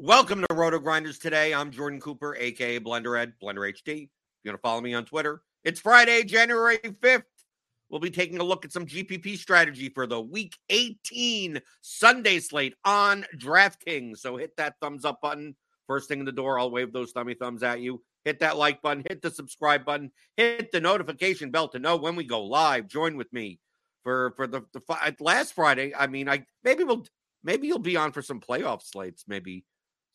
Welcome 0.00 0.42
to 0.42 0.46
RotoGrinders 0.54 1.20
today. 1.20 1.52
I'm 1.52 1.72
Jordan 1.72 2.00
Cooper, 2.00 2.36
aka 2.36 2.78
Blender 2.78 3.18
Ed, 3.18 3.32
Blender 3.42 3.68
HD. 3.68 4.08
You're 4.44 4.52
gonna 4.52 4.58
follow 4.58 4.80
me 4.80 4.94
on 4.94 5.04
Twitter. 5.04 5.42
It's 5.64 5.80
Friday, 5.80 6.22
January 6.22 6.78
5th. 6.78 7.24
We'll 7.90 7.98
be 7.98 8.08
taking 8.08 8.38
a 8.38 8.44
look 8.44 8.64
at 8.64 8.70
some 8.70 8.86
GPP 8.86 9.36
strategy 9.36 9.88
for 9.88 10.06
the 10.06 10.20
week 10.20 10.56
18 10.70 11.60
Sunday 11.80 12.38
slate 12.38 12.74
on 12.84 13.26
DraftKings. 13.38 14.18
So 14.18 14.36
hit 14.36 14.56
that 14.56 14.76
thumbs 14.80 15.04
up 15.04 15.20
button. 15.20 15.56
First 15.88 16.06
thing 16.06 16.20
in 16.20 16.24
the 16.24 16.30
door, 16.30 16.60
I'll 16.60 16.70
wave 16.70 16.92
those 16.92 17.10
thummy 17.10 17.34
thumbs 17.34 17.64
at 17.64 17.80
you. 17.80 18.00
Hit 18.24 18.38
that 18.38 18.56
like 18.56 18.80
button, 18.80 19.02
hit 19.08 19.20
the 19.20 19.32
subscribe 19.32 19.84
button, 19.84 20.12
hit 20.36 20.70
the 20.70 20.80
notification 20.80 21.50
bell 21.50 21.66
to 21.70 21.80
know 21.80 21.96
when 21.96 22.14
we 22.14 22.22
go 22.22 22.44
live. 22.44 22.86
Join 22.86 23.16
with 23.16 23.32
me 23.32 23.58
for 24.04 24.32
for 24.36 24.46
the, 24.46 24.62
the 24.72 25.16
last 25.18 25.54
Friday. 25.54 25.92
I 25.92 26.06
mean, 26.06 26.28
I 26.28 26.46
maybe 26.62 26.84
we'll 26.84 27.04
maybe 27.42 27.66
you'll 27.66 27.80
be 27.80 27.96
on 27.96 28.12
for 28.12 28.22
some 28.22 28.38
playoff 28.38 28.84
slates, 28.84 29.24
maybe 29.26 29.64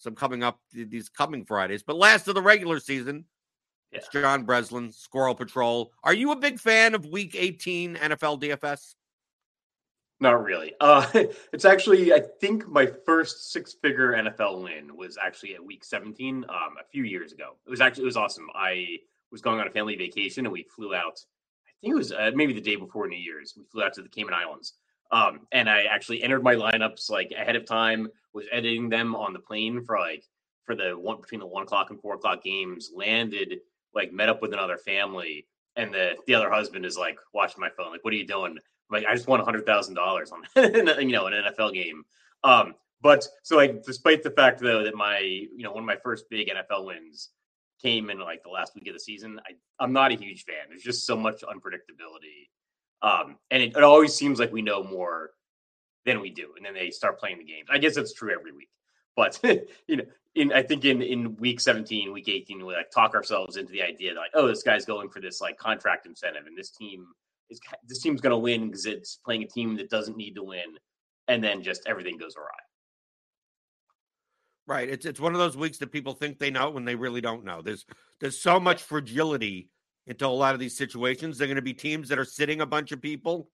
some 0.03 0.15
coming 0.15 0.43
up 0.43 0.59
these 0.71 1.09
coming 1.09 1.45
Fridays. 1.45 1.83
But 1.83 1.95
last 1.95 2.27
of 2.27 2.35
the 2.35 2.41
regular 2.41 2.79
season, 2.79 3.25
it's 3.91 4.07
John 4.09 4.43
Breslin, 4.43 4.91
Squirrel 4.91 5.35
Patrol. 5.35 5.91
Are 6.03 6.13
you 6.13 6.31
a 6.31 6.35
big 6.35 6.59
fan 6.59 6.95
of 6.95 7.05
Week 7.05 7.35
18 7.37 7.95
NFL 7.95 8.41
DFS? 8.41 8.95
Not 10.19 10.43
really. 10.43 10.73
Uh, 10.79 11.05
it's 11.53 11.65
actually, 11.65 12.13
I 12.13 12.21
think 12.39 12.67
my 12.67 12.87
first 13.05 13.51
six-figure 13.51 14.13
NFL 14.13 14.63
win 14.63 14.95
was 14.95 15.17
actually 15.21 15.53
at 15.53 15.63
week 15.63 15.83
17 15.83 16.45
um, 16.47 16.55
a 16.79 16.87
few 16.91 17.03
years 17.03 17.33
ago. 17.33 17.57
It 17.65 17.69
was 17.69 17.81
actually 17.81 18.03
it 18.03 18.05
was 18.05 18.17
awesome. 18.17 18.47
I 18.55 18.97
was 19.31 19.41
going 19.41 19.59
on 19.59 19.67
a 19.67 19.71
family 19.71 19.95
vacation 19.95 20.45
and 20.45 20.53
we 20.53 20.63
flew 20.63 20.95
out. 20.95 21.19
I 21.67 21.71
think 21.81 21.91
it 21.91 21.97
was 21.97 22.11
uh, 22.11 22.31
maybe 22.33 22.53
the 22.53 22.61
day 22.61 22.75
before 22.75 23.07
New 23.07 23.17
Year's. 23.17 23.53
We 23.57 23.65
flew 23.65 23.83
out 23.83 23.93
to 23.93 24.01
the 24.01 24.09
Cayman 24.09 24.33
Islands, 24.33 24.73
um, 25.11 25.41
and 25.51 25.69
I 25.69 25.83
actually 25.83 26.23
entered 26.23 26.43
my 26.43 26.55
lineups 26.55 27.09
like 27.09 27.31
ahead 27.31 27.55
of 27.55 27.65
time. 27.65 28.07
Was 28.33 28.45
editing 28.51 28.89
them 28.89 29.15
on 29.15 29.33
the 29.33 29.39
plane 29.39 29.83
for 29.85 29.99
like 29.99 30.23
for 30.65 30.75
the 30.75 30.91
one 30.91 31.21
between 31.21 31.39
the 31.39 31.47
one 31.47 31.63
o'clock 31.63 31.89
and 31.89 32.01
four 32.01 32.15
o'clock 32.15 32.43
games. 32.43 32.91
Landed 32.95 33.59
like 33.93 34.11
met 34.11 34.29
up 34.29 34.41
with 34.41 34.53
another 34.53 34.77
family, 34.77 35.47
and 35.75 35.93
the 35.93 36.15
the 36.27 36.35
other 36.35 36.49
husband 36.49 36.85
is 36.85 36.97
like 36.97 37.17
watching 37.33 37.61
my 37.61 37.69
phone. 37.77 37.91
Like, 37.91 38.03
what 38.03 38.13
are 38.13 38.17
you 38.17 38.27
doing? 38.27 38.57
like 38.93 39.05
I 39.05 39.15
just 39.15 39.27
won 39.27 39.39
a 39.39 39.43
hundred 39.43 39.65
thousand 39.65 39.95
dollars 39.95 40.31
on 40.31 40.43
you 41.01 41.11
know 41.11 41.27
an 41.27 41.33
NFL 41.33 41.73
game. 41.73 42.03
Um, 42.43 42.75
but 43.01 43.27
so 43.41 43.57
like 43.57 43.83
despite 43.83 44.23
the 44.23 44.31
fact 44.31 44.61
though 44.61 44.83
that 44.83 44.95
my 44.95 45.19
you 45.19 45.63
know 45.63 45.71
one 45.71 45.83
of 45.83 45.87
my 45.87 45.97
first 45.97 46.29
big 46.29 46.49
NFL 46.49 46.85
wins 46.85 47.29
came 47.81 48.09
in 48.09 48.19
like 48.19 48.43
the 48.43 48.49
last 48.49 48.75
week 48.75 48.87
of 48.87 48.93
the 48.93 48.99
season, 48.99 49.39
I 49.45 49.53
I'm 49.83 49.91
not 49.91 50.11
a 50.11 50.15
huge 50.15 50.45
fan. 50.45 50.69
There's 50.69 50.83
just 50.83 51.05
so 51.05 51.17
much 51.17 51.41
unpredictability, 51.41 52.49
um, 53.01 53.37
and 53.51 53.63
it, 53.63 53.75
it 53.75 53.83
always 53.83 54.13
seems 54.13 54.39
like 54.39 54.53
we 54.53 54.61
know 54.61 54.83
more 54.83 55.31
than 56.05 56.21
we 56.21 56.29
do, 56.29 56.53
and 56.57 56.65
then 56.65 56.73
they 56.73 56.89
start 56.89 57.19
playing 57.19 57.37
the 57.37 57.43
games. 57.43 57.67
I 57.71 57.77
guess 57.77 57.97
it's 57.97 58.13
true 58.13 58.33
every 58.33 58.51
week, 58.51 58.69
but 59.15 59.39
you 59.87 59.97
know. 59.97 60.05
In, 60.35 60.51
I 60.51 60.63
think 60.63 60.83
in, 60.83 61.03
in 61.03 61.35
week 61.35 61.59
17, 61.59 62.11
week 62.11 62.27
18, 62.27 62.65
we 62.65 62.73
like 62.73 62.89
talk 62.89 63.13
ourselves 63.13 63.55
into 63.55 63.71
the 63.71 63.83
idea 63.83 64.15
that 64.15 64.19
like, 64.19 64.31
oh, 64.33 64.47
this 64.47 64.63
guy's 64.63 64.83
going 64.83 65.09
for 65.09 65.19
this 65.19 65.39
like 65.39 65.59
contract 65.59 66.07
incentive, 66.07 66.47
and 66.47 66.57
this 66.57 66.71
team 66.71 67.05
is 67.51 67.59
this 67.87 67.99
team's 67.99 68.19
going 68.19 68.31
to 68.31 68.37
win 68.37 68.65
because 68.65 68.87
it's 68.87 69.19
playing 69.23 69.43
a 69.43 69.47
team 69.47 69.77
that 69.77 69.91
doesn't 69.91 70.17
need 70.17 70.33
to 70.33 70.43
win, 70.43 70.65
and 71.27 71.43
then 71.43 71.61
just 71.61 71.83
everything 71.85 72.17
goes 72.17 72.35
awry. 72.35 72.47
Right. 74.65 74.89
It's 74.89 75.05
it's 75.05 75.19
one 75.19 75.33
of 75.33 75.39
those 75.39 75.57
weeks 75.57 75.77
that 75.79 75.91
people 75.91 76.13
think 76.13 76.39
they 76.39 76.49
know 76.49 76.69
when 76.69 76.85
they 76.85 76.95
really 76.95 77.21
don't 77.21 77.43
know. 77.43 77.61
There's 77.61 77.85
there's 78.19 78.41
so 78.41 78.59
much 78.59 78.81
fragility 78.81 79.69
into 80.07 80.25
a 80.25 80.27
lot 80.27 80.53
of 80.53 80.59
these 80.59 80.77
situations. 80.77 81.37
They're 81.37 81.47
going 81.47 81.55
to 81.55 81.61
be 81.61 81.73
teams 81.73 82.09
that 82.09 82.19
are 82.19 82.25
sitting 82.25 82.61
a 82.61 82.65
bunch 82.65 82.91
of 82.91 83.01
people. 83.01 83.49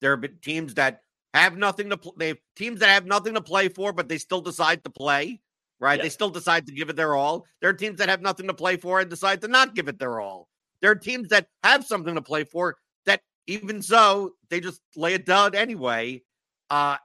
There 0.00 0.12
are 0.12 0.16
teams 0.16 0.74
that 0.74 1.02
have 1.34 1.56
nothing 1.56 1.90
to 1.90 1.96
play. 1.96 2.12
They 2.16 2.28
have 2.28 2.38
teams 2.56 2.80
that 2.80 2.88
have 2.88 3.06
nothing 3.06 3.34
to 3.34 3.40
play 3.40 3.68
for, 3.68 3.92
but 3.92 4.08
they 4.08 4.18
still 4.18 4.40
decide 4.40 4.84
to 4.84 4.90
play. 4.90 5.40
Right. 5.80 5.98
Yeah. 5.98 6.04
They 6.04 6.08
still 6.08 6.30
decide 6.30 6.66
to 6.66 6.72
give 6.72 6.88
it 6.88 6.96
their 6.96 7.14
all. 7.14 7.44
There 7.60 7.70
are 7.70 7.74
teams 7.74 7.98
that 7.98 8.08
have 8.08 8.20
nothing 8.20 8.48
to 8.48 8.54
play 8.54 8.76
for 8.76 9.00
and 9.00 9.08
decide 9.08 9.40
to 9.42 9.48
not 9.48 9.74
give 9.74 9.88
it 9.88 9.98
their 9.98 10.20
all. 10.20 10.48
There 10.80 10.90
are 10.90 10.96
teams 10.96 11.28
that 11.28 11.46
have 11.62 11.84
something 11.84 12.14
to 12.14 12.22
play 12.22 12.44
for 12.44 12.76
that 13.06 13.20
even 13.46 13.80
so 13.82 14.32
they 14.50 14.60
just 14.60 14.80
lay 14.96 15.14
it 15.14 15.24
down 15.26 15.54
anyway. 15.54 16.22
Uh 16.70 16.96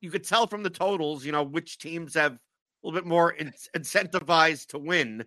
you 0.00 0.10
could 0.10 0.24
tell 0.24 0.46
from 0.46 0.62
the 0.62 0.70
totals, 0.70 1.24
you 1.24 1.32
know, 1.32 1.42
which 1.42 1.78
teams 1.78 2.14
have 2.14 2.32
a 2.32 2.38
little 2.82 3.00
bit 3.00 3.06
more 3.06 3.32
in- 3.32 3.52
incentivized 3.76 4.68
to 4.68 4.78
win. 4.78 5.24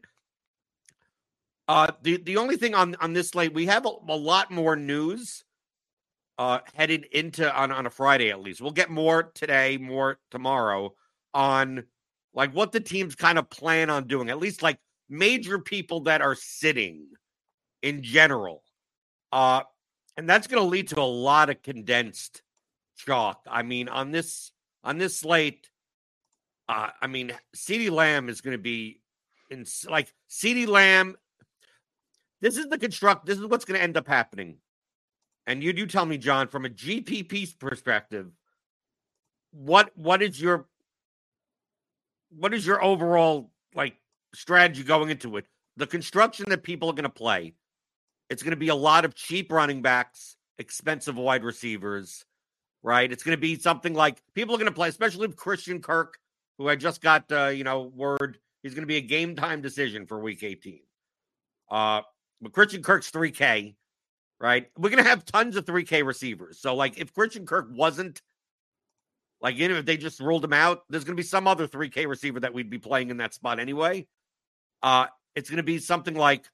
Uh, 1.68 1.92
the 2.02 2.18
the 2.18 2.38
only 2.38 2.58
thing 2.58 2.74
on 2.74 2.96
on 2.96 3.14
this 3.14 3.30
slate, 3.30 3.54
we 3.54 3.66
have 3.66 3.86
a, 3.86 3.90
a 4.10 4.16
lot 4.16 4.52
more 4.52 4.76
news 4.76 5.44
uh, 6.42 6.60
headed 6.74 7.06
into 7.12 7.56
on 7.56 7.72
on 7.72 7.86
a 7.86 7.90
Friday 7.92 8.32
at 8.32 8.42
least. 8.42 8.62
We'll 8.62 8.72
get 8.72 8.90
more 8.90 9.32
today, 9.36 9.78
more 9.78 10.18
tomorrow 10.32 10.96
on 11.36 11.84
like 12.34 12.52
what 12.56 12.72
the 12.72 12.80
teams 12.80 13.14
kind 13.14 13.38
of 13.38 13.48
plan 13.52 13.92
on 13.92 14.08
doing. 14.08 14.28
At 14.32 14.40
least 14.40 14.64
like 14.64 14.80
major 15.08 15.60
people 15.60 16.00
that 16.02 16.24
are 16.24 16.34
sitting 16.34 17.06
in 17.84 18.02
general. 18.02 18.64
Uh, 19.32 19.62
and 20.18 20.28
that's 20.28 20.48
going 20.48 20.64
to 20.64 20.68
lead 20.68 20.88
to 20.88 21.00
a 21.00 21.04
lot 21.04 21.52
of 21.52 21.62
condensed 21.62 22.42
chalk. 22.98 23.42
I 23.48 23.62
mean, 23.62 23.88
on 23.88 24.10
this 24.10 24.52
on 24.84 24.98
this 24.98 25.20
slate, 25.20 25.70
uh, 26.68 26.90
I 27.00 27.06
mean, 27.06 27.34
CeeDee 27.56 27.92
Lamb 27.92 28.30
is 28.30 28.42
going 28.42 28.58
to 28.58 28.64
be 28.64 29.00
in 29.52 29.64
like 29.88 30.12
CeeDee 30.28 30.68
Lamb. 30.68 31.18
This 32.42 32.58
is 32.58 32.66
the 32.66 32.80
construct. 32.80 33.28
This 33.28 33.38
is 33.38 33.46
what's 33.46 33.64
going 33.64 33.78
to 33.78 33.84
end 33.84 33.96
up 33.96 34.08
happening. 34.08 34.58
And 35.48 35.64
you 35.64 35.74
do 35.74 35.86
tell 35.86 36.06
me, 36.06 36.18
John, 36.18 36.48
from 36.48 36.66
a 36.66 36.70
GPP 36.70 37.58
perspective, 37.60 38.32
what 39.52 39.92
what 39.96 40.22
is 40.22 40.40
your 40.40 40.68
what 42.30 42.54
is 42.54 42.66
your 42.66 42.84
overall 42.84 43.52
like 43.76 43.96
strategy 44.34 44.84
going 44.84 45.10
into 45.10 45.38
it? 45.38 45.46
The 45.78 45.88
construction 45.88 46.46
that 46.50 46.64
people 46.64 46.90
are 46.90 46.94
going 46.94 47.04
to 47.04 47.10
play. 47.10 47.54
It's 48.30 48.44
going 48.44 48.52
to 48.52 48.58
be 48.58 48.70
a 48.70 48.76
lot 48.76 49.04
of 49.04 49.14
cheap 49.14 49.52
running 49.52 49.82
backs, 49.82 50.38
expensive 50.58 51.18
wide 51.18 51.44
receivers, 51.44 52.24
right? 52.82 53.12
It's 53.12 53.24
going 53.24 53.36
to 53.36 53.42
be 53.42 53.58
something 53.58 53.94
like 53.94 54.22
people 54.36 54.56
are 54.56 54.58
going 54.58 54.72
to 54.72 54.76
play, 54.76 54.88
especially 54.88 55.28
with 55.28 55.36
Christian 55.36 55.82
Kirk, 55.82 56.18
who 56.58 56.70
I 56.70 56.78
just 56.78 57.02
got, 57.02 57.30
uh, 57.32 57.48
you 57.48 57.66
know, 57.66 57.92
word 57.94 58.38
he's 58.64 58.74
going 58.74 58.84
to 58.84 58.88
be 58.88 58.98
a 58.98 59.02
game 59.02 59.36
time 59.36 59.62
decision 59.62 60.06
for 60.06 60.20
Week 60.20 60.44
18. 60.44 60.80
Uh, 61.70 62.02
but 62.42 62.54
Christian 62.54 62.82
Kirk's 62.82 63.12
3K, 63.12 63.76
right? 64.42 64.68
We're 64.78 64.90
to 65.04 65.10
have 65.10 65.24
tons 65.24 65.56
of 65.56 65.66
3K 65.66 66.06
receivers. 66.06 66.60
So, 66.60 66.76
like, 66.76 66.98
if 66.98 67.14
Christian 67.14 67.46
Kirk 67.46 67.68
wasn't, 67.72 68.22
like, 69.40 69.56
even 69.56 69.78
if 69.78 69.86
they 69.86 69.98
just 69.98 70.20
ruled 70.20 70.44
him 70.44 70.54
out, 70.54 70.84
there's 70.90 71.04
to 71.16 71.22
be 71.22 71.28
some 71.28 71.48
other 71.48 71.68
3K 71.68 72.08
receiver 72.08 72.40
that 72.40 72.54
we'd 72.54 72.70
be 72.70 72.80
playing 72.80 73.12
in 73.12 73.18
that 73.18 73.34
spot 73.34 73.60
anyway. 73.60 74.08
Uh, 74.82 75.06
it's 75.36 75.50
to 75.58 75.64
be 75.64 75.78
something 75.78 76.16
like 76.16 76.46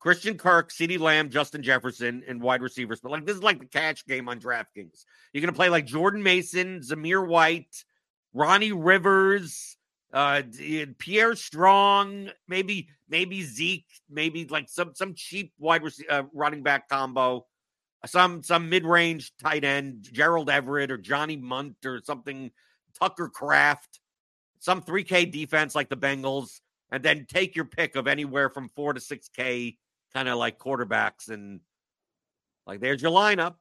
Christian 0.00 0.36
Kirk, 0.36 0.70
CeeDee 0.70 0.98
Lamb, 0.98 1.30
Justin 1.30 1.62
Jefferson, 1.62 2.24
and 2.26 2.42
wide 2.42 2.62
receivers. 2.62 3.00
But 3.00 3.12
like 3.12 3.24
this 3.24 3.36
is 3.36 3.42
like 3.42 3.58
the 3.58 3.66
catch 3.66 4.06
game 4.06 4.28
on 4.28 4.40
DraftKings. 4.40 5.04
You're 5.32 5.40
gonna 5.40 5.52
play 5.52 5.68
like 5.68 5.86
Jordan 5.86 6.22
Mason, 6.22 6.80
Zamir 6.80 7.26
White, 7.26 7.84
Ronnie 8.34 8.72
Rivers, 8.72 9.76
uh, 10.14 10.42
Pierre 10.98 11.34
Strong, 11.34 12.30
maybe 12.46 12.88
maybe 13.08 13.42
Zeke, 13.42 13.88
maybe 14.08 14.46
like 14.46 14.68
some 14.68 14.94
some 14.94 15.14
cheap 15.14 15.52
wide 15.58 15.82
rec- 15.82 16.08
uh, 16.08 16.22
running 16.32 16.62
back 16.62 16.88
combo, 16.88 17.46
some 18.06 18.42
some 18.44 18.70
mid 18.70 18.84
range 18.84 19.32
tight 19.42 19.64
end, 19.64 20.08
Gerald 20.12 20.48
Everett 20.48 20.92
or 20.92 20.98
Johnny 20.98 21.36
Mundt 21.36 21.84
or 21.84 22.00
something, 22.04 22.52
Tucker 22.98 23.28
Kraft, 23.28 23.98
some 24.60 24.82
3K 24.82 25.32
defense 25.32 25.74
like 25.74 25.88
the 25.88 25.96
Bengals, 25.96 26.60
and 26.92 27.02
then 27.02 27.26
take 27.28 27.56
your 27.56 27.64
pick 27.64 27.96
of 27.96 28.06
anywhere 28.06 28.48
from 28.48 28.70
four 28.76 28.92
to 28.92 29.00
six 29.00 29.28
K 29.28 29.76
kind 30.14 30.28
of 30.28 30.38
like 30.38 30.60
quarterbacks 30.60 31.28
and 31.28 31.58
like 32.68 32.78
there's 32.78 33.02
your 33.02 33.10
lineup. 33.10 33.56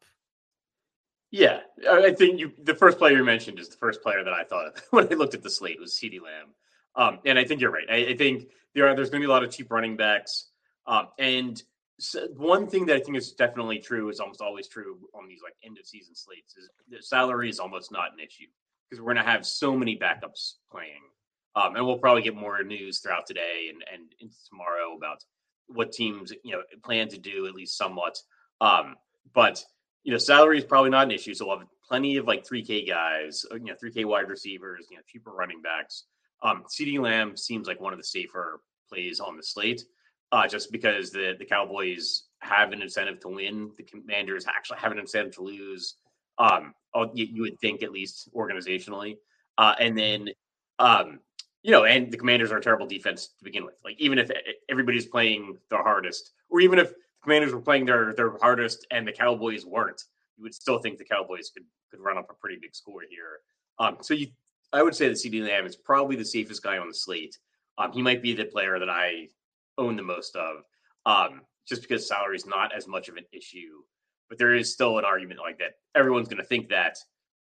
Yeah, 1.34 1.62
I 1.90 2.12
think 2.12 2.40
you 2.40 2.52
the 2.62 2.76
first 2.76 3.00
player 3.00 3.18
you 3.18 3.24
mentioned 3.24 3.58
is 3.58 3.68
the 3.68 3.78
first 3.78 4.04
player 4.04 4.24
that 4.24 4.34
I 4.34 4.44
thought 4.44 4.68
of 4.68 4.84
when 4.92 5.12
I 5.12 5.16
looked 5.16 5.34
at 5.34 5.42
the 5.42 5.50
slate 5.50 5.80
was 5.80 6.00
CeeDee 6.00 6.22
Lamb. 6.22 6.54
Um, 6.96 7.20
and 7.26 7.40
I 7.40 7.44
think 7.44 7.60
you're 7.60 7.72
right. 7.72 7.88
I, 7.90 8.12
I, 8.12 8.16
think 8.16 8.50
there 8.76 8.88
are 8.88 8.96
there's 8.96 9.10
going 9.10 9.20
to 9.20 9.26
be 9.26 9.32
a 9.32 9.34
lot 9.34 9.44
of 9.44 9.50
cheap 9.50 9.72
running 9.72 9.98
backs. 9.98 10.50
Um, 10.86 11.08
and 11.18 11.60
so 12.00 12.28
one 12.38 12.68
thing 12.68 12.86
that 12.86 12.98
I 12.98 13.00
think 13.00 13.18
is 13.18 13.32
definitely 13.32 13.80
true 13.80 14.10
is 14.10 14.20
almost 14.20 14.42
always 14.42 14.68
true 14.68 15.00
on 15.16 15.28
these 15.28 15.42
like 15.44 15.56
end 15.64 15.80
of 15.80 15.88
season 15.88 16.14
slates 16.14 16.54
is 16.56 16.70
salary 17.10 17.50
is 17.50 17.60
almost 17.60 17.92
not 17.92 18.14
an 18.14 18.20
issue 18.20 18.46
because 18.88 19.02
we're 19.02 19.16
going 19.16 19.26
to 19.26 19.32
have 19.32 19.44
so 19.44 19.76
many 19.76 19.98
backups 19.98 20.58
playing. 20.72 21.02
Um, 21.56 21.76
and 21.76 21.84
we'll 21.84 21.98
probably 21.98 22.22
get 22.22 22.36
more 22.36 22.62
news 22.62 23.00
throughout 23.00 23.26
today 23.26 23.72
and, 23.74 23.84
and 23.92 24.04
into 24.20 24.38
tomorrow 24.48 24.96
about 24.96 25.24
what 25.66 25.94
teams 25.94 26.32
you 26.44 26.52
know 26.52 26.62
plan 26.84 27.08
to 27.08 27.18
do 27.18 27.48
at 27.48 27.56
least 27.56 27.76
somewhat. 27.76 28.20
Um, 28.62 28.98
but 29.34 29.66
you 30.04 30.12
know, 30.12 30.18
salary 30.18 30.58
is 30.58 30.66
probably 30.66 30.90
not 30.90 31.06
an 31.06 31.12
issue, 31.12 31.34
so 31.34 31.48
we'll 31.48 31.60
have 31.60 31.68
plenty 31.88 32.18
of 32.18 32.28
like 32.28 32.46
3K 32.46 32.88
guys, 32.88 33.46
uh, 33.52 33.56
you 33.56 33.66
know, 33.66 33.76
3K 33.82 34.06
wide 34.06 34.30
receivers, 34.30 34.88
you 34.90 34.98
know, 34.98 35.04
cheaper 35.08 35.32
running 35.32 35.62
backs. 35.62 36.06
Um, 36.42 36.64
CeeDee 36.70 37.00
Lamb 37.00 37.38
seems 37.38 37.68
like 37.68 37.80
one 37.80 37.94
of 37.94 38.00
the 38.00 38.04
safer 38.04 38.62
plays 38.90 39.20
on 39.20 39.38
the 39.38 39.44
slate, 39.44 39.84
uh, 40.32 40.48
just 40.48 40.72
because 40.72 41.12
the 41.12 41.36
the 41.40 41.46
Cowboys 41.46 42.24
have 42.40 42.74
an 42.74 42.82
incentive 42.82 43.20
to 43.22 43.30
win. 43.30 43.72
The 43.78 43.84
Commanders 43.84 44.46
actually 44.46 44.80
have 44.80 44.92
an 44.92 45.00
incentive 45.00 45.34
to 45.36 45.42
lose. 45.42 45.96
Um, 46.38 46.74
you, 47.14 47.26
you 47.32 47.42
would 47.44 47.60
think 47.60 47.82
at 47.82 47.92
least 47.92 48.30
organizationally, 48.36 49.16
uh, 49.58 49.76
and 49.80 49.98
then 49.98 50.30
um, 50.80 51.20
you 51.64 51.72
know, 51.72 51.86
and 51.86 52.12
the 52.12 52.18
Commanders 52.18 52.52
are 52.52 52.58
a 52.58 52.62
terrible 52.62 52.86
defense 52.86 53.30
to 53.38 53.44
begin 53.44 53.64
with. 53.64 53.76
Like 53.86 53.96
even 54.00 54.20
if 54.20 54.30
everybody's 54.70 55.06
playing 55.06 55.58
their 55.70 55.82
hardest, 55.82 56.32
or 56.50 56.60
even 56.60 56.78
if 56.78 56.92
Commanders 57.24 57.54
were 57.54 57.62
playing 57.62 57.86
their 57.86 58.14
their 58.14 58.38
hardest 58.38 58.86
and 58.92 59.08
the 59.08 59.12
Cowboys 59.12 59.66
weren't, 59.66 60.02
you 60.38 60.44
would 60.44 60.54
still 60.54 60.80
think 60.80 60.98
the 60.98 61.06
Cowboys 61.06 61.52
could 61.54 61.64
could 61.90 62.02
run 62.02 62.18
up 62.18 62.28
a 62.30 62.34
pretty 62.34 62.58
big 62.62 62.76
score 62.76 63.02
here. 63.10 63.40
Um, 63.80 63.98
so 64.02 64.14
you, 64.14 64.28
I 64.72 64.84
would 64.84 64.96
say 64.96 65.08
that 65.08 65.16
CeeDee 65.16 65.48
Lamb 65.48 65.66
is 65.66 65.76
probably 65.76 66.16
the 66.16 66.26
safest 66.26 66.64
guy 66.64 66.78
on 66.78 66.88
the 66.88 66.94
slate. 66.94 67.38
Um, 67.78 67.92
he 67.92 68.02
might 68.02 68.22
be 68.22 68.34
the 68.34 68.46
player 68.46 68.80
that 68.80 68.90
I 68.90 69.30
own 69.78 69.96
the 69.96 70.04
most 70.04 70.36
of, 70.36 70.58
um, 71.06 71.42
just 71.68 71.82
because 71.82 72.08
salary 72.08 72.36
is 72.36 72.46
not 72.46 72.76
as 72.76 72.88
much 72.88 73.10
of 73.10 73.18
an 73.18 73.26
issue. 73.32 73.82
But 74.30 74.38
there 74.38 74.54
is 74.56 74.72
still 74.72 74.98
an 74.98 75.06
argument 75.06 75.40
like 75.40 75.60
that. 75.60 75.74
Everyone's 75.96 76.28
going 76.28 76.42
to 76.42 76.48
think 76.48 76.70
that, 76.70 76.98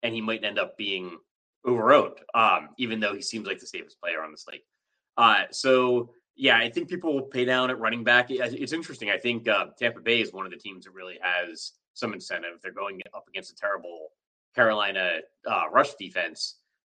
and 0.02 0.14
he 0.14 0.20
might 0.20 0.44
end 0.44 0.58
up 0.58 0.76
being 0.76 1.18
overowned, 1.66 2.18
um, 2.34 2.70
even 2.78 3.00
though 3.00 3.14
he 3.14 3.22
seems 3.22 3.46
like 3.46 3.58
the 3.58 3.66
safest 3.66 4.00
player 4.00 4.22
on 4.22 4.30
the 4.30 4.38
slate. 4.38 4.62
Uh, 5.16 5.44
so 5.50 6.10
yeah, 6.38 6.56
I 6.56 6.70
think 6.70 6.88
people 6.88 7.12
will 7.12 7.22
pay 7.22 7.44
down 7.44 7.68
at 7.68 7.80
running 7.80 8.04
back. 8.04 8.30
It's 8.30 8.72
interesting. 8.72 9.10
I 9.10 9.18
think 9.18 9.48
uh, 9.48 9.66
Tampa 9.76 10.00
Bay 10.00 10.20
is 10.20 10.32
one 10.32 10.46
of 10.46 10.52
the 10.52 10.56
teams 10.56 10.84
that 10.84 10.92
really 10.92 11.18
has 11.20 11.72
some 11.94 12.14
incentive. 12.14 12.60
They're 12.62 12.72
going 12.72 13.02
up 13.12 13.24
against 13.28 13.50
a 13.50 13.56
terrible 13.56 14.10
Carolina 14.54 15.18
uh, 15.44 15.64
rush 15.72 15.94
defense, 15.94 16.54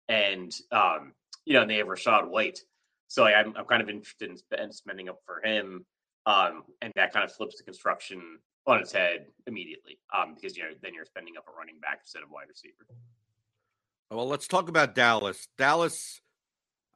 and 0.09 0.55
um, 0.71 1.13
you 1.45 1.55
know, 1.55 1.63
and 1.63 1.71
they 1.71 1.79
have 1.79 1.89
Rachaad 1.89 2.29
White. 2.29 2.61
So 3.09 3.25
I'm 3.25 3.53
I'm 3.57 3.65
kind 3.65 3.83
of 3.83 3.91
interested 3.91 4.31
in 4.31 4.73
spending 4.73 5.09
up 5.09 5.19
for 5.27 5.45
him, 5.45 5.85
um, 6.25 6.63
and 6.81 6.93
that 6.95 7.13
kind 7.13 7.25
of 7.25 7.33
flips 7.33 7.59
the 7.59 7.65
construction 7.65 8.39
on 8.69 8.79
its 8.79 8.93
head 8.93 9.27
immediately, 9.49 9.99
um, 10.17 10.37
because 10.37 10.57
you 10.57 10.63
know 10.63 10.71
then 10.83 10.95
you're 10.95 11.05
spending 11.05 11.35
up 11.37 11.47
a 11.53 11.59
running 11.59 11.81
back 11.81 11.99
instead 12.05 12.23
of 12.23 12.31
wide 12.31 12.47
receiver. 12.49 12.87
Well, 14.09 14.29
let's 14.29 14.47
talk 14.47 14.69
about 14.69 14.95
Dallas. 14.95 15.49
Dallas. 15.59 16.22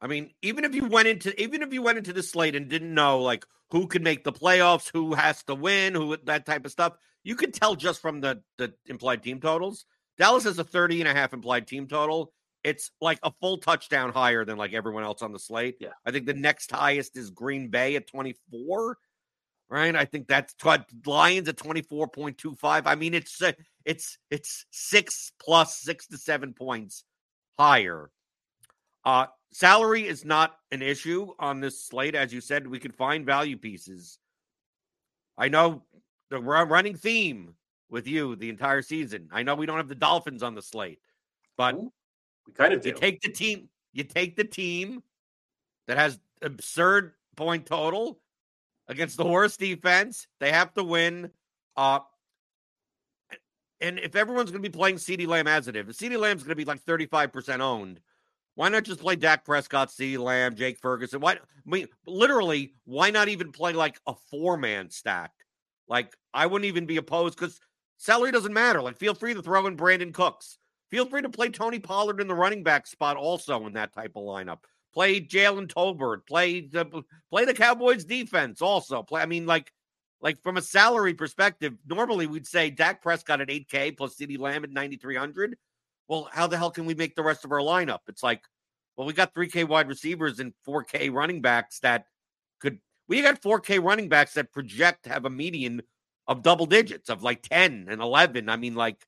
I 0.01 0.07
mean, 0.07 0.31
even 0.41 0.63
if 0.63 0.75
you 0.75 0.85
went 0.85 1.07
into 1.07 1.39
even 1.41 1.61
if 1.63 1.73
you 1.73 1.81
went 1.81 1.97
into 1.97 2.13
the 2.13 2.23
slate 2.23 2.55
and 2.55 2.67
didn't 2.67 2.93
know 2.93 3.19
like 3.21 3.45
who 3.71 3.87
could 3.87 4.03
make 4.03 4.23
the 4.23 4.31
playoffs, 4.31 4.89
who 4.91 5.13
has 5.13 5.43
to 5.43 5.55
win, 5.55 5.95
who 5.95 6.15
that 6.25 6.45
type 6.45 6.65
of 6.65 6.71
stuff, 6.71 6.93
you 7.23 7.35
could 7.35 7.53
tell 7.53 7.75
just 7.75 8.01
from 8.01 8.21
the 8.21 8.41
the 8.57 8.73
implied 8.85 9.23
team 9.23 9.39
totals. 9.39 9.85
Dallas 10.17 10.45
has 10.45 10.59
a 10.59 10.63
30 10.63 11.01
and 11.01 11.09
a 11.09 11.13
half 11.13 11.33
implied 11.33 11.67
team 11.67 11.87
total. 11.87 12.33
It's 12.63 12.91
like 12.99 13.19
a 13.23 13.31
full 13.39 13.57
touchdown 13.57 14.11
higher 14.11 14.43
than 14.43 14.57
like 14.57 14.73
everyone 14.73 15.03
else 15.03 15.21
on 15.21 15.31
the 15.31 15.39
slate. 15.39 15.77
Yeah. 15.79 15.89
I 16.05 16.11
think 16.11 16.25
the 16.25 16.33
next 16.33 16.71
highest 16.71 17.15
is 17.15 17.29
Green 17.29 17.69
Bay 17.69 17.95
at 17.95 18.07
24. 18.07 18.97
Right? 19.69 19.95
I 19.95 20.05
think 20.05 20.27
that's 20.27 20.55
Lions 21.05 21.49
at 21.49 21.57
24.25. 21.57 22.83
I 22.85 22.95
mean, 22.95 23.13
it's 23.13 23.41
uh, 23.41 23.51
it's 23.85 24.17
it's 24.31 24.65
6 24.71 25.31
plus 25.39 25.77
6 25.79 26.07
to 26.07 26.17
7 26.17 26.53
points 26.53 27.03
higher. 27.59 28.09
Uh, 29.03 29.27
salary 29.51 30.07
is 30.07 30.25
not 30.25 30.57
an 30.71 30.81
issue 30.81 31.33
on 31.39 31.59
this 31.59 31.81
slate. 31.83 32.15
As 32.15 32.33
you 32.33 32.41
said, 32.41 32.67
we 32.67 32.79
can 32.79 32.91
find 32.91 33.25
value 33.25 33.57
pieces. 33.57 34.19
I 35.37 35.49
know 35.49 35.83
the 36.29 36.39
running 36.39 36.95
theme 36.95 37.55
with 37.89 38.07
you 38.07 38.35
the 38.35 38.49
entire 38.49 38.81
season. 38.81 39.29
I 39.31 39.43
know 39.43 39.55
we 39.55 39.65
don't 39.65 39.77
have 39.77 39.87
the 39.87 39.95
Dolphins 39.95 40.43
on 40.43 40.55
the 40.55 40.61
slate, 40.61 40.99
but 41.57 41.75
Ooh, 41.75 41.91
we 42.45 42.53
kind 42.53 42.73
of 42.73 42.81
do. 42.81 42.89
You 42.89 42.95
take 42.95 43.21
the 43.21 43.31
team. 43.31 43.69
You 43.93 44.03
take 44.03 44.35
the 44.35 44.43
team 44.43 45.01
that 45.87 45.97
has 45.97 46.19
absurd 46.41 47.13
point 47.35 47.65
total 47.65 48.19
against 48.87 49.17
the 49.17 49.25
worst 49.25 49.59
defense. 49.59 50.27
They 50.39 50.51
have 50.51 50.73
to 50.73 50.83
win. 50.83 51.31
Uh, 51.75 51.99
and 53.79 53.99
if 53.99 54.15
everyone's 54.15 54.51
going 54.51 54.63
to 54.63 54.69
be 54.69 54.75
playing 54.75 54.95
CeeDee 54.95 55.27
Lamb 55.27 55.47
as 55.47 55.67
it 55.67 55.75
is, 55.75 55.87
if 55.87 55.97
CeeDee 55.97 56.19
Lamb's 56.19 56.43
going 56.43 56.51
to 56.51 56.55
be 56.55 56.65
like 56.65 56.83
35% 56.83 57.59
owned, 57.59 57.99
why 58.57 58.69
not 58.69 58.85
just 58.85 58.99
play 58.99 59.15
Dak 59.15 59.45
Prescott, 59.45 59.91
C. 59.91 60.17
Lamb, 60.17 60.55
Jake 60.55 60.79
Ferguson? 60.79 61.19
Why, 61.19 61.33
I 61.33 61.37
mean, 61.63 61.87
literally, 62.07 62.73
why 62.85 63.11
not 63.11 63.29
even 63.29 63.51
play 63.51 63.71
like 63.71 63.99
a 64.07 64.15
four 64.31 64.57
man 64.57 64.89
stack? 64.89 65.31
Like, 65.87 66.17
I 66.33 66.47
wouldn't 66.47 66.65
even 66.65 66.87
be 66.87 66.97
opposed 66.97 67.37
because 67.37 67.59
salary 67.97 68.31
doesn't 68.31 68.51
matter. 68.51 68.81
Like, 68.81 68.97
feel 68.97 69.13
free 69.13 69.35
to 69.35 69.43
throw 69.43 69.67
in 69.67 69.77
Brandin 69.77 70.11
Cooks. 70.11 70.57
feel 70.89 71.05
free 71.05 71.21
to 71.21 71.29
play 71.29 71.49
Tony 71.49 71.77
Pollard 71.77 72.19
in 72.19 72.27
the 72.27 72.33
running 72.33 72.63
back 72.63 72.87
spot 72.87 73.15
also 73.15 73.67
in 73.67 73.73
that 73.73 73.93
type 73.93 74.13
of 74.15 74.23
lineup. 74.23 74.61
Play 74.91 75.21
Jalen 75.21 75.67
Tolbert. 75.67 76.25
Play 76.25 76.61
the 76.61 77.03
play 77.29 77.45
the 77.45 77.53
Cowboys 77.53 78.05
defense 78.05 78.59
also. 78.63 79.03
Play. 79.03 79.21
I 79.21 79.27
mean, 79.27 79.45
like 79.45 79.71
like 80.19 80.41
from 80.41 80.57
a 80.57 80.63
salary 80.63 81.13
perspective, 81.13 81.73
normally 81.87 82.25
we'd 82.25 82.47
say 82.47 82.71
Dak 82.71 83.03
Prescott 83.03 83.39
at 83.39 83.49
8K 83.49 83.95
plus 83.95 84.15
CeeDee 84.15 84.39
Lamb 84.39 84.63
at 84.63 84.71
9,300. 84.71 85.57
Well, 86.07 86.29
how 86.31 86.47
the 86.47 86.57
hell 86.57 86.71
can 86.71 86.85
we 86.85 86.93
make 86.93 87.15
the 87.15 87.23
rest 87.23 87.43
of 87.43 87.51
our 87.51 87.59
lineup? 87.59 87.99
It's 88.07 88.23
like, 88.23 88.41
well, 88.95 89.05
we 89.05 89.13
got 89.13 89.33
3K 89.33 89.67
wide 89.67 89.87
receivers 89.87 90.39
and 90.39 90.53
4K 90.67 91.13
running 91.13 91.41
backs 91.41 91.79
that 91.79 92.05
could. 92.59 92.79
We 93.07 93.21
got 93.21 93.41
4K 93.41 93.83
running 93.83 94.09
backs 94.09 94.33
that 94.33 94.51
project 94.51 95.03
to 95.03 95.09
have 95.09 95.25
a 95.25 95.29
median 95.29 95.81
of 96.27 96.43
double 96.43 96.65
digits 96.65 97.09
of 97.09 97.23
like 97.23 97.41
10 97.43 97.87
and 97.89 98.01
11. 98.01 98.49
I 98.49 98.57
mean, 98.57 98.75
like, 98.75 99.05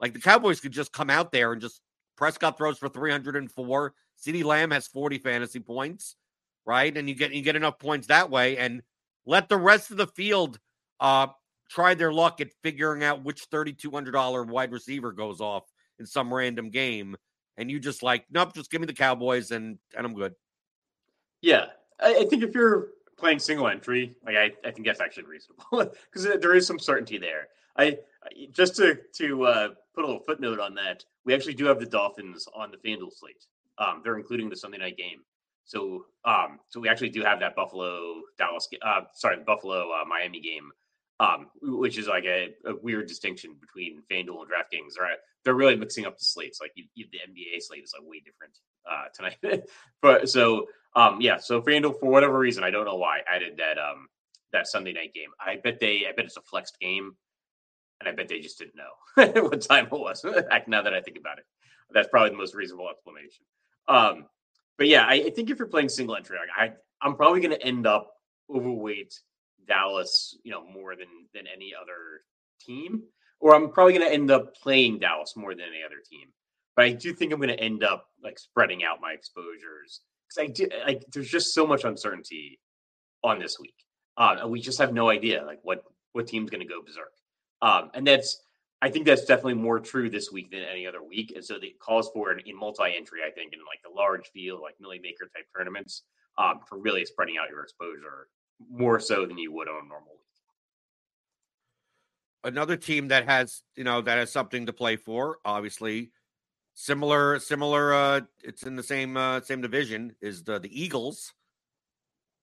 like 0.00 0.12
the 0.12 0.20
Cowboys 0.20 0.60
could 0.60 0.72
just 0.72 0.92
come 0.92 1.10
out 1.10 1.32
there 1.32 1.52
and 1.52 1.60
just 1.60 1.80
Prescott 2.16 2.58
throws 2.58 2.78
for 2.78 2.88
304. 2.88 3.94
CeeDee 4.20 4.44
Lamb 4.44 4.70
has 4.70 4.86
40 4.86 5.18
fantasy 5.18 5.60
points, 5.60 6.16
right? 6.66 6.94
And 6.94 7.08
you 7.08 7.14
get 7.14 7.32
you 7.32 7.42
get 7.42 7.56
enough 7.56 7.78
points 7.78 8.08
that 8.08 8.30
way, 8.30 8.58
and 8.58 8.82
let 9.26 9.48
the 9.48 9.56
rest 9.56 9.90
of 9.90 9.96
the 9.96 10.06
field 10.06 10.58
uh 11.00 11.28
try 11.70 11.94
their 11.94 12.12
luck 12.12 12.40
at 12.40 12.50
figuring 12.62 13.04
out 13.04 13.24
which 13.24 13.48
$3,200 13.48 14.48
wide 14.48 14.72
receiver 14.72 15.12
goes 15.12 15.40
off 15.40 15.62
in 16.00 16.06
some 16.06 16.32
random 16.32 16.70
game. 16.70 17.16
And 17.56 17.70
you 17.70 17.78
just 17.78 18.02
like, 18.02 18.24
nope, 18.30 18.54
just 18.54 18.70
give 18.70 18.80
me 18.80 18.86
the 18.86 18.92
Cowboys 18.92 19.52
and 19.52 19.78
and 19.96 20.06
I'm 20.06 20.14
good. 20.14 20.34
Yeah. 21.42 21.66
I, 22.00 22.16
I 22.20 22.24
think 22.24 22.42
if 22.42 22.54
you're 22.54 22.88
playing 23.16 23.38
single 23.38 23.68
entry, 23.68 24.16
like 24.24 24.36
I, 24.36 24.50
I 24.66 24.70
think 24.72 24.86
that's 24.86 25.00
actually 25.00 25.24
reasonable 25.24 25.64
because 26.10 26.40
there 26.40 26.54
is 26.54 26.66
some 26.66 26.78
certainty 26.78 27.18
there. 27.18 27.48
I 27.76 27.98
just 28.50 28.76
to 28.76 28.98
to 29.16 29.44
uh, 29.44 29.68
put 29.94 30.04
a 30.04 30.06
little 30.06 30.22
footnote 30.22 30.58
on 30.58 30.74
that, 30.74 31.04
we 31.24 31.34
actually 31.34 31.54
do 31.54 31.66
have 31.66 31.78
the 31.78 31.86
Dolphins 31.86 32.48
on 32.54 32.70
the 32.70 32.78
FanDuel 32.78 33.12
slate. 33.12 33.46
Um, 33.78 34.00
they're 34.02 34.16
including 34.16 34.48
the 34.50 34.56
Sunday 34.56 34.78
night 34.78 34.96
game. 34.96 35.20
So, 35.64 36.06
um, 36.24 36.58
so 36.68 36.80
we 36.80 36.88
actually 36.88 37.10
do 37.10 37.22
have 37.22 37.38
that 37.40 37.54
Buffalo 37.54 38.22
Dallas, 38.36 38.68
uh, 38.82 39.02
sorry, 39.14 39.36
Buffalo 39.46 39.90
uh, 39.92 40.04
Miami 40.04 40.40
game, 40.40 40.72
um, 41.20 41.48
which 41.60 41.98
is 41.98 42.08
like 42.08 42.24
a, 42.24 42.54
a, 42.64 42.74
weird 42.82 43.06
distinction 43.06 43.54
between 43.60 44.02
FanDuel 44.10 44.40
and 44.40 44.50
DraftKings. 44.50 44.98
Right, 44.98 45.18
they're 45.44 45.54
really 45.54 45.76
mixing 45.76 46.06
up 46.06 46.18
the 46.18 46.24
slates. 46.24 46.60
Like 46.60 46.72
you, 46.74 46.84
you, 46.94 47.06
the 47.12 47.18
NBA 47.18 47.60
slate 47.60 47.84
is 47.84 47.92
like 47.96 48.08
way 48.08 48.22
different 48.24 48.54
uh, 48.90 49.04
tonight. 49.14 49.64
but 50.02 50.30
so, 50.30 50.66
um, 50.96 51.20
yeah, 51.20 51.36
so 51.36 51.60
FanDuel 51.60 52.00
for 52.00 52.10
whatever 52.10 52.38
reason, 52.38 52.64
I 52.64 52.70
don't 52.70 52.86
know 52.86 52.96
why, 52.96 53.20
added 53.32 53.58
that 53.58 53.78
um 53.78 54.08
that 54.52 54.66
Sunday 54.66 54.94
night 54.94 55.12
game. 55.14 55.28
I 55.38 55.56
bet 55.62 55.78
they, 55.78 56.06
I 56.08 56.12
bet 56.16 56.24
it's 56.24 56.38
a 56.38 56.42
flexed 56.42 56.80
game, 56.80 57.14
and 58.00 58.08
I 58.08 58.12
bet 58.12 58.28
they 58.28 58.40
just 58.40 58.58
didn't 58.58 58.76
know 58.76 59.42
what 59.42 59.60
time 59.60 59.86
it 59.86 59.92
was. 59.92 60.24
now 60.66 60.82
that 60.82 60.94
I 60.94 61.02
think 61.02 61.18
about 61.18 61.38
it, 61.38 61.44
that's 61.92 62.08
probably 62.08 62.30
the 62.30 62.36
most 62.36 62.54
reasonable 62.54 62.88
explanation. 62.88 63.44
Um, 63.88 64.24
but 64.78 64.88
yeah, 64.88 65.04
I, 65.04 65.14
I, 65.14 65.30
think 65.30 65.50
if 65.50 65.58
you're 65.58 65.68
playing 65.68 65.90
single 65.90 66.16
entry, 66.16 66.38
I 66.56 66.72
I'm 67.02 67.14
probably 67.14 67.40
going 67.40 67.52
to 67.52 67.62
end 67.62 67.86
up 67.86 68.12
overweight 68.48 69.14
Dallas, 69.70 70.36
you 70.42 70.50
know, 70.50 70.64
more 70.66 70.96
than 70.96 71.08
than 71.32 71.44
any 71.46 71.72
other 71.80 72.24
team, 72.60 73.04
or 73.40 73.54
I'm 73.54 73.70
probably 73.70 73.94
going 73.94 74.06
to 74.06 74.12
end 74.12 74.30
up 74.30 74.54
playing 74.54 74.98
Dallas 74.98 75.34
more 75.36 75.54
than 75.54 75.64
any 75.64 75.82
other 75.86 76.02
team. 76.08 76.28
But 76.76 76.84
I 76.84 76.92
do 76.92 77.14
think 77.14 77.32
I'm 77.32 77.38
going 77.38 77.56
to 77.56 77.60
end 77.60 77.84
up 77.84 78.06
like 78.22 78.38
spreading 78.38 78.84
out 78.84 79.00
my 79.00 79.12
exposures 79.12 80.00
because 80.28 80.50
I 80.50 80.52
do 80.52 80.68
like 80.86 81.04
there's 81.12 81.30
just 81.30 81.54
so 81.54 81.66
much 81.66 81.84
uncertainty 81.84 82.60
on 83.22 83.38
this 83.38 83.58
week. 83.60 83.74
Uh, 84.16 84.46
we 84.46 84.60
just 84.60 84.78
have 84.78 84.92
no 84.92 85.08
idea 85.08 85.44
like 85.44 85.60
what 85.62 85.84
what 86.12 86.26
team's 86.26 86.50
going 86.50 86.66
to 86.66 86.68
go 86.68 86.82
berserk. 86.82 87.12
Um, 87.62 87.90
and 87.94 88.06
that's 88.06 88.42
I 88.82 88.90
think 88.90 89.06
that's 89.06 89.24
definitely 89.24 89.54
more 89.54 89.78
true 89.78 90.10
this 90.10 90.32
week 90.32 90.50
than 90.50 90.62
any 90.62 90.86
other 90.86 91.02
week. 91.02 91.32
And 91.34 91.44
so 91.44 91.56
it 91.56 91.78
calls 91.78 92.10
for 92.14 92.30
an 92.32 92.40
in 92.46 92.56
multi-entry, 92.56 93.20
I 93.26 93.30
think, 93.30 93.52
in 93.52 93.60
like 93.60 93.80
the 93.84 93.94
large 93.94 94.28
field, 94.30 94.60
like 94.62 94.74
Milly 94.80 94.98
Maker 94.98 95.30
type 95.34 95.46
tournaments, 95.54 96.02
um, 96.38 96.60
for 96.66 96.78
really 96.78 97.04
spreading 97.04 97.36
out 97.38 97.50
your 97.50 97.62
exposure 97.62 98.28
more 98.68 99.00
so 99.00 99.26
than 99.26 99.38
you 99.38 99.52
would 99.52 99.68
on 99.68 99.84
a 99.84 99.88
normal 99.88 100.12
week. 100.12 100.18
Another 102.42 102.76
team 102.76 103.08
that 103.08 103.26
has, 103.28 103.62
you 103.76 103.84
know, 103.84 104.00
that 104.00 104.18
has 104.18 104.32
something 104.32 104.66
to 104.66 104.72
play 104.72 104.96
for, 104.96 105.38
obviously, 105.44 106.10
similar, 106.74 107.38
similar. 107.38 107.94
Uh, 107.94 108.20
it's 108.42 108.62
in 108.62 108.76
the 108.76 108.82
same 108.82 109.16
uh, 109.16 109.40
same 109.40 109.60
division 109.60 110.16
is 110.20 110.42
the 110.44 110.58
the 110.58 110.82
Eagles, 110.82 111.32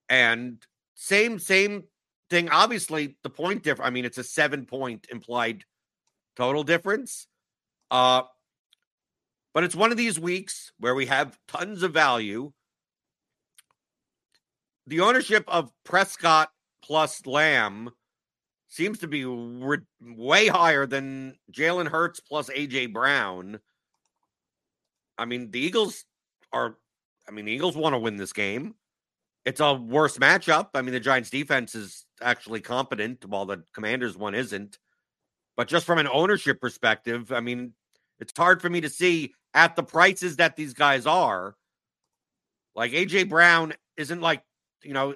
and 0.10 0.64
same 0.96 1.40
same 1.40 1.84
thing. 2.30 2.50
Obviously, 2.50 3.18
the 3.24 3.30
point 3.30 3.64
difference. 3.64 3.88
I 3.88 3.92
mean, 3.92 4.06
it's 4.06 4.20
a 4.20 4.24
seven 4.24 4.66
point 4.66 5.08
implied 5.10 5.64
total 6.36 6.64
difference. 6.64 7.28
Uh, 7.90 8.24
but 9.54 9.64
it's 9.64 9.76
one 9.76 9.92
of 9.92 9.98
these 9.98 10.20
weeks 10.20 10.72
where 10.80 10.94
we 10.94 11.08
have 11.08 11.38
tons 11.48 11.82
of 11.82 11.92
value. 11.92 12.52
The 14.88 15.02
ownership 15.02 15.44
of 15.48 15.72
Prescott 15.84 16.50
plus 16.82 17.26
Lamb 17.26 17.92
seems 18.70 19.00
to 19.00 19.08
be 19.08 19.26
re- 19.26 19.80
way 20.02 20.48
higher 20.48 20.86
than 20.86 21.36
Jalen 21.52 21.90
Hurts 21.90 22.22
plus 22.22 22.50
AJ 22.50 22.94
Brown. 22.94 23.60
I 25.18 25.26
mean, 25.26 25.52
the 25.52 25.60
Eagles 25.60 26.06
are, 26.54 26.78
I 27.28 27.32
mean, 27.32 27.46
the 27.46 27.52
Eagles 27.52 27.76
want 27.76 27.94
to 27.94 28.00
win 28.00 28.16
this 28.16 28.34
game. 28.34 28.76
It's 29.44 29.60
a 29.60 29.74
worse 29.74 30.18
matchup. 30.18 30.70
I 30.74 30.82
mean, 30.82 30.94
the 30.94 31.00
Giants 31.00 31.30
defense 31.30 31.76
is 31.76 32.06
actually 32.22 32.62
competent 32.62 33.26
while 33.26 33.46
the 33.46 33.64
Commanders 33.74 34.18
one 34.18 34.36
isn't. 34.36 34.78
But 35.58 35.68
just 35.68 35.86
from 35.86 36.00
an 36.00 36.08
ownership 36.08 36.62
perspective, 36.62 37.32
I 37.32 37.40
mean, 37.42 37.74
it's 38.20 38.34
hard 38.36 38.62
for 38.62 38.70
me 38.70 38.82
to 38.82 38.90
see 38.90 39.34
at 39.54 39.76
the 39.76 39.84
prices 39.84 40.38
that 40.38 40.56
these 40.56 40.74
guys 40.74 41.06
are. 41.06 41.56
Like 42.76 42.92
AJ 42.92 43.28
Brown 43.30 43.74
isn't 43.98 44.22
like, 44.22 44.44
you 44.84 44.94
know, 44.94 45.16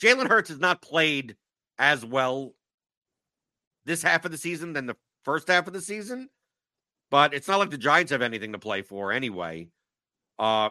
Jalen 0.00 0.28
Hurts 0.28 0.50
has 0.50 0.58
not 0.58 0.82
played 0.82 1.36
as 1.78 2.04
well 2.04 2.54
this 3.84 4.02
half 4.02 4.24
of 4.24 4.32
the 4.32 4.38
season 4.38 4.72
than 4.72 4.86
the 4.86 4.96
first 5.24 5.48
half 5.48 5.66
of 5.66 5.72
the 5.72 5.80
season. 5.80 6.28
But 7.10 7.34
it's 7.34 7.48
not 7.48 7.58
like 7.58 7.70
the 7.70 7.78
Giants 7.78 8.10
have 8.12 8.22
anything 8.22 8.52
to 8.52 8.58
play 8.58 8.82
for 8.82 9.12
anyway. 9.12 9.68
Uh 10.38 10.70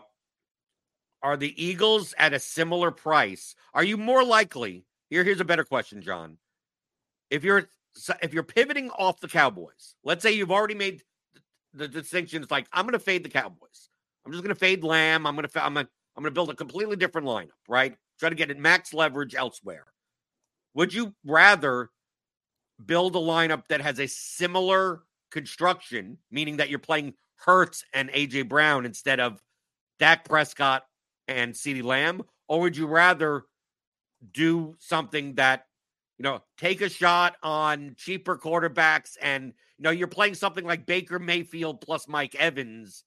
are 1.25 1.38
the 1.38 1.63
Eagles 1.63 2.13
at 2.20 2.34
a 2.36 2.39
similar 2.39 2.92
price? 2.92 3.56
Are 3.74 3.84
you 3.84 3.98
more 3.98 4.24
likely? 4.24 4.86
Here, 5.10 5.24
here's 5.24 5.39
a 5.39 5.46
better 5.46 5.63
question, 5.63 6.01
John. 6.04 6.38
If 7.32 7.44
you're 7.44 7.68
if 8.22 8.32
you're 8.32 8.44
pivoting 8.44 8.92
off 8.92 9.20
the 9.20 9.27
Cowboys, 9.27 9.96
let's 10.04 10.22
say 10.22 10.34
you've 10.34 10.51
already 10.51 10.75
made 10.75 11.01
the, 11.74 11.88
distinction. 11.88 12.44
It's 12.44 12.51
like 12.51 12.68
I'm 12.72 12.86
going 12.86 12.94
to 12.94 13.00
fade 13.00 13.24
the 13.24 13.30
Cowboys. 13.30 13.89
I'm 14.24 14.32
just 14.32 14.44
going 14.44 14.54
to 14.54 14.60
fade 14.60 14.84
Lamb. 14.84 15.25
I'm 15.25 15.36
going 15.36 15.48
to 15.48 15.65
I'm 15.65 15.74
going 15.74 15.88
to 15.88 15.92
I'm 16.15 16.24
going 16.24 16.31
to 16.31 16.36
build 16.36 16.50
a 16.50 16.55
completely 16.55 16.95
different 16.95 17.27
lineup, 17.27 17.50
right? 17.67 17.95
Try 18.19 18.29
to 18.29 18.36
get 18.36 18.51
it 18.51 18.57
max 18.57 18.93
leverage 18.93 19.36
elsewhere. 19.36 19.86
Would 20.74 20.93
you 20.93 21.13
rather 21.25 21.89
build 22.86 23.15
a 23.15 23.19
lineup 23.19 23.67
that 23.69 23.81
has 23.81 24.00
a 24.00 24.07
similar 24.07 25.03
construction, 25.31 26.17
meaning 26.31 26.57
that 26.57 26.69
you're 26.69 26.79
playing 26.79 27.13
Hurts 27.38 27.84
and 27.93 28.10
AJ 28.12 28.48
Brown 28.48 28.86
instead 28.86 29.19
of 29.19 29.41
Dak 30.00 30.25
Prescott 30.25 30.84
and 31.27 31.53
CeeDee 31.53 31.84
Lamb, 31.84 32.22
or 32.48 32.62
would 32.62 32.77
you 32.77 32.88
rather 32.88 33.43
do 34.34 34.75
something 34.79 35.36
that 35.36 35.65
you 36.17 36.24
know, 36.24 36.41
take 36.57 36.81
a 36.81 36.89
shot 36.89 37.36
on 37.43 37.93
cheaper 37.98 38.38
quarterbacks 38.38 39.17
and, 39.22 39.53
you 39.77 39.84
know, 39.84 39.91
you're 39.91 40.07
playing 40.07 40.36
something 40.36 40.65
like 40.65 40.86
Baker 40.86 41.19
Mayfield 41.19 41.81
plus 41.81 42.07
Mike 42.07 42.36
Evans 42.36 43.03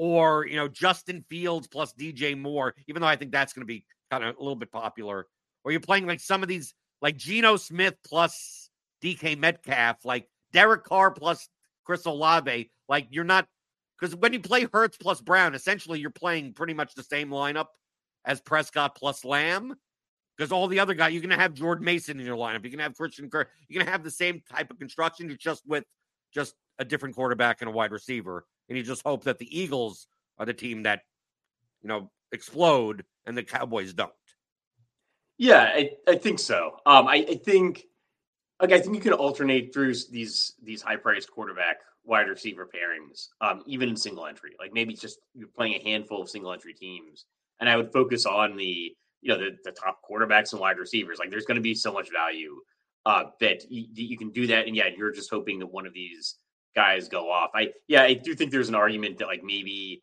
or, 0.00 0.46
you 0.46 0.56
know, 0.56 0.66
Justin 0.66 1.22
Fields 1.28 1.66
plus 1.66 1.92
DJ 1.92 2.34
Moore, 2.34 2.74
even 2.88 3.02
though 3.02 3.06
I 3.06 3.16
think 3.16 3.32
that's 3.32 3.52
going 3.52 3.60
to 3.60 3.66
be 3.66 3.84
kind 4.10 4.24
of 4.24 4.34
a 4.34 4.38
little 4.38 4.56
bit 4.56 4.72
popular. 4.72 5.26
Or 5.62 5.72
you're 5.72 5.80
playing 5.82 6.06
like 6.06 6.20
some 6.20 6.42
of 6.42 6.48
these, 6.48 6.72
like 7.02 7.18
Geno 7.18 7.58
Smith 7.58 7.96
plus 8.02 8.70
DK 9.04 9.36
Metcalf, 9.36 10.02
like 10.06 10.26
Derek 10.54 10.84
Carr 10.84 11.10
plus 11.10 11.50
Chris 11.84 12.06
Olave. 12.06 12.70
Like 12.88 13.08
you're 13.10 13.24
not, 13.24 13.46
because 14.00 14.16
when 14.16 14.32
you 14.32 14.40
play 14.40 14.66
Hurts 14.72 14.96
plus 14.96 15.20
Brown, 15.20 15.54
essentially 15.54 16.00
you're 16.00 16.08
playing 16.08 16.54
pretty 16.54 16.72
much 16.72 16.94
the 16.94 17.02
same 17.02 17.28
lineup 17.28 17.66
as 18.24 18.40
Prescott 18.40 18.94
plus 18.94 19.22
Lamb 19.22 19.74
because 20.34 20.50
all 20.50 20.66
the 20.66 20.80
other 20.80 20.94
guys, 20.94 21.12
you're 21.12 21.20
going 21.20 21.28
to 21.28 21.36
have 21.36 21.52
Jordan 21.52 21.84
Mason 21.84 22.18
in 22.18 22.24
your 22.24 22.38
lineup. 22.38 22.62
You're 22.62 22.70
going 22.70 22.78
to 22.78 22.84
have 22.84 22.96
Christian 22.96 23.28
Kirk. 23.28 23.50
You're 23.68 23.80
going 23.80 23.86
to 23.86 23.92
have 23.92 24.02
the 24.02 24.10
same 24.10 24.42
type 24.50 24.70
of 24.70 24.78
construction, 24.78 25.36
just 25.38 25.62
with 25.66 25.84
just 26.32 26.54
a 26.78 26.86
different 26.86 27.14
quarterback 27.14 27.60
and 27.60 27.68
a 27.68 27.70
wide 27.70 27.92
receiver. 27.92 28.46
And 28.70 28.78
you 28.78 28.84
just 28.84 29.02
hope 29.04 29.24
that 29.24 29.38
the 29.38 29.58
Eagles 29.58 30.06
are 30.38 30.46
the 30.46 30.54
team 30.54 30.84
that, 30.84 31.02
you 31.82 31.88
know, 31.88 32.10
explode 32.32 33.04
and 33.26 33.36
the 33.36 33.42
Cowboys 33.42 33.92
don't. 33.92 34.12
Yeah, 35.36 35.62
I, 35.62 35.90
I 36.08 36.14
think 36.16 36.38
so. 36.38 36.76
Um, 36.86 37.08
I, 37.08 37.26
I 37.28 37.34
think, 37.44 37.84
like, 38.60 38.72
I 38.72 38.78
think 38.78 38.94
you 38.94 39.00
can 39.00 39.12
alternate 39.12 39.74
through 39.74 39.94
these 40.10 40.54
these 40.62 40.82
high 40.82 40.96
priced 40.96 41.30
quarterback 41.30 41.78
wide 42.04 42.28
receiver 42.28 42.66
pairings, 42.66 43.28
um, 43.40 43.62
even 43.66 43.88
in 43.88 43.96
single 43.96 44.26
entry. 44.26 44.52
Like 44.58 44.72
maybe 44.72 44.94
just 44.94 45.18
you're 45.34 45.48
playing 45.48 45.74
a 45.74 45.82
handful 45.82 46.22
of 46.22 46.28
single 46.28 46.52
entry 46.52 46.74
teams, 46.74 47.24
and 47.58 47.68
I 47.68 47.76
would 47.76 47.92
focus 47.92 48.26
on 48.26 48.56
the 48.56 48.94
you 49.22 49.28
know 49.28 49.38
the, 49.38 49.56
the 49.64 49.72
top 49.72 50.00
quarterbacks 50.08 50.52
and 50.52 50.60
wide 50.60 50.78
receivers. 50.78 51.18
Like 51.18 51.30
there's 51.30 51.46
going 51.46 51.56
to 51.56 51.62
be 51.62 51.74
so 51.74 51.92
much 51.92 52.10
value 52.12 52.56
uh, 53.06 53.24
that 53.40 53.62
you, 53.70 53.86
you, 53.94 54.18
can 54.18 54.30
do 54.30 54.46
that. 54.46 54.66
And 54.66 54.76
yeah, 54.76 54.88
you're 54.94 55.12
just 55.12 55.30
hoping 55.30 55.58
that 55.60 55.66
one 55.66 55.86
of 55.86 55.94
these 55.94 56.36
guys 56.74 57.08
go 57.08 57.30
off. 57.30 57.50
I 57.54 57.72
yeah, 57.88 58.02
I 58.02 58.14
do 58.14 58.34
think 58.34 58.50
there's 58.50 58.68
an 58.68 58.74
argument 58.74 59.18
that 59.18 59.26
like 59.26 59.42
maybe 59.42 60.02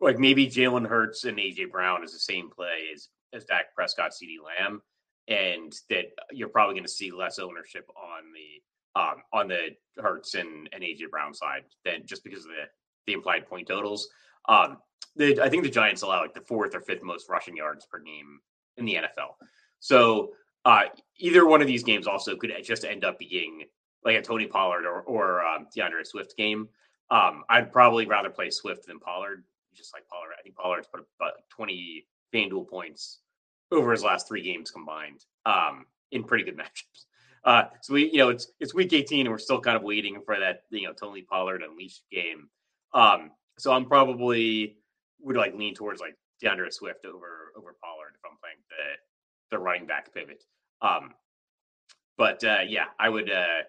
like 0.00 0.18
maybe 0.18 0.46
Jalen 0.46 0.86
Hurts 0.86 1.24
and 1.24 1.38
AJ 1.38 1.70
Brown 1.70 2.04
is 2.04 2.12
the 2.12 2.18
same 2.18 2.50
play 2.50 2.90
as 2.94 3.08
as 3.32 3.44
Dak 3.44 3.74
Prescott, 3.74 4.12
CeeDee 4.12 4.44
Lamb, 4.44 4.82
and 5.28 5.72
that 5.90 6.06
you're 6.32 6.48
probably 6.48 6.74
going 6.74 6.84
to 6.84 6.90
see 6.90 7.10
less 7.10 7.38
ownership 7.38 7.88
on 7.96 8.24
the 8.32 9.00
um 9.00 9.22
on 9.32 9.48
the 9.48 9.76
Hurts 10.02 10.34
and, 10.34 10.68
and 10.72 10.82
AJ 10.82 11.10
Brown 11.10 11.34
side 11.34 11.64
than 11.84 12.06
just 12.06 12.24
because 12.24 12.44
of 12.44 12.50
the 12.50 12.66
the 13.06 13.12
implied 13.14 13.46
point 13.48 13.66
totals. 13.66 14.08
Um, 14.48 14.78
the, 15.16 15.40
I 15.40 15.48
think 15.48 15.62
the 15.62 15.70
Giants 15.70 16.02
allow 16.02 16.20
like 16.20 16.34
the 16.34 16.40
fourth 16.40 16.74
or 16.74 16.80
fifth 16.80 17.02
most 17.02 17.28
rushing 17.28 17.56
yards 17.56 17.86
per 17.86 17.98
game 17.98 18.38
in 18.76 18.84
the 18.84 18.94
NFL. 18.94 19.34
So 19.80 20.32
uh, 20.64 20.84
either 21.16 21.46
one 21.46 21.60
of 21.60 21.66
these 21.66 21.82
games 21.82 22.06
also 22.06 22.36
could 22.36 22.52
just 22.62 22.84
end 22.84 23.04
up 23.04 23.18
being 23.18 23.64
like 24.08 24.16
a 24.16 24.22
Tony 24.22 24.46
Pollard 24.46 24.86
or, 24.86 25.02
or 25.02 25.44
um, 25.44 25.66
D'Andre 25.74 26.02
Swift 26.04 26.36
game. 26.36 26.68
Um, 27.10 27.44
I'd 27.48 27.72
probably 27.72 28.06
rather 28.06 28.30
play 28.30 28.50
Swift 28.50 28.86
than 28.86 28.98
Pollard. 28.98 29.44
Just 29.74 29.94
like 29.94 30.08
Pollard, 30.08 30.32
I 30.38 30.42
think 30.42 30.56
Pollard's 30.56 30.88
put 30.88 31.04
about 31.20 31.34
20 31.50 32.06
FanDuel 32.34 32.68
points 32.68 33.20
over 33.70 33.92
his 33.92 34.02
last 34.02 34.26
three 34.26 34.42
games 34.42 34.70
combined 34.70 35.24
um, 35.46 35.86
in 36.10 36.24
pretty 36.24 36.44
good 36.44 36.56
matchups. 36.58 37.04
Uh, 37.44 37.64
so 37.82 37.94
we, 37.94 38.10
you 38.10 38.18
know, 38.18 38.30
it's 38.30 38.48
it's 38.60 38.74
week 38.74 38.92
18 38.92 39.20
and 39.20 39.30
we're 39.30 39.38
still 39.38 39.60
kind 39.60 39.76
of 39.76 39.82
waiting 39.82 40.20
for 40.24 40.38
that, 40.38 40.62
you 40.70 40.86
know, 40.86 40.92
Tony 40.92 41.22
Pollard 41.22 41.62
unleashed 41.62 42.02
game. 42.10 42.48
Um, 42.94 43.30
so 43.58 43.72
I'm 43.72 43.84
probably 43.84 44.78
would 45.20 45.36
like 45.36 45.54
lean 45.54 45.74
towards 45.74 46.00
like 46.00 46.16
D'Andre 46.40 46.70
Swift 46.70 47.04
over 47.04 47.52
over 47.56 47.76
Pollard 47.82 48.14
if 48.14 48.20
I'm 48.24 48.36
playing 48.42 48.58
the 48.68 49.56
the 49.56 49.62
running 49.62 49.86
back 49.86 50.12
pivot. 50.12 50.42
Um, 50.82 51.14
but 52.16 52.42
uh, 52.42 52.60
yeah, 52.66 52.86
I 52.98 53.08
would. 53.08 53.30
Uh, 53.30 53.62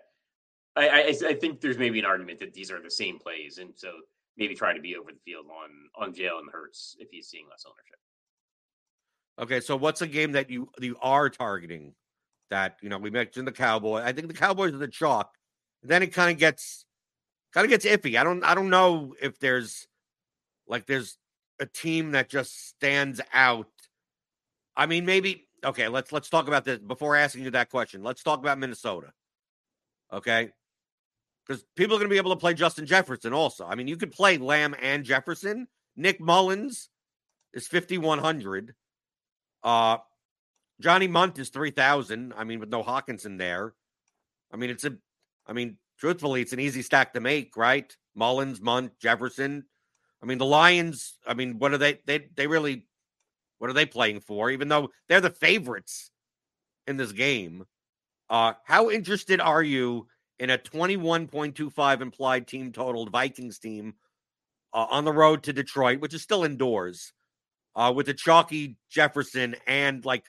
I, 0.80 0.88
I, 0.88 1.30
I 1.30 1.34
think 1.34 1.62
there's 1.62 1.78
maybe 1.78 2.00
an 2.00 2.06
argument 2.06 2.40
that 2.40 2.54
these 2.54 2.72
are 2.72 2.82
the 2.82 2.92
same 2.92 3.20
plays, 3.20 3.58
and 3.58 3.72
so 3.76 3.92
maybe 4.38 4.56
try 4.56 4.74
to 4.74 4.82
be 4.82 4.96
over 4.96 5.12
the 5.12 5.20
field 5.26 5.46
on 5.48 5.70
on 6.08 6.14
Jalen 6.14 6.52
Hurts 6.52 6.96
if 7.00 7.10
he's 7.12 7.28
seeing 7.28 7.46
less 7.50 7.66
ownership. 7.68 8.00
Okay, 9.40 9.60
so 9.60 9.76
what's 9.76 10.02
a 10.02 10.08
game 10.08 10.32
that 10.34 10.50
you 10.50 10.70
you 10.80 10.98
are 11.02 11.30
targeting? 11.30 11.94
That 12.50 12.78
you 12.82 12.90
know 12.90 12.98
we 12.98 13.10
mentioned 13.10 13.48
the 13.48 13.52
Cowboy. 13.52 14.02
I 14.02 14.14
think 14.14 14.28
the 14.28 14.34
Cowboys 14.34 14.74
are 14.74 14.78
the 14.78 14.88
chalk. 14.88 15.36
Then 15.84 16.02
it 16.02 16.14
kind 16.14 16.32
of 16.32 16.38
gets 16.38 16.86
kind 17.54 17.66
of 17.66 17.70
gets 17.70 17.86
iffy. 17.86 18.20
I 18.20 18.24
don't 18.24 18.44
I 18.44 18.56
don't 18.56 18.70
know 18.70 19.16
if 19.22 19.38
there's 19.40 19.88
like 20.68 20.86
there's 20.86 21.18
a 21.60 21.66
team 21.66 22.12
that 22.12 22.30
just 22.30 22.70
stands 22.70 23.22
out. 23.34 23.68
I 24.76 24.86
mean, 24.86 25.06
maybe 25.06 25.48
okay, 25.64 25.90
let's 25.90 26.12
let's 26.12 26.30
talk 26.30 26.48
about 26.48 26.66
this 26.66 26.80
before 26.80 27.16
asking 27.16 27.44
you 27.44 27.52
that 27.52 27.70
question. 27.70 28.04
Let's 28.04 28.24
talk 28.24 28.40
about 28.40 28.58
Minnesota. 28.58 29.12
Okay? 30.12 30.52
Because 31.50 31.66
people 31.76 31.96
are 31.96 32.00
going 32.00 32.10
to 32.10 32.14
be 32.14 32.18
able 32.18 32.30
to 32.30 32.40
play 32.40 32.54
Justin 32.54 32.86
Jefferson 32.86 33.34
also. 33.34 33.66
I 33.66 33.74
mean, 33.74 33.88
you 33.88 33.98
could 33.98 34.12
play 34.12 34.38
Lamb 34.38 34.76
and 34.80 35.04
Jefferson. 35.04 35.68
Nick 35.96 36.22
Mullens 36.22 36.90
is 37.54 37.68
5100. 37.68 38.76
Uh 39.64 39.98
Johnny 40.80 41.08
Mundt 41.08 41.40
is 41.40 41.50
3000. 41.50 42.34
I 42.38 42.44
mean, 42.44 42.60
with 42.60 42.70
no 42.70 42.84
Hockenson 42.84 43.38
there. 43.38 43.74
I 44.54 44.58
mean, 44.58 44.70
it's 44.70 44.86
a 44.86 44.96
I 45.48 45.54
mean, 45.54 45.78
truthfully, 45.98 46.42
it's 46.42 46.54
an 46.54 46.60
easy 46.60 46.84
stack 46.84 47.14
to 47.14 47.20
make, 47.20 47.58
right? 47.58 47.94
Mullens, 48.16 48.62
Mundt, 48.62 48.98
Jefferson. 49.00 49.66
I 50.22 50.28
mean, 50.28 50.38
the 50.38 50.46
Lions, 50.46 51.18
I 51.26 51.34
mean, 51.34 51.58
what 51.58 51.74
are 51.74 51.80
they 51.80 52.00
they 52.06 52.30
they 52.36 52.46
really 52.46 52.86
what 53.58 53.72
are 53.72 53.74
they 53.74 53.88
playing 53.88 54.20
for? 54.20 54.52
Even 54.52 54.68
though 54.68 54.92
they're 55.08 55.20
the 55.20 55.32
favorites 55.32 56.12
in 56.86 56.96
this 56.96 57.12
game. 57.12 57.66
Uh, 58.30 58.54
how 58.64 58.92
interested 58.92 59.42
are 59.42 59.64
you 59.64 60.08
in 60.40 60.50
a 60.50 60.58
21.25 60.58 62.02
implied 62.02 62.48
team 62.48 62.72
total 62.72 63.06
Vikings 63.10 63.60
team 63.60 63.96
uh, 64.74 64.88
on 64.90 65.06
the 65.06 65.14
road 65.14 65.44
to 65.44 65.54
Detroit, 65.54 66.00
which 66.00 66.14
is 66.14 66.22
still 66.22 66.44
indoors, 66.44 67.14
uh, 67.76 67.92
with 67.96 68.06
the 68.06 68.14
chalky 68.14 68.78
Jefferson 68.90 69.56
and 69.68 70.04
like, 70.06 70.26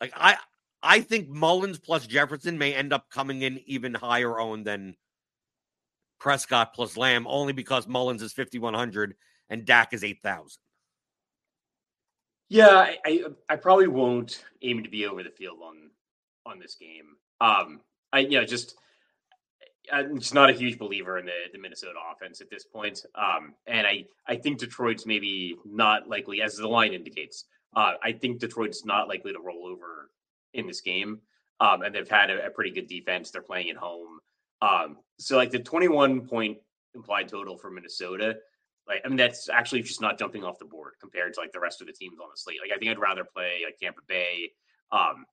like 0.00 0.12
I, 0.14 0.36
I 0.82 1.00
think 1.00 1.28
Mullens 1.28 1.78
plus 1.78 2.06
Jefferson 2.06 2.58
may 2.58 2.74
end 2.74 2.92
up 2.92 3.08
coming 3.10 3.42
in 3.42 3.60
even 3.66 3.94
higher 3.94 4.38
owned 4.38 4.66
than 4.66 4.96
Prescott 6.18 6.74
plus 6.74 6.96
Lamb, 6.96 7.26
only 7.26 7.52
because 7.52 7.86
Mullens 7.86 8.22
is 8.22 8.32
5,100 8.32 9.14
and 9.48 9.64
Dak 9.64 9.92
is 9.92 10.04
8,000. 10.04 10.58
Yeah, 12.48 12.66
I, 12.66 12.98
I, 13.06 13.24
I 13.48 13.56
probably 13.56 13.88
won't 13.88 14.44
aim 14.60 14.82
to 14.82 14.90
be 14.90 15.06
over 15.06 15.22
the 15.22 15.30
field 15.30 15.58
on 15.64 15.90
on 16.44 16.58
this 16.58 16.74
game. 16.74 17.16
Um, 17.40 17.80
I 18.12 18.20
you 18.20 18.38
know 18.38 18.44
just 18.44 18.76
I'm 19.90 20.18
just 20.18 20.34
not 20.34 20.50
a 20.50 20.52
huge 20.52 20.78
believer 20.78 21.18
in 21.18 21.26
the, 21.26 21.32
the 21.52 21.58
Minnesota 21.58 21.98
offense 22.12 22.40
at 22.40 22.50
this 22.50 22.64
point. 22.64 23.04
Um, 23.14 23.54
and 23.66 23.86
I 23.86 24.04
I 24.26 24.36
think 24.36 24.58
Detroit's 24.58 25.06
maybe 25.06 25.56
not 25.64 26.08
likely, 26.08 26.42
as 26.42 26.56
the 26.56 26.68
line 26.68 26.92
indicates. 26.92 27.44
Uh, 27.74 27.94
I 28.02 28.12
think 28.12 28.38
Detroit's 28.38 28.84
not 28.84 29.08
likely 29.08 29.32
to 29.32 29.40
roll 29.40 29.66
over 29.66 30.10
in 30.54 30.66
this 30.66 30.82
game. 30.82 31.20
Um, 31.60 31.82
and 31.82 31.94
they've 31.94 32.08
had 32.08 32.30
a, 32.30 32.46
a, 32.46 32.50
pretty 32.50 32.70
good 32.70 32.88
defense. 32.88 33.30
They're 33.30 33.40
playing 33.40 33.70
at 33.70 33.76
home. 33.76 34.18
Um, 34.60 34.96
so 35.18 35.36
like 35.36 35.50
the 35.50 35.60
21 35.60 36.26
point 36.26 36.58
implied 36.94 37.28
total 37.28 37.56
for 37.56 37.70
Minnesota, 37.70 38.36
like 38.88 39.00
I 39.04 39.08
mean 39.08 39.16
that's 39.16 39.48
actually 39.48 39.82
just 39.82 40.00
not 40.00 40.18
jumping 40.18 40.44
off 40.44 40.58
the 40.58 40.64
board 40.64 40.94
compared 41.00 41.34
to 41.34 41.40
like 41.40 41.52
the 41.52 41.60
rest 41.60 41.80
of 41.80 41.86
the 41.86 41.92
teams 41.92 42.18
on 42.20 42.28
the 42.30 42.36
slate. 42.36 42.58
Like 42.60 42.74
I 42.74 42.78
think 42.78 42.90
I'd 42.90 42.98
rather 42.98 43.24
play 43.24 43.60
like 43.64 43.78
Tampa 43.78 44.00
Bay, 44.08 44.50
um, 44.90 45.24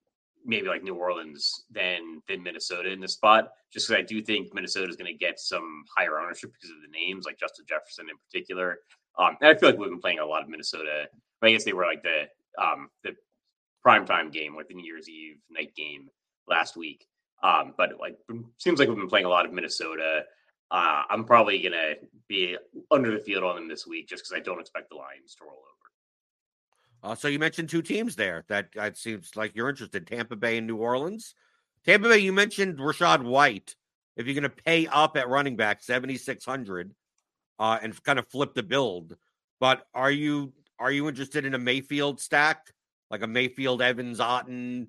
maybe 0.46 0.68
like 0.68 0.84
New 0.84 0.96
Orleans 0.96 1.66
than 1.72 2.22
than 2.28 2.44
Minnesota 2.44 2.90
in 2.92 3.00
this 3.00 3.14
spot, 3.14 3.52
just 3.72 3.88
because 3.88 4.04
I 4.04 4.06
do 4.06 4.22
think 4.22 4.54
Minnesota 4.54 4.90
is 4.90 4.96
going 4.96 5.12
to 5.12 5.18
get 5.18 5.40
some 5.40 5.84
higher 5.96 6.20
ownership 6.20 6.52
because 6.54 6.70
of 6.70 6.82
the 6.82 6.92
names, 6.92 7.26
like 7.26 7.40
Justin 7.40 7.66
Jefferson 7.68 8.08
in 8.10 8.18
particular. 8.18 8.80
Um, 9.18 9.38
and 9.42 9.50
I 9.50 9.60
feel 9.60 9.70
like 9.70 9.78
we've 9.78 9.90
been 9.90 10.00
playing 10.00 10.20
a 10.20 10.26
lot 10.26 10.44
of 10.44 10.50
Minnesota. 10.50 11.10
I 11.42 11.52
guess 11.52 11.64
they 11.64 11.74
were 11.74 11.86
like 11.86 12.04
the 12.04 12.28
um, 12.62 12.90
the 13.04 13.16
primetime 13.86 14.32
game, 14.32 14.56
like 14.56 14.68
the 14.68 14.74
New 14.74 14.86
Year's 14.86 15.10
Eve 15.10 15.38
night 15.50 15.76
game 15.76 16.10
last 16.48 16.76
week. 16.76 17.08
Um, 17.44 17.74
but 17.78 17.92
like 18.00 18.18
seems 18.58 18.80
like 18.80 18.90
we've 18.90 18.98
been 18.98 19.08
playing 19.08 19.26
a 19.26 19.30
lot 19.30 19.46
of 19.46 19.54
Minnesota. 19.54 20.24
Uh, 20.72 21.04
I'm 21.10 21.24
probably 21.24 21.62
gonna 21.62 21.96
be 22.28 22.58
under 22.92 23.12
the 23.12 23.24
field 23.24 23.44
on 23.44 23.56
them 23.56 23.68
this 23.68 23.88
week 23.88 24.08
just 24.08 24.24
because 24.24 24.38
I 24.38 24.42
don't 24.42 24.60
expect 24.60 24.90
the 24.90 24.96
Lions 24.96 25.36
to 25.36 25.46
roll 25.46 25.54
over. 25.54 25.79
Uh, 27.02 27.16
so 27.16 27.28
you 27.28 27.40
mentioned 27.40 27.70
two 27.70 27.82
teams 27.82 28.16
there 28.16 28.46
that 28.50 28.70
it 28.76 28.98
seems 28.98 29.36
like 29.36 29.56
you're 29.56 29.70
interested: 29.70 30.08
Tampa 30.08 30.36
Bay 30.36 30.58
and 30.58 30.68
New 30.68 30.78
Orleans. 30.78 31.34
Tampa 31.86 32.10
Bay, 32.10 32.20
you 32.20 32.34
mentioned 32.34 32.78
Rachaad 32.78 33.24
White. 33.24 33.76
If 34.18 34.26
you're 34.26 34.36
going 34.36 34.44
to 34.44 34.64
pay 34.64 34.86
up 34.88 35.16
at 35.16 35.30
running 35.30 35.56
back, 35.56 35.82
seventy 35.82 36.18
six 36.18 36.44
hundred, 36.44 36.94
uh, 37.58 37.80
and 37.82 38.04
kind 38.04 38.20
of 38.20 38.28
flip 38.28 38.54
the 38.54 38.64
build, 38.64 39.16
but 39.60 39.88
are 39.94 40.12
you 40.12 40.54
are 40.78 40.92
you 40.92 41.08
interested 41.08 41.46
in 41.46 41.54
a 41.54 41.60
Mayfield 41.60 42.20
stack? 42.20 42.74
like 43.10 43.22
a 43.22 43.28
Mayfield, 43.28 43.82
Evans, 43.82 44.20
Otton? 44.20 44.88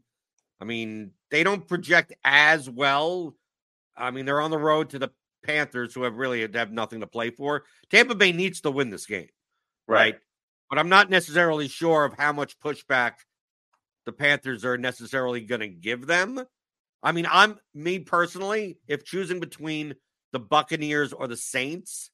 I 0.60 0.64
mean, 0.64 1.12
they 1.30 1.42
don't 1.42 1.66
project 1.66 2.12
as 2.24 2.68
well. 2.68 3.34
I 3.96 4.10
mean, 4.10 4.26
they're 4.26 4.40
on 4.40 4.50
the 4.50 4.58
road 4.58 4.90
to 4.90 4.98
the 4.98 5.10
Panthers, 5.44 5.94
who 5.94 6.02
have 6.02 6.16
really 6.16 6.46
have 6.52 6.70
nothing 6.70 7.00
to 7.00 7.06
play 7.06 7.30
for. 7.30 7.64
Tampa 7.90 8.14
Bay 8.14 8.32
needs 8.32 8.60
to 8.62 8.70
win 8.70 8.90
this 8.90 9.06
game, 9.06 9.28
right? 9.86 10.14
right? 10.14 10.18
But 10.70 10.78
I'm 10.78 10.88
not 10.88 11.10
necessarily 11.10 11.66
sure 11.66 12.04
of 12.04 12.14
how 12.16 12.32
much 12.32 12.58
pushback 12.60 13.14
the 14.06 14.12
Panthers 14.12 14.64
are 14.64 14.78
necessarily 14.78 15.40
going 15.40 15.60
to 15.60 15.68
give 15.68 16.06
them. 16.06 16.42
I 17.02 17.12
mean, 17.12 17.26
I'm 17.30 17.58
me 17.74 17.98
personally, 17.98 18.78
if 18.86 19.04
choosing 19.04 19.40
between 19.40 19.96
the 20.32 20.38
Buccaneers 20.38 21.12
or 21.12 21.26
the 21.26 21.36
Saints, 21.36 22.10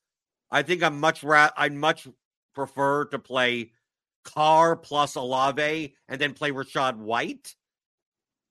I 0.50 0.62
think 0.62 0.82
I'm 0.82 0.98
much 1.00 1.22
ra- 1.22 1.50
I'd 1.56 1.74
much 1.74 2.08
prefer 2.54 3.04
to 3.06 3.18
play 3.18 3.72
Carr 4.24 4.74
plus 4.74 5.16
Olave 5.16 5.94
and 6.08 6.20
then 6.20 6.34
play 6.34 6.50
Rachaad 6.50 6.96
White, 6.96 7.54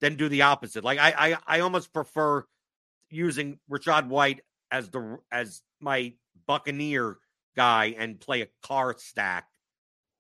then 0.02 0.16
do 0.16 0.30
the 0.30 0.44
opposite. 0.44 0.84
Like 0.84 1.00
I, 1.00 1.14
I, 1.18 1.38
I 1.48 1.60
almost 1.62 1.94
prefer 1.94 2.46
using 3.10 3.60
Rachaad 3.72 4.08
White 4.08 4.42
as 4.72 4.90
the 4.90 5.18
as 5.32 5.62
my 5.80 6.14
Buccaneer 6.48 7.18
guy 7.56 7.96
and 7.98 8.20
play 8.20 8.42
a 8.42 8.48
Carr 8.62 8.96
stack 8.98 9.48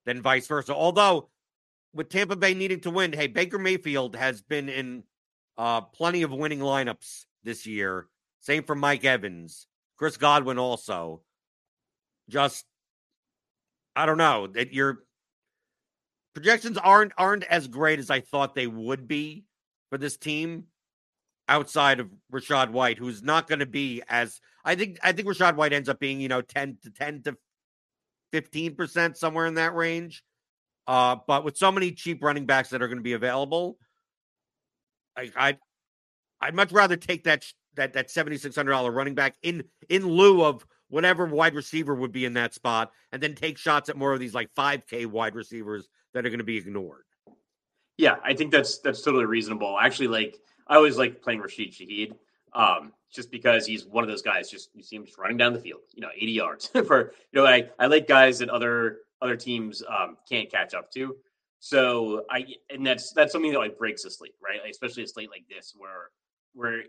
than 0.05 0.21
vice 0.21 0.47
versa. 0.47 0.73
Although 0.73 1.29
with 1.93 2.09
Tampa 2.09 2.35
Bay 2.35 2.53
needing 2.53 2.81
to 2.81 2.89
win, 2.89 3.13
hey, 3.13 3.27
Baker 3.27 3.57
Mayfield 3.57 4.15
has 4.15 4.41
been 4.41 4.69
in 4.69 5.03
uh, 5.57 5.81
plenty 5.81 6.23
of 6.23 6.31
winning 6.31 6.59
lineups 6.59 7.25
this 7.43 7.65
year. 7.65 8.07
Same 8.39 8.63
for 8.63 8.75
Mike 8.75 9.05
Evans, 9.05 9.67
Chris 9.97 10.17
Godwin 10.17 10.59
also. 10.59 11.21
Just 12.29 12.65
I 13.95 14.05
don't 14.05 14.17
know 14.17 14.47
that 14.47 14.73
you're 14.73 14.99
projections 16.33 16.77
aren't 16.77 17.13
aren't 17.17 17.43
as 17.45 17.67
great 17.67 17.99
as 17.99 18.09
I 18.09 18.19
thought 18.19 18.55
they 18.55 18.67
would 18.67 19.07
be 19.07 19.45
for 19.89 19.97
this 19.97 20.17
team 20.17 20.65
outside 21.47 21.99
of 21.99 22.09
Rachaad 22.33 22.71
White, 22.71 22.97
who's 22.97 23.23
not 23.23 23.47
going 23.47 23.59
to 23.59 23.65
be 23.65 24.01
as 24.09 24.41
I 24.63 24.75
think 24.75 24.97
I 25.03 25.11
think 25.11 25.27
Rachaad 25.27 25.55
White 25.55 25.73
ends 25.73 25.89
up 25.89 25.99
being, 25.99 26.19
you 26.19 26.27
know, 26.27 26.41
10 26.41 26.77
to 26.83 26.89
10 26.89 27.23
to 27.23 27.37
15% 28.41 29.15
somewhere 29.15 29.45
in 29.45 29.55
that 29.55 29.75
range. 29.75 30.23
Uh, 30.87 31.15
but 31.27 31.43
with 31.43 31.57
so 31.57 31.71
many 31.71 31.91
cheap 31.91 32.23
running 32.23 32.45
backs 32.45 32.69
that 32.69 32.81
are 32.81 32.87
going 32.87 32.97
to 32.97 33.03
be 33.03 33.13
available, 33.13 33.77
I, 35.17 35.31
I'd 35.35 35.57
I'd 36.41 36.53
much 36.53 36.71
rather 36.71 36.95
take 36.95 37.23
that 37.23 37.45
that 37.75 37.93
that 37.93 38.11
seventy 38.11 38.37
six 38.37 38.55
hundred 38.55 38.71
dollar 38.71 38.91
running 38.91 39.15
back 39.15 39.35
in 39.41 39.63
in 39.89 40.05
lieu 40.07 40.43
of 40.43 40.65
whatever 40.89 41.25
wide 41.25 41.55
receiver 41.55 41.95
would 41.95 42.11
be 42.11 42.25
in 42.25 42.33
that 42.33 42.53
spot, 42.53 42.91
and 43.11 43.23
then 43.23 43.33
take 43.33 43.57
shots 43.57 43.89
at 43.89 43.97
more 43.97 44.13
of 44.13 44.19
these 44.19 44.35
like 44.35 44.51
five 44.55 44.85
K 44.85 45.05
wide 45.07 45.33
receivers 45.33 45.87
that 46.13 46.25
are 46.25 46.29
going 46.29 46.39
to 46.39 46.45
be 46.45 46.57
ignored. 46.57 47.05
Yeah, 47.97 48.17
I 48.23 48.33
think 48.33 48.51
that's 48.51 48.79
that's 48.79 49.01
totally 49.01 49.25
reasonable. 49.25 49.77
Actually, 49.79 50.09
like 50.09 50.37
I 50.67 50.75
always 50.75 50.97
like 50.97 51.21
playing 51.23 51.41
Rashid 51.41 51.71
Shaheed, 51.71 52.13
um, 52.55 52.93
just 53.13 53.29
because 53.29 53.65
he's 53.65 53.85
one 53.85 54.03
of 54.03 54.09
those 54.09 54.21
guys. 54.21 54.49
Just 54.49 54.69
you 54.73 54.81
see 54.81 54.95
him 54.95 55.05
just 55.05 55.17
running 55.17 55.37
down 55.37 55.53
the 55.53 55.59
field, 55.59 55.81
you 55.93 56.01
know, 56.01 56.09
eighty 56.15 56.31
yards 56.31 56.67
for 56.87 57.13
you 57.31 57.41
know. 57.41 57.45
I 57.45 57.69
I 57.79 57.85
like 57.85 58.07
guys 58.07 58.39
that 58.39 58.49
other 58.49 58.99
other 59.21 59.35
teams 59.35 59.83
um, 59.87 60.17
can't 60.27 60.49
catch 60.49 60.73
up 60.73 60.91
to. 60.93 61.15
So 61.59 62.25
I 62.29 62.45
and 62.69 62.85
that's 62.85 63.11
that's 63.13 63.31
something 63.31 63.51
that 63.51 63.59
like 63.59 63.77
breaks 63.77 64.05
a 64.05 64.09
slate, 64.09 64.35
right? 64.43 64.61
Like, 64.61 64.71
especially 64.71 65.03
a 65.03 65.07
slate 65.07 65.29
like 65.29 65.45
this 65.49 65.73
where 65.77 66.09
we're 66.53 66.83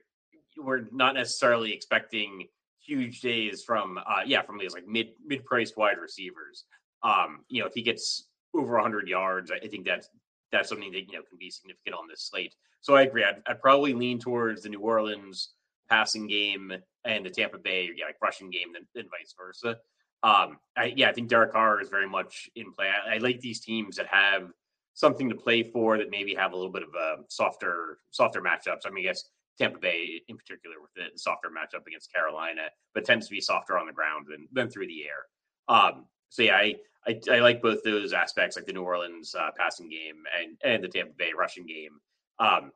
we're 0.59 0.85
not 0.93 1.15
necessarily 1.15 1.73
expecting 1.73 2.47
huge 2.79 3.21
days 3.21 3.65
from 3.65 3.99
uh 3.99 4.21
yeah 4.25 4.43
from 4.43 4.59
these 4.59 4.73
like 4.73 4.87
mid 4.87 5.09
mid 5.25 5.45
priced 5.45 5.77
wide 5.77 5.99
receivers. 6.01 6.65
Um, 7.03 7.45
you 7.49 7.61
know, 7.61 7.67
if 7.67 7.75
he 7.75 7.83
gets 7.83 8.29
over 8.55 8.75
100 8.75 9.09
yards, 9.09 9.51
I 9.51 9.67
think 9.67 9.85
that's 9.85 10.09
that's 10.53 10.69
something 10.69 10.93
that 10.93 11.07
you 11.07 11.13
know 11.13 11.23
can 11.29 11.39
be 11.39 11.51
significant 11.51 11.95
on 11.97 12.09
this 12.09 12.23
slate. 12.23 12.55
So 12.81 12.95
I 12.95 13.03
agree. 13.03 13.25
I'd, 13.25 13.43
I'd 13.47 13.61
probably 13.61 13.95
lean 13.95 14.19
towards 14.19 14.63
the 14.63 14.69
New 14.69 14.81
Orleans 14.81 15.55
passing 15.89 16.27
game 16.27 16.73
and 17.05 17.25
the 17.25 17.31
Tampa 17.31 17.59
Bay 17.59 17.91
like 18.05 18.17
rushing 18.23 18.51
game 18.51 18.69
than 18.73 19.05
vice 19.05 19.35
versa. 19.39 19.79
Um, 20.23 20.59
I, 20.77 20.93
yeah, 20.97 21.09
I 21.09 21.13
think 21.13 21.29
Derek 21.29 21.53
Carr 21.53 21.81
is 21.81 21.89
very 21.89 22.09
much 22.09 22.49
in 22.57 22.73
play. 22.73 22.89
I, 22.89 23.15
I, 23.15 23.19
like 23.19 23.41
these 23.41 23.61
teams 23.61 23.97
that 23.97 24.07
have 24.07 24.51
something 24.95 25.29
to 25.29 25.37
play 25.37 25.63
for 25.63 25.99
that 25.99 26.11
maybe 26.11 26.35
have 26.35 26.53
a 26.53 26.57
little 26.57 26.73
bit 26.73 26.83
of 26.83 26.89
a 26.95 27.23
softer 27.29 27.99
softer 28.11 28.41
matchups. 28.41 28.87
I 28.87 28.91
mean, 28.91 29.05
I 29.05 29.09
guess 29.09 29.25
Tampa 29.59 29.79
Bay 29.79 30.23
in 30.29 30.37
particular 30.37 30.77
with 30.81 30.93
the 30.95 31.17
softer 31.17 31.49
matchup 31.49 31.87
against 31.87 32.13
Carolina, 32.13 32.63
but 32.95 33.05
tends 33.05 33.27
to 33.27 33.35
be 33.35 33.41
softer 33.41 33.79
on 33.79 33.87
the 33.87 33.93
ground 33.93 34.27
than 34.29 34.49
than 34.53 34.71
through 34.71 34.89
the 34.89 35.05
air. 35.05 35.27
Um, 35.69 36.07
so 36.31 36.43
yeah, 36.43 36.57
I, 36.57 36.75
I, 37.07 37.21
I 37.31 37.39
like 37.41 37.63
both 37.63 37.85
those 37.85 38.13
aspects, 38.13 38.57
like 38.57 38.67
the 38.67 38.73
New 38.73 38.83
Orleans 38.83 39.35
uh, 39.35 39.51
passing 39.57 39.89
game 39.89 40.25
and 40.41 40.57
and 40.65 40.83
the 40.83 40.89
Tampa 40.89 41.13
Bay 41.17 41.31
rushing 41.37 41.67
game. 41.67 42.01
Um, 42.39 42.73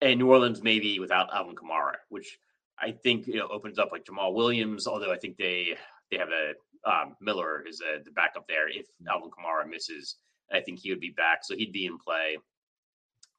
and 0.00 0.18
New 0.18 0.30
Orleans 0.30 0.62
maybe 0.62 0.98
without 0.98 1.32
Alvin 1.34 1.54
Kamara, 1.54 1.94
which 2.08 2.38
I 2.78 2.92
think 2.92 3.26
you 3.26 3.36
know 3.36 3.48
opens 3.48 3.78
up 3.78 3.90
like 3.92 4.04
Jamaal 4.04 4.34
Williams. 4.34 4.86
Although 4.86 5.12
I 5.12 5.18
think 5.18 5.36
they 5.36 5.76
they 6.10 6.18
have 6.18 6.28
a 6.28 6.54
um, 6.90 7.16
Miller 7.20 7.64
is 7.66 7.80
a, 7.80 8.02
the 8.02 8.10
backup 8.10 8.46
there 8.46 8.68
if 8.68 8.86
Alvin 9.08 9.30
Kamara 9.30 9.68
misses. 9.68 10.16
I 10.52 10.60
think 10.60 10.78
he 10.78 10.90
would 10.90 11.00
be 11.00 11.14
back, 11.16 11.40
so 11.42 11.56
he'd 11.56 11.72
be 11.72 11.86
in 11.86 11.98
play. 11.98 12.36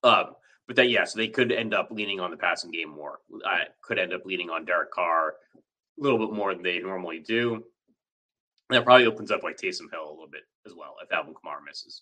Um, 0.04 0.36
but 0.68 0.76
that 0.78 0.90
yeah, 0.90 1.04
so 1.04 1.18
they 1.18 1.28
could 1.28 1.52
end 1.52 1.74
up 1.74 1.90
leaning 1.92 2.20
on 2.20 2.32
the 2.32 2.38
passing 2.38 2.72
game 2.72 2.90
more. 2.90 3.20
I 3.46 3.66
could 3.84 4.00
end 4.00 4.14
up 4.14 4.26
leaning 4.26 4.50
on 4.50 4.66
Derek 4.66 4.92
Carr 4.92 5.36
a 5.56 6.04
little 6.04 6.18
bit 6.18 6.36
more 6.36 6.54
than 6.54 6.64
they 6.64 6.80
normally 6.80 7.20
do. 7.20 7.64
That 8.70 8.84
probably 8.84 9.06
opens 9.06 9.32
up 9.32 9.44
like 9.44 9.58
Taysom 9.58 9.92
Hill 9.92 10.08
a 10.08 10.10
little 10.10 10.30
bit 10.32 10.42
as 10.66 10.74
well 10.76 10.96
if 11.04 11.12
Alvin 11.12 11.34
Kamara 11.34 11.64
misses. 11.66 12.02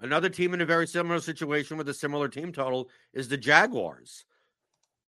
Another 0.00 0.28
team 0.28 0.52
in 0.52 0.60
a 0.60 0.66
very 0.66 0.86
similar 0.86 1.20
situation 1.20 1.78
with 1.78 1.88
a 1.88 1.94
similar 1.94 2.28
team 2.28 2.52
total 2.52 2.90
is 3.14 3.28
the 3.28 3.38
Jaguars. 3.38 4.26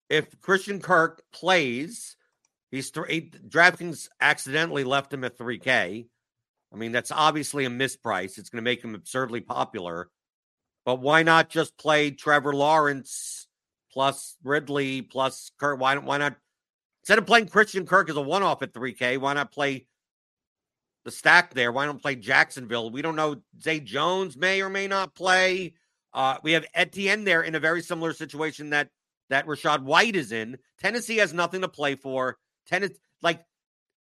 If 0.08 0.40
Christian 0.40 0.80
Kirk 0.80 1.22
plays, 1.32 2.16
he's 2.70 2.90
three. 2.90 3.30
DraftKings 3.30 4.08
accidentally 4.20 4.84
left 4.84 5.12
him 5.12 5.24
at 5.24 5.38
3K. 5.38 6.06
I 6.72 6.76
mean, 6.76 6.92
that's 6.92 7.10
obviously 7.10 7.64
a 7.64 7.70
misprice. 7.70 8.38
It's 8.38 8.50
going 8.50 8.62
to 8.62 8.70
make 8.70 8.82
him 8.82 8.94
absurdly 8.94 9.40
popular. 9.40 10.08
But 10.84 11.00
why 11.00 11.22
not 11.22 11.50
just 11.50 11.76
play 11.76 12.10
Trevor 12.10 12.54
Lawrence 12.54 13.46
plus 13.92 14.36
Ridley 14.42 15.02
plus 15.02 15.50
Kirk? 15.58 15.80
Why, 15.80 15.96
why 15.96 16.18
not? 16.18 16.36
Instead 17.02 17.18
of 17.18 17.26
playing 17.26 17.48
Christian 17.48 17.86
Kirk 17.86 18.10
as 18.10 18.16
a 18.16 18.22
one 18.22 18.42
off 18.42 18.62
at 18.62 18.72
3K, 18.72 19.18
why 19.18 19.34
not 19.34 19.52
play 19.52 19.86
the 21.08 21.12
stack 21.12 21.54
there. 21.54 21.72
Why 21.72 21.86
don't 21.86 22.02
play 22.02 22.16
Jacksonville? 22.16 22.90
We 22.90 23.00
don't 23.00 23.16
know. 23.16 23.36
Zay 23.62 23.80
Jones 23.80 24.36
may 24.36 24.60
or 24.60 24.68
may 24.68 24.86
not 24.86 25.14
play. 25.14 25.72
Uh, 26.12 26.36
we 26.42 26.52
have 26.52 26.66
Etienne 26.74 27.24
there 27.24 27.42
in 27.42 27.54
a 27.54 27.60
very 27.60 27.80
similar 27.80 28.12
situation 28.12 28.70
that 28.70 28.90
that 29.30 29.46
Rachaad 29.46 29.82
White 29.82 30.16
is 30.16 30.32
in. 30.32 30.58
Tennessee 30.78 31.18
has 31.18 31.32
nothing 31.32 31.62
to 31.62 31.68
play 31.68 31.94
for. 31.94 32.36
Tennessee, 32.66 32.98
like 33.22 33.42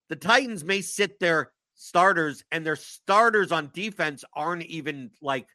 the 0.08 0.16
Titans, 0.16 0.64
may 0.64 0.80
sit 0.80 1.20
their 1.20 1.50
starters, 1.74 2.44
and 2.50 2.64
their 2.64 2.76
starters 2.76 3.52
on 3.52 3.70
defense 3.72 4.24
aren't 4.34 4.64
even 4.64 5.10
like 5.20 5.48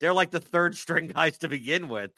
they're 0.00 0.14
like 0.14 0.30
the 0.30 0.40
third 0.40 0.76
string 0.76 1.06
guys 1.14 1.38
to 1.38 1.48
begin 1.48 1.88
with. 1.88 2.10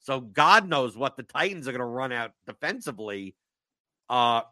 So 0.00 0.20
God 0.20 0.68
knows 0.68 0.96
what 0.96 1.16
the 1.16 1.22
Titans 1.22 1.66
are 1.66 1.72
going 1.72 1.80
to 1.80 1.84
run 1.84 2.12
out 2.12 2.32
defensively. 2.46 3.34
Uh, 4.08 4.42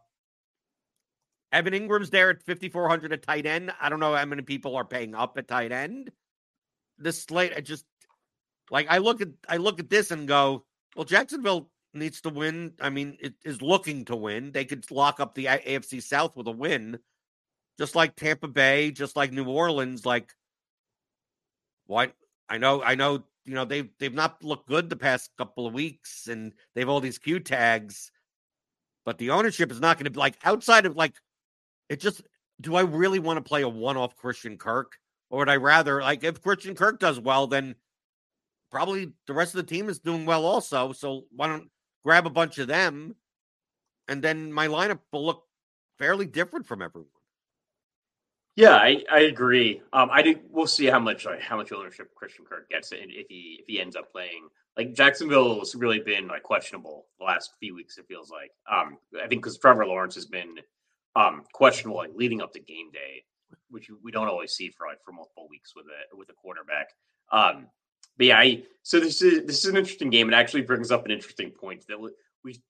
Evan 1.53 1.73
Engram's 1.73 2.11
there 2.11 2.31
at 2.31 2.43
5,400 2.43 3.13
at 3.13 3.23
tight 3.23 3.47
end. 3.47 3.73
I 3.81 3.89
don't 3.89 4.01
know 4.01 4.15
how 4.15 4.25
many 4.25 4.43
people 4.43 4.77
are 4.77 4.85
paying 4.85 5.15
up 5.15 5.39
at 5.39 5.49
tight 5.49 5.73
end. 5.73 6.11
This 6.99 7.23
slate, 7.23 7.53
I 7.57 7.61
just 7.61 7.85
like 8.71 8.89
I 8.91 8.99
look 8.99 9.21
at 9.21 9.29
I 9.49 9.59
look 9.59 9.81
at 9.81 9.89
this 9.91 10.11
and 10.11 10.27
go, 10.27 10.65
well, 10.97 11.05
Jacksonville 11.05 11.71
needs 11.97 12.21
to 12.23 12.31
win. 12.31 12.75
I 12.81 12.91
mean, 12.91 13.17
it 13.21 13.35
is 13.45 13.63
looking 13.63 14.05
to 14.07 14.17
win. 14.17 14.53
They 14.53 14.65
could 14.65 14.91
lock 14.91 15.21
up 15.21 15.35
the 15.35 15.47
AFC 15.47 16.03
South 16.03 16.37
with 16.37 16.47
a 16.47 16.53
win, 16.53 16.99
just 17.79 17.95
like 17.95 18.17
Tampa 18.17 18.49
Bay, 18.49 18.91
just 18.91 19.17
like 19.17 19.33
New 19.33 19.49
Orleans. 19.49 20.07
Like, 20.07 20.33
what? 21.87 22.15
I 22.49 22.59
know, 22.59 22.83
I 22.83 22.95
know. 22.95 23.25
You 23.45 23.55
know, 23.55 23.65
they've 23.65 23.89
they've 23.99 24.15
not 24.15 24.43
looked 24.43 24.69
good 24.69 24.91
the 24.91 24.97
past 24.97 25.31
couple 25.39 25.67
of 25.67 25.75
weeks, 25.75 26.27
and 26.27 26.53
they've 26.75 26.89
all 26.89 27.01
these 27.01 27.19
Q 27.19 27.41
tags. 27.41 28.11
But 29.05 29.19
the 29.19 29.31
ownership 29.31 29.71
is 29.71 29.81
not 29.81 29.97
going 29.97 30.05
to 30.05 30.11
be 30.11 30.19
like 30.19 30.37
outside 30.45 30.85
of 30.85 30.97
like 30.97 31.15
it 31.89 32.01
just 32.01 32.23
do 32.61 32.75
I 32.75 32.83
really 32.83 33.19
want 33.19 33.37
to 33.37 33.49
play 33.49 33.63
a 33.63 33.69
one-off 33.69 34.17
Christian 34.17 34.57
Kirk? 34.57 34.99
Or 35.31 35.41
would 35.41 35.49
I 35.49 35.57
rather 35.57 36.01
like 36.01 36.25
if 36.25 36.43
Christian 36.43 36.75
Kirk 36.75 36.99
does 36.99 37.21
well, 37.21 37.47
then 37.47 37.77
probably 38.71 39.13
the 39.27 39.33
rest 39.33 39.55
of 39.55 39.59
the 39.65 39.75
team 39.75 39.89
is 39.89 39.99
doing 39.99 40.27
well 40.27 40.45
also. 40.45 40.93
So 40.93 41.25
why 41.35 41.49
don't 41.49 41.69
grab 42.07 42.25
a 42.25 42.31
bunch 42.31 42.59
of 42.59 42.69
them 42.69 43.17
and 44.07 44.23
then 44.23 44.53
my 44.53 44.69
lineup 44.69 45.01
will 45.13 45.27
look 45.27 45.43
fairly 45.99 46.25
different 46.25 46.65
from 46.65 46.81
everyone. 46.81 47.11
Yeah, 48.55 48.77
I, 48.77 49.03
I 49.11 49.21
agree. 49.23 49.83
Um, 49.93 50.09
I 50.13 50.23
do. 50.23 50.37
We'll 50.49 50.69
see 50.69 50.87
how 50.87 51.01
much 51.01 51.27
like, 51.27 51.43
how 51.43 51.57
much 51.57 51.73
ownership 51.73 52.15
Christian 52.15 52.45
Kirk 52.47 52.71
gets 52.71 52.93
if 52.93 53.27
he 53.29 53.59
if 53.61 53.67
he 53.67 53.81
ends 53.81 53.97
up 53.97 54.11
playing. 54.11 54.49
Like 54.79 54.95
Jacksonville's 54.95 55.75
really 55.75 55.99
been 55.99 56.29
like 56.29 56.43
questionable 56.43 57.07
the 57.19 57.25
last 57.27 57.51
few 57.61 57.75
weeks. 57.75 57.99
It 57.99 58.07
feels 58.09 58.31
like. 58.31 58.53
Um, 58.71 58.99
I 59.23 59.27
think 59.27 59.43
because 59.43 59.59
Trevor 59.59 59.85
Lawrence 59.85 60.15
has 60.15 60.27
been 60.27 60.55
um, 61.17 61.43
questionable 61.53 61.99
like 61.99 62.13
leading 62.15 62.41
up 62.41 62.53
to 62.53 62.61
game 62.61 62.91
day, 62.93 63.25
which 63.69 63.91
we 64.03 64.11
don't 64.11 64.29
always 64.29 64.53
see 64.53 64.71
for 64.71 64.87
like 64.87 65.03
for 65.05 65.13
multiple 65.13 65.49
weeks 65.51 65.75
with 65.77 65.87
a 65.87 66.17
with 66.17 66.31
a 66.31 66.35
quarterback. 66.35 66.89
Um, 67.33 67.67
but 68.17 68.27
yeah, 68.27 68.39
I, 68.39 68.63
so 68.83 69.01
this 69.01 69.23
is 69.23 69.47
this 69.47 69.65
is 69.65 69.67
an 69.67 69.77
interesting 69.77 70.11
game. 70.11 70.29
It 70.29 70.35
actually 70.35 70.63
brings 70.63 70.91
up 70.91 71.05
an 71.05 71.11
interesting 71.11 71.51
point 71.51 71.85
that 71.89 71.99
we 72.45 72.61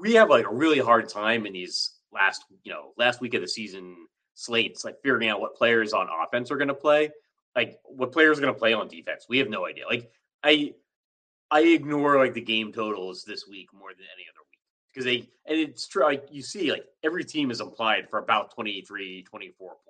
we 0.00 0.14
have 0.14 0.30
like 0.30 0.46
a 0.46 0.54
really 0.54 0.78
hard 0.78 1.08
time 1.08 1.46
in 1.46 1.52
these 1.52 1.98
last 2.12 2.44
you 2.64 2.72
know 2.72 2.92
last 2.96 3.20
week 3.20 3.34
of 3.34 3.42
the 3.42 3.48
season 3.48 3.96
slates, 4.34 4.84
like 4.84 4.96
figuring 5.02 5.28
out 5.28 5.40
what 5.40 5.56
players 5.56 5.92
on 5.92 6.08
offense 6.22 6.50
are 6.50 6.56
going 6.56 6.68
to 6.68 6.74
play, 6.74 7.10
like 7.54 7.78
what 7.84 8.12
players 8.12 8.38
are 8.38 8.42
going 8.42 8.54
to 8.54 8.58
play 8.58 8.72
on 8.72 8.88
defense. 8.88 9.26
We 9.28 9.38
have 9.38 9.48
no 9.48 9.66
idea. 9.66 9.86
Like 9.86 10.10
I 10.42 10.74
I 11.50 11.60
ignore 11.60 12.18
like 12.18 12.34
the 12.34 12.40
game 12.40 12.72
totals 12.72 13.24
this 13.24 13.46
week 13.48 13.68
more 13.72 13.90
than 13.90 14.06
any 14.14 14.24
other 14.32 14.44
week 14.50 14.60
because 14.88 15.04
they 15.04 15.28
and 15.46 15.60
it's 15.60 15.86
true 15.86 16.04
like 16.04 16.26
you 16.30 16.42
see 16.42 16.70
like 16.70 16.86
every 17.02 17.24
team 17.24 17.50
is 17.50 17.60
implied 17.60 18.08
for 18.08 18.18
about 18.18 18.54
23 18.54 19.24
24 19.24 19.68
points 19.68 19.89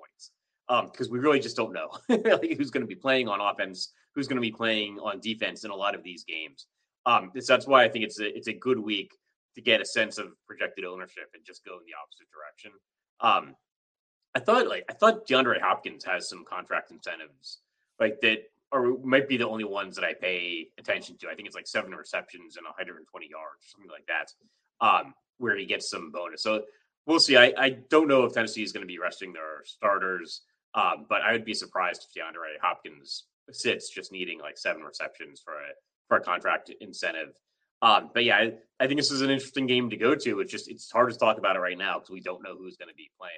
um 0.70 0.86
because 0.86 1.10
we 1.10 1.18
really 1.18 1.40
just 1.40 1.56
don't 1.56 1.72
know 1.72 1.90
like 2.08 2.56
who's 2.56 2.70
going 2.70 2.80
to 2.80 2.86
be 2.86 2.94
playing 2.94 3.28
on 3.28 3.40
offense 3.40 3.92
who's 4.14 4.26
going 4.26 4.36
to 4.36 4.40
be 4.40 4.50
playing 4.50 4.98
on 5.00 5.20
defense 5.20 5.64
in 5.64 5.70
a 5.70 5.76
lot 5.76 5.94
of 5.94 6.02
these 6.02 6.24
games 6.24 6.66
um 7.06 7.30
this, 7.34 7.46
that's 7.46 7.66
why 7.66 7.84
i 7.84 7.88
think 7.88 8.04
it's 8.04 8.20
a 8.20 8.36
it's 8.36 8.48
a 8.48 8.52
good 8.52 8.78
week 8.78 9.12
to 9.54 9.60
get 9.60 9.80
a 9.80 9.84
sense 9.84 10.16
of 10.16 10.28
projected 10.46 10.84
ownership 10.84 11.28
and 11.34 11.44
just 11.44 11.64
go 11.64 11.72
in 11.72 11.84
the 11.84 11.92
opposite 12.00 12.28
direction 12.32 12.72
um 13.20 13.54
i 14.34 14.38
thought 14.38 14.66
like 14.66 14.84
i 14.88 14.92
thought 14.94 15.26
deandre 15.26 15.60
hopkins 15.60 16.04
has 16.04 16.28
some 16.28 16.44
contract 16.44 16.90
incentives 16.90 17.58
like 17.98 18.20
that 18.20 18.44
or 18.72 18.96
might 19.02 19.28
be 19.28 19.36
the 19.36 19.48
only 19.48 19.64
ones 19.64 19.96
that 19.96 20.04
I 20.04 20.14
pay 20.14 20.68
attention 20.78 21.16
to. 21.18 21.28
I 21.28 21.34
think 21.34 21.46
it's 21.46 21.56
like 21.56 21.66
seven 21.66 21.92
receptions 21.92 22.56
and 22.56 22.64
120 22.64 23.28
yards, 23.28 23.66
something 23.66 23.90
like 23.90 24.06
that 24.06 24.32
um, 24.84 25.14
where 25.38 25.56
he 25.56 25.66
gets 25.66 25.90
some 25.90 26.10
bonus. 26.12 26.42
So 26.42 26.64
we'll 27.06 27.20
see. 27.20 27.36
I, 27.36 27.52
I 27.58 27.70
don't 27.88 28.08
know 28.08 28.24
if 28.24 28.32
Tennessee 28.32 28.62
is 28.62 28.72
going 28.72 28.82
to 28.82 28.86
be 28.86 28.98
resting 28.98 29.32
their 29.32 29.64
starters, 29.64 30.42
um, 30.74 31.06
but 31.08 31.22
I 31.22 31.32
would 31.32 31.44
be 31.44 31.54
surprised 31.54 32.06
if 32.08 32.22
DeAndre 32.22 32.60
Hopkins 32.62 33.24
sits 33.50 33.90
just 33.90 34.12
needing 34.12 34.38
like 34.40 34.58
seven 34.58 34.82
receptions 34.82 35.40
for 35.44 35.54
a 35.54 35.72
for 36.08 36.18
a 36.18 36.20
contract 36.20 36.70
incentive. 36.80 37.34
Um, 37.82 38.10
but 38.12 38.24
yeah, 38.24 38.36
I, 38.36 38.52
I, 38.78 38.86
think 38.86 39.00
this 39.00 39.10
is 39.10 39.22
an 39.22 39.30
interesting 39.30 39.66
game 39.66 39.88
to 39.88 39.96
go 39.96 40.14
to. 40.14 40.40
It's 40.40 40.52
just 40.52 40.68
it's 40.68 40.90
hard 40.90 41.10
to 41.10 41.18
talk 41.18 41.38
about 41.38 41.56
it 41.56 41.60
right 41.60 41.78
now 41.78 41.94
because 41.94 42.10
we 42.10 42.20
don't 42.20 42.42
know 42.42 42.54
who's 42.56 42.76
going 42.76 42.90
to 42.90 42.94
be 42.94 43.10
playing. 43.18 43.32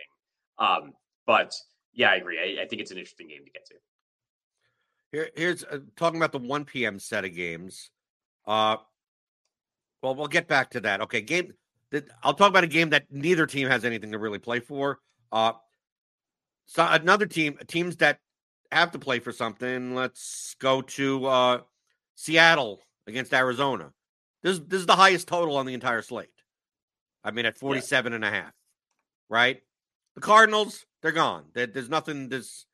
Um, 0.59 0.93
but 1.27 1.55
yeah, 1.93 2.11
I 2.11 2.17
agree. 2.17 2.39
I, 2.39 2.63
I, 2.63 2.67
think 2.67 2.83
it's 2.83 2.91
an 2.91 2.99
interesting 2.99 3.29
game 3.29 3.45
to 3.45 3.51
get 3.51 3.67
to. 3.67 3.75
Here, 5.13 5.31
here's 5.37 5.63
uh, 5.65 5.79
talking 5.97 6.17
about 6.17 6.33
the 6.33 6.39
1 6.39 6.65
p.m. 6.65 6.99
set 6.99 7.25
of 7.25 7.35
games. 7.37 7.91
Uh, 8.47 8.79
well, 10.03 10.17
we'll 10.17 10.27
get 10.27 10.49
back 10.49 10.71
to 10.71 10.81
that. 10.81 11.03
Okay, 11.03 11.21
game 11.21 11.53
I'll 12.23 12.35
talk 12.35 12.49
about 12.49 12.65
a 12.65 12.69
game 12.69 12.91
that 12.91 13.05
neither 13.11 13.47
team 13.47 13.69
has 13.69 13.85
anything 13.85 14.13
to 14.13 14.19
really 14.19 14.39
play 14.39 14.61
for. 14.61 14.99
Uh, 15.31 15.53
so 16.67 16.87
another 16.89 17.27
team, 17.27 17.59
teams 17.67 17.97
that 17.97 18.19
have 18.71 18.93
to 18.93 18.99
play 18.99 19.19
for 19.19 19.33
something. 19.33 19.95
Let's 19.95 20.57
go 20.59 20.83
to 20.83 21.27
uh, 21.27 21.61
Seattle 22.15 22.81
against 23.07 23.33
Arizona. 23.33 23.93
This, 24.43 24.59
this 24.59 24.81
is 24.81 24.87
the 24.87 24.97
highest 24.97 25.29
total 25.29 25.57
on 25.57 25.67
the 25.67 25.75
entire 25.75 26.03
slate. 26.03 26.29
I 27.25 27.31
mean, 27.31 27.47
at 27.47 27.59
47 27.59 28.13
yeah. 28.13 28.17
and 28.17 28.25
a 28.25 28.31
half, 28.31 28.53
right? 29.29 29.63
The 30.15 30.21
Cardinals, 30.21 30.85
they're 31.01 31.13
gone. 31.13 31.45
there's 31.55 31.89
nothing. 31.89 32.29
This 32.29 32.67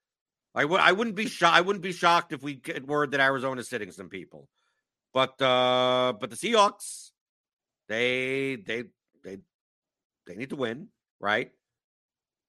I 0.55 0.65
would 0.65 0.81
I 0.81 0.93
wouldn't 0.93 1.17
be 1.17 1.27
shocked. 1.27 1.57
I 1.57 1.61
wouldn't 1.61 1.83
be 1.83 1.93
shocked 1.93 2.33
if 2.33 2.43
we 2.43 2.55
get 2.55 2.87
word 2.87 3.13
that 3.13 3.21
Arizona's 3.21 3.69
sitting 3.69 3.93
some 3.93 4.09
people, 4.09 4.49
but 5.13 5.41
uh 5.41 6.15
but 6.19 6.31
the 6.31 6.37
Seahawks, 6.37 7.11
they 7.89 8.57
they 8.57 8.85
they 9.23 9.39
they 10.27 10.35
need 10.35 10.51
to 10.51 10.57
win, 10.57 10.89
right? 11.21 11.51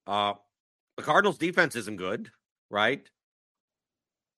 Uh, 0.08 0.34
the 1.00 1.06
Cardinals' 1.06 1.38
defense 1.38 1.78
isn't 1.78 1.96
good, 1.96 2.30
right? 2.70 3.10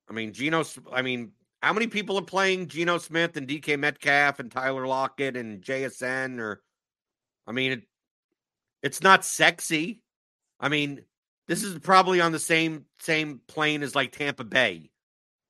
I 0.08 0.14
mean, 0.14 0.32
Geno. 0.32 0.64
I 0.92 1.02
mean, 1.02 1.32
how 1.64 1.74
many 1.74 1.88
people 1.88 2.20
are 2.20 2.24
playing 2.24 2.68
Geno 2.68 3.00
Smith 3.00 3.36
and 3.36 3.48
DK 3.48 3.80
Metcalf 3.80 4.40
and 4.40 4.52
Tyler 4.52 4.86
Lockett 4.86 5.36
and 5.36 5.64
JSN? 5.64 6.40
Or, 6.40 6.62
I 7.48 7.52
mean, 7.52 7.72
it, 7.72 7.82
it's 8.84 9.02
not 9.02 9.26
sexy. 9.26 10.04
I 10.60 10.70
mean, 10.70 11.02
this 11.48 11.64
is 11.64 11.80
probably 11.80 12.22
on 12.22 12.32
the 12.32 12.38
same 12.38 12.86
same 13.00 13.42
plane 13.48 13.82
as 13.82 13.96
like 13.96 14.12
Tampa 14.12 14.44
Bay, 14.44 14.92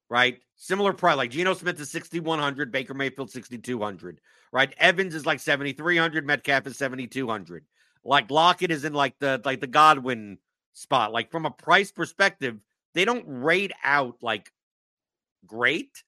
right? 0.09 0.39
Similar 0.55 0.93
price. 0.93 1.17
Like 1.17 1.31
Geno 1.31 1.55
Smith 1.55 1.77
is 1.81 1.91
6,100, 1.91 2.71
Baker 2.71 2.93
Mayfield 2.93 3.31
6,200, 3.31 4.21
right? 4.53 4.73
Evans 4.77 5.13
is 5.13 5.25
like 5.25 5.41
7,300, 5.41 6.25
Metcalf 6.25 6.67
is 6.67 6.77
7,200. 6.77 7.65
Like 8.05 8.31
Lockett 8.31 8.71
is 8.71 8.85
in 8.85 8.93
like 8.93 9.19
the 9.19 9.41
like 9.43 9.59
the 9.59 9.67
Godwin 9.67 10.37
spot. 10.73 11.11
Like 11.11 11.31
from 11.31 11.45
a 11.45 11.51
price 11.51 11.91
perspective, 11.91 12.59
they 12.93 13.05
don't 13.05 13.25
rate 13.27 13.71
out 13.83 14.17
like 14.21 14.51
great, 15.45 16.03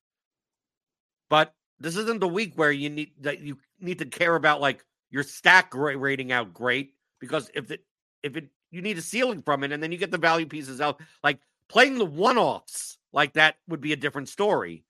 but 1.30 1.54
this 1.80 1.96
isn't 1.98 2.20
the 2.20 2.28
week 2.28 2.54
where 2.56 2.72
you 2.72 2.90
need 2.90 3.12
that 3.22 3.40
you 3.42 3.58
need 3.80 4.00
to 4.00 4.06
care 4.06 4.36
about 4.36 4.62
like 4.62 4.86
your 5.10 5.24
stack 5.24 5.74
rating 5.76 6.32
out 6.32 6.54
great 6.54 6.94
because 7.20 7.50
if 7.54 7.72
it 7.72 7.84
if 8.24 8.36
it 8.36 8.50
you 8.74 8.82
need 8.82 8.98
a 8.98 9.02
ceiling 9.02 9.44
from 9.44 9.64
it, 9.64 9.72
and 9.72 9.82
then 9.84 9.92
you 9.92 10.00
get 10.00 10.10
the 10.10 10.18
value 10.18 10.48
pieces 10.48 10.82
out. 10.82 11.00
Like 11.24 11.40
playing 11.70 12.00
the 12.00 12.06
one 12.06 12.40
offs 12.40 12.98
like 13.14 13.34
that 13.34 13.58
would 13.68 13.82
be 13.82 13.94
a 13.94 13.98
different 13.98 14.30
story. 14.30 14.84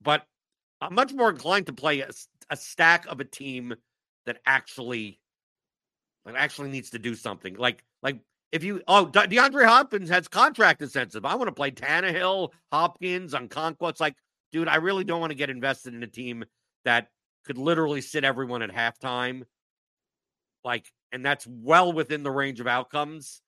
But 0.00 0.24
I'm 0.80 0.94
much 0.94 1.12
more 1.12 1.28
inclined 1.28 1.66
to 1.66 1.72
play 1.72 2.00
a, 2.00 2.10
a 2.50 2.56
stack 2.56 3.04
of 3.06 3.18
a 3.18 3.24
team 3.24 3.74
that 4.26 4.38
actually 4.46 5.18
that 6.24 6.36
actually 6.36 6.70
needs 6.70 6.90
to 6.90 7.00
do 7.00 7.16
something. 7.16 7.56
Like 7.56 7.82
like 8.00 8.20
if 8.56 8.64
you 8.64 8.82
oh 8.88 9.06
De- 9.06 9.28
DeAndre 9.28 9.66
Hopkins 9.66 10.08
has 10.08 10.28
contract 10.28 10.80
incentive. 10.82 11.24
I 11.24 11.34
want 11.34 11.48
to 11.48 11.54
play 11.54 11.70
Tannehill, 11.70 12.50
Hopkins 12.72 13.34
on 13.34 13.48
conquest. 13.48 14.00
Like, 14.00 14.16
dude, 14.50 14.66
I 14.66 14.76
really 14.76 15.04
don't 15.04 15.20
want 15.20 15.30
to 15.30 15.36
get 15.36 15.50
invested 15.50 15.94
in 15.94 16.02
a 16.02 16.08
team 16.08 16.44
that 16.84 17.08
could 17.44 17.58
literally 17.58 18.00
sit 18.00 18.24
everyone 18.24 18.62
at 18.62 18.70
halftime. 18.70 19.42
Like, 20.64 20.90
and 21.12 21.24
that's 21.24 21.46
well 21.46 21.92
within 21.92 22.22
the 22.22 22.30
range 22.30 22.58
of 22.60 22.66
outcomes. 22.66 23.42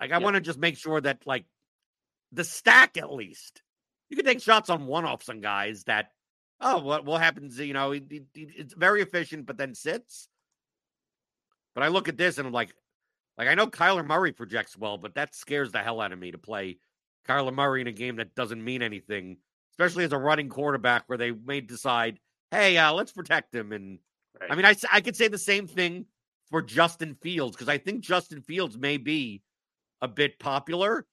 Like, 0.00 0.12
I 0.12 0.18
want 0.18 0.34
to 0.34 0.40
just 0.40 0.58
make 0.58 0.76
sure 0.76 1.00
that, 1.00 1.22
like, 1.24 1.44
the 2.32 2.42
stack 2.42 2.96
at 2.96 3.12
least, 3.12 3.62
you 4.08 4.16
can 4.16 4.26
take 4.26 4.42
shots 4.42 4.70
on 4.70 4.86
one 4.86 5.04
offs 5.04 5.28
on 5.28 5.40
guys 5.40 5.84
that, 5.84 6.10
oh, 6.60 6.80
what 6.80 7.04
what 7.04 7.20
happens? 7.20 7.58
You 7.60 7.74
know, 7.74 7.92
he, 7.92 8.02
he, 8.08 8.24
it's 8.34 8.74
very 8.74 9.02
efficient, 9.02 9.46
but 9.46 9.58
then 9.58 9.74
sits. 9.74 10.28
But 11.74 11.84
I 11.84 11.88
look 11.88 12.08
at 12.08 12.16
this 12.16 12.38
and 12.38 12.46
I'm 12.46 12.52
like, 12.52 12.74
like 13.36 13.48
I 13.48 13.54
know 13.54 13.66
Kyler 13.66 14.06
Murray 14.06 14.32
projects 14.32 14.76
well, 14.76 14.98
but 14.98 15.14
that 15.14 15.34
scares 15.34 15.72
the 15.72 15.78
hell 15.78 16.00
out 16.00 16.12
of 16.12 16.18
me 16.18 16.30
to 16.30 16.38
play 16.38 16.78
Kyler 17.28 17.54
Murray 17.54 17.80
in 17.80 17.86
a 17.86 17.92
game 17.92 18.16
that 18.16 18.34
doesn't 18.34 18.62
mean 18.62 18.82
anything, 18.82 19.38
especially 19.72 20.04
as 20.04 20.12
a 20.12 20.18
running 20.18 20.48
quarterback 20.48 21.04
where 21.06 21.18
they 21.18 21.32
may 21.32 21.60
decide, 21.60 22.20
hey, 22.50 22.76
uh, 22.76 22.92
let's 22.92 23.12
protect 23.12 23.54
him. 23.54 23.72
And 23.72 23.98
right. 24.40 24.50
I 24.52 24.54
mean, 24.54 24.64
I 24.64 24.74
I 24.92 25.00
could 25.00 25.16
say 25.16 25.28
the 25.28 25.38
same 25.38 25.66
thing 25.66 26.06
for 26.50 26.62
Justin 26.62 27.16
Fields 27.20 27.56
because 27.56 27.68
I 27.68 27.78
think 27.78 28.02
Justin 28.02 28.42
Fields 28.42 28.78
may 28.78 28.96
be 28.96 29.42
a 30.00 30.08
bit 30.08 30.38
popular. 30.38 31.06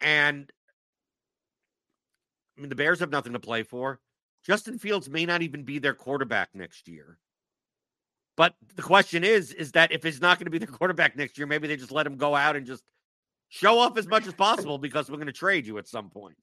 And 0.00 0.50
I 2.56 2.60
mean, 2.60 2.68
the 2.68 2.76
Bears 2.76 3.00
have 3.00 3.10
nothing 3.10 3.32
to 3.32 3.40
play 3.40 3.62
for. 3.62 4.00
Justin 4.44 4.78
Fields 4.78 5.08
may 5.08 5.26
not 5.26 5.42
even 5.42 5.64
be 5.64 5.78
their 5.78 5.94
quarterback 5.94 6.50
next 6.54 6.88
year. 6.88 7.18
But 8.40 8.54
the 8.74 8.80
question 8.80 9.22
is, 9.22 9.52
is 9.52 9.72
that 9.72 9.92
if 9.92 10.02
he's 10.02 10.18
not 10.18 10.38
going 10.38 10.46
to 10.46 10.50
be 10.50 10.56
the 10.56 10.66
quarterback 10.66 11.14
next 11.14 11.36
year, 11.36 11.46
maybe 11.46 11.68
they 11.68 11.76
just 11.76 11.92
let 11.92 12.06
him 12.06 12.16
go 12.16 12.34
out 12.34 12.56
and 12.56 12.64
just 12.64 12.82
show 13.50 13.78
off 13.78 13.98
as 13.98 14.06
much 14.06 14.26
as 14.26 14.32
possible 14.32 14.78
because 14.78 15.10
we're 15.10 15.18
going 15.18 15.26
to 15.26 15.32
trade 15.34 15.66
you 15.66 15.76
at 15.76 15.86
some 15.86 16.08
point. 16.08 16.38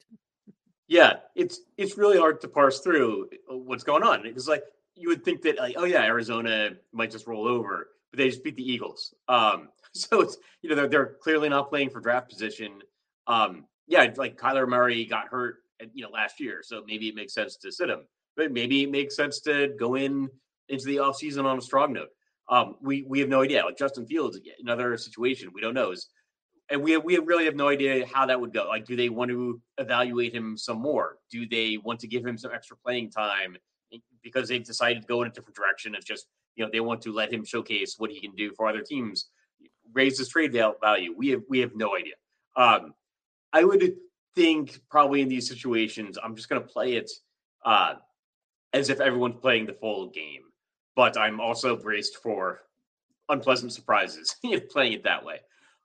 Yeah, 0.88 1.14
it's 1.34 1.62
it's 1.76 1.98
really 1.98 2.20
hard 2.20 2.40
to 2.42 2.50
parse 2.50 2.82
through 2.82 3.32
what's 3.50 3.84
going 3.84 4.04
on 4.04 4.22
because 4.22 4.48
like 4.48 4.62
you 4.94 5.10
would 5.10 5.26
think 5.26 5.42
that 5.42 5.58
like 5.58 5.74
oh 5.76 5.86
yeah 5.86 6.04
Arizona 6.04 6.74
might 6.94 7.10
just 7.10 7.26
roll 7.26 7.48
over, 7.48 7.88
but 8.12 8.20
they 8.20 8.30
just 8.30 8.44
beat 8.44 8.58
the 8.58 8.72
Eagles. 8.72 9.16
Um, 9.28 9.70
so 9.94 10.22
it's 10.22 10.38
you 10.62 10.70
know 10.70 10.76
they're 10.76 10.88
they're 10.88 11.16
clearly 11.20 11.50
not 11.50 11.68
playing 11.68 11.90
for 11.90 12.00
draft 12.00 12.30
position. 12.30 12.74
Um, 13.26 13.66
yeah, 13.88 14.08
like 14.18 14.38
Kyler 14.38 14.68
Murray 14.68 15.04
got 15.06 15.30
hurt, 15.30 15.64
you 15.96 16.04
know, 16.04 16.12
last 16.12 16.40
year, 16.40 16.62
so 16.62 16.84
maybe 16.86 17.10
it 17.10 17.16
makes 17.16 17.34
sense 17.34 17.56
to 17.56 17.72
sit 17.72 17.90
him. 17.90 18.06
But 18.36 18.52
maybe 18.52 18.84
it 18.84 18.92
makes 18.92 19.16
sense 19.16 19.40
to 19.42 19.70
go 19.80 19.96
in 19.96 20.30
into 20.70 20.86
the 20.86 20.98
offseason 20.98 21.46
on 21.46 21.58
a 21.58 21.62
strong 21.62 21.94
note. 21.94 22.10
Um, 22.50 22.76
we 22.82 23.04
we 23.04 23.20
have 23.20 23.30
no 23.30 23.42
idea. 23.42 23.64
Like 23.66 23.78
Justin 23.78 24.06
Fields, 24.06 24.40
another 24.60 24.98
situation 24.98 25.50
we 25.54 25.62
don't 25.62 25.74
know 25.74 25.92
is, 25.92 26.08
and 26.70 26.82
we 26.82 26.98
we 26.98 27.18
really 27.18 27.46
have 27.46 27.56
no 27.56 27.68
idea 27.68 28.06
how 28.06 28.26
that 28.26 28.40
would 28.40 28.54
go. 28.54 28.68
Like, 28.68 28.86
do 28.86 28.96
they 28.96 29.10
want 29.10 29.30
to 29.32 29.62
evaluate 29.78 30.34
him 30.34 30.58
some 30.58 30.80
more? 30.80 31.18
Do 31.30 31.48
they 31.48 31.78
want 31.78 32.00
to 32.02 32.08
give 32.08 32.26
him 32.26 32.38
some 32.38 32.52
extra 32.54 32.78
playing 32.78 33.12
time 33.12 33.58
because 34.24 34.50
they've 34.50 34.64
decided 34.64 35.02
to 35.02 35.08
go 35.08 35.22
in 35.22 35.28
a 35.28 35.32
different 35.32 35.56
direction? 35.56 35.94
It's 35.96 36.06
just 36.06 36.28
you 36.56 36.64
know 36.64 36.70
they 36.72 36.80
want 36.80 37.02
to 37.02 37.14
let 37.14 37.34
him 37.34 37.44
showcase 37.44 37.96
what 37.98 38.12
he 38.12 38.22
can 38.22 38.34
do 38.36 38.54
for 38.56 38.68
other 38.68 38.82
teams, 38.82 39.30
raise 39.94 40.18
his 40.18 40.30
trade 40.30 40.54
value. 40.54 41.14
We 41.18 41.30
have 41.30 41.42
we 41.50 41.60
have 41.60 41.76
no 41.76 41.96
idea. 41.96 42.16
Um, 42.56 42.94
I 43.52 43.64
would 43.64 43.96
think 44.36 44.80
probably 44.90 45.22
in 45.22 45.28
these 45.30 45.48
situations, 45.48 46.18
I'm 46.24 46.36
just 46.36 46.48
going 46.48 46.62
to 46.62 46.68
play 46.68 46.94
it 46.94 47.10
uh, 47.66 47.96
as 48.74 48.90
if 48.90 49.00
everyone's 49.00 49.42
playing 49.42 49.66
the 49.66 49.74
full 49.74 50.10
game. 50.10 50.44
But 50.98 51.16
I'm 51.16 51.40
also 51.40 51.76
braced 51.76 52.18
for 52.18 52.64
unpleasant 53.30 53.72
surprises 53.72 54.36
playing 54.72 54.94
it 54.94 55.04
that 55.04 55.24
way. 55.24 55.42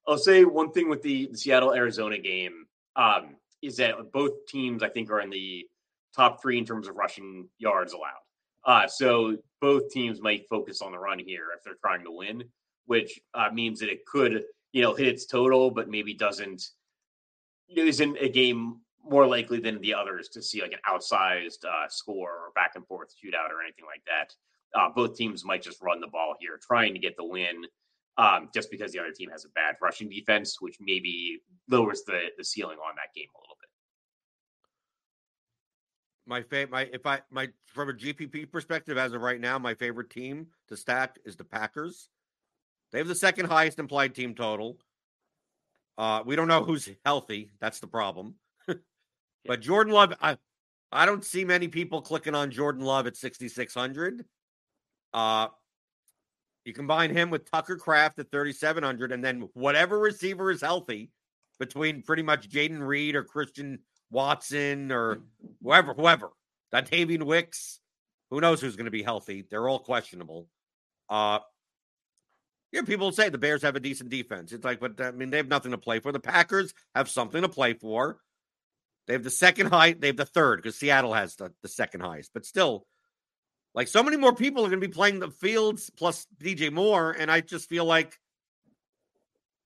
I'll 0.09 0.17
say 0.17 0.45
one 0.45 0.73
thing 0.73 0.89
with 0.89 1.03
the, 1.03 1.29
the 1.31 1.37
Seattle 1.37 1.75
Arizona 1.75 2.19
game 2.19 2.67
um, 2.97 3.37
is 3.61 3.77
that 3.77 4.11
both 4.11 4.47
teams 4.49 4.83
I 4.83 4.89
think 4.89 5.11
are 5.11 5.21
in 5.21 5.29
the 5.29 5.67
top 6.17 6.41
three 6.41 6.57
in 6.57 6.65
terms 6.65 6.89
of 6.89 6.97
rushing 6.97 7.47
yards 7.59 7.93
allowed. 7.93 8.23
Uh, 8.65 8.89
so 8.89 9.37
both 9.61 9.91
teams 9.91 10.23
might 10.23 10.49
focus 10.49 10.81
on 10.81 10.93
the 10.93 10.99
run 10.99 11.19
here 11.19 11.49
if 11.57 11.63
they're 11.63 11.75
trying 11.83 12.05
to 12.05 12.11
win, 12.11 12.45
which 12.87 13.21
uh, 13.35 13.51
means 13.53 13.81
that 13.81 13.91
it 13.91 14.07
could, 14.07 14.45
you 14.73 14.81
know, 14.81 14.95
hit 14.95 15.09
its 15.09 15.27
total, 15.27 15.71
but 15.71 15.91
maybe 15.91 16.15
doesn't. 16.15 16.71
Isn't 17.69 18.17
a 18.19 18.29
game 18.29 18.81
more 19.05 19.27
likely 19.27 19.61
than 19.61 19.81
the 19.81 19.95
others 19.95 20.29
to 20.31 20.43
see 20.43 20.63
like 20.63 20.73
an 20.73 20.79
outsized 20.89 21.65
uh, 21.65 21.89
score 21.89 22.31
or 22.31 22.53
back 22.55 22.73
and 22.77 22.87
forth 22.87 23.09
shootout 23.11 23.51
or 23.51 23.63
anything 23.63 23.85
like 23.87 24.03
that. 24.07 24.35
Uh, 24.75 24.89
both 24.95 25.17
teams 25.17 25.45
might 25.45 25.63
just 25.63 25.83
run 25.83 26.01
the 26.01 26.07
ball 26.07 26.35
here, 26.41 26.59
trying 26.67 26.95
to 26.95 27.01
get 27.01 27.17
the 27.17 27.25
win, 27.25 27.65
um, 28.19 28.49
just 28.55 28.71
because 28.71 28.93
the 28.93 28.99
other 28.99 29.13
team 29.13 29.31
has 29.31 29.45
a 29.45 29.49
bad 29.51 29.75
rushing 29.83 30.09
defense, 30.09 30.61
which 30.61 30.77
maybe 30.81 31.41
lowers 31.69 32.03
the 32.07 32.21
the 32.39 32.45
ceiling 32.45 32.79
on 32.79 32.95
that 32.97 33.15
game 33.15 33.29
a 33.35 33.41
little 33.41 33.57
bit. 33.61 33.69
My 36.27 36.43
favorite, 36.43 36.71
my 36.71 36.83
if 36.93 37.07
I 37.07 37.21
my 37.31 37.49
from 37.67 37.91
a 37.91 37.93
GPP 37.93 38.51
perspective, 38.51 38.97
as 38.97 39.13
of 39.13 39.23
right 39.23 39.41
now, 39.41 39.59
my 39.59 39.75
favorite 39.75 40.11
team 40.11 40.47
to 40.69 40.77
stack 40.77 41.19
is 41.25 41.37
the 41.37 41.45
Packers. 41.45 42.09
They 42.93 42.99
have 42.99 43.09
the 43.09 43.15
second 43.15 43.47
highest 43.47 43.79
implied 43.79 44.15
team 44.15 44.35
total. 44.35 44.79
Uh, 45.97 46.23
we 46.25 46.37
don't 46.37 46.49
know 46.49 46.65
who's 46.65 46.89
healthy. 47.05 47.51
That's 47.61 47.81
the 47.81 47.87
problem. 47.87 48.35
but 49.47 49.61
Jordan 49.61 49.93
Love, 49.93 50.15
I 50.21 50.37
I 50.93 51.07
don't 51.07 51.25
see 51.25 51.45
many 51.45 51.69
people 51.69 52.03
clicking 52.03 52.35
on 52.35 52.51
Jordan 52.51 52.85
Love 52.85 53.07
at 53.07 53.17
6,600. 53.17 54.25
Uh, 55.13 55.49
you 56.65 56.73
combine 56.73 57.11
him 57.11 57.31
with 57.31 57.51
Tucker 57.51 57.77
Kraft 57.77 58.19
at 58.19 58.31
3,700, 58.31 59.13
and 59.13 59.25
then 59.25 59.49
whatever 59.55 59.99
receiver 59.99 60.51
is 60.51 60.61
healthy 60.61 61.11
between 61.59 62.03
pretty 62.03 62.23
much 62.23 62.49
Jayden 62.49 62.87
Reed 62.87 63.15
or 63.15 63.25
Christian 63.25 63.81
Watson 64.11 64.93
or 64.93 65.23
whoever, 65.63 65.95
whoever, 65.95 66.31
that 66.71 66.91
Tavian 66.91 67.25
Wicks, 67.25 67.81
who 68.31 68.41
knows 68.41 68.61
who's 68.61 68.77
going 68.77 68.87
to 68.87 68.93
be 68.93 69.03
healthy? 69.03 69.45
They're 69.49 69.69
all 69.69 69.81
questionable. 69.81 70.49
Uh, 71.09 71.41
yeah, 72.71 72.83
people 72.83 73.13
say 73.13 73.29
the 73.29 73.39
Bears 73.39 73.63
have 73.63 73.77
a 73.77 73.81
decent 73.81 74.09
defense. 74.09 74.53
It's 74.53 74.65
like, 74.65 74.81
but 74.81 75.01
I 75.01 75.11
mean, 75.11 75.31
they 75.31 75.37
have 75.37 75.49
nothing 75.49 75.73
to 75.73 75.79
play 75.79 76.01
for. 76.01 76.11
The 76.11 76.21
Packers 76.21 76.73
have 76.95 77.11
something 77.11 77.43
to 77.43 77.49
play 77.49 77.75
for. 77.75 78.19
They 79.07 79.13
have 79.13 79.25
the 79.25 79.31
second 79.31 79.67
high. 79.67 79.93
They 79.93 80.07
have 80.09 80.17
the 80.17 80.25
third 80.25 80.63
because 80.63 80.79
Seattle 80.79 81.13
has 81.13 81.37
the, 81.37 81.53
the 81.63 81.69
second 81.69 82.01
highest. 82.01 82.31
But 82.33 82.47
still, 82.47 82.87
Like 83.75 83.89
so 83.89 84.03
many 84.03 84.17
more 84.17 84.35
people 84.35 84.65
are 84.65 84.69
going 84.69 84.81
to 84.81 84.87
be 84.87 84.93
playing 84.93 85.21
the 85.21 85.31
fields 85.31 85.91
plus 85.91 86.27
DJ 86.39 86.73
Moore, 86.73 87.13
and 87.13 87.31
I 87.31 87.41
just 87.41 87.69
feel 87.69 87.85
like 87.85 88.19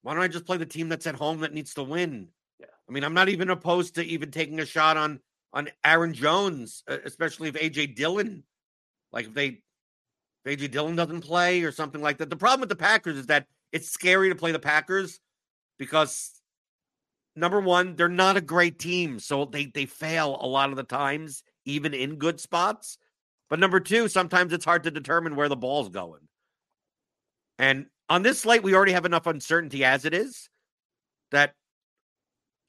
why 0.01 0.13
don't 0.13 0.23
I 0.23 0.29
just 0.29 0.45
play 0.45 0.57
the 0.57 0.65
team 0.65 0.87
that's 0.87 1.07
at 1.07 1.15
home 1.15 1.41
that 1.41 1.53
needs 1.53 1.73
to 1.73 1.83
win? 1.83 2.29
Yeah. 2.59 2.67
I 2.87 2.91
mean, 2.93 3.03
I'm 3.03 3.13
not 3.13 3.27
even 3.27 3.49
opposed 3.49 3.95
to 3.95 4.05
even 4.05 4.31
taking 4.31 4.59
a 4.59 4.65
shot 4.65 4.95
on 4.95 5.19
on 5.51 5.69
Aaron 5.83 6.13
Jones, 6.13 6.83
especially 6.87 7.49
if 7.49 7.55
AJ 7.55 7.95
Dillon, 7.95 8.43
like 9.11 9.27
if 9.27 9.33
they 9.33 9.61
if 10.45 10.59
AJ 10.59 10.71
Dillon 10.71 10.95
doesn't 10.95 11.21
play 11.21 11.63
or 11.63 11.71
something 11.71 12.01
like 12.01 12.19
that. 12.19 12.29
The 12.29 12.37
problem 12.37 12.61
with 12.61 12.69
the 12.69 12.75
Packers 12.75 13.17
is 13.17 13.25
that 13.27 13.47
it's 13.73 13.89
scary 13.89 14.29
to 14.29 14.35
play 14.35 14.53
the 14.53 14.59
Packers 14.59 15.19
because 15.77 16.31
number 17.35 17.59
one, 17.59 17.95
they're 17.95 18.09
not 18.09 18.37
a 18.37 18.41
great 18.41 18.79
team, 18.79 19.19
so 19.19 19.45
they 19.45 19.65
they 19.65 19.85
fail 19.85 20.37
a 20.39 20.47
lot 20.47 20.69
of 20.69 20.77
the 20.77 20.83
times, 20.83 21.43
even 21.65 21.93
in 21.93 22.15
good 22.15 22.39
spots. 22.39 22.97
But 23.49 23.59
number 23.59 23.79
two, 23.79 24.07
sometimes 24.07 24.53
it's 24.53 24.65
hard 24.65 24.83
to 24.83 24.91
determine 24.91 25.35
where 25.35 25.49
the 25.49 25.55
ball's 25.55 25.89
going. 25.89 26.21
And 27.57 27.87
on 28.09 28.23
this 28.23 28.39
slate, 28.39 28.63
we 28.63 28.75
already 28.75 28.91
have 28.91 29.05
enough 29.05 29.27
uncertainty 29.27 29.83
as 29.83 30.05
it 30.05 30.13
is 30.13 30.49
that 31.31 31.53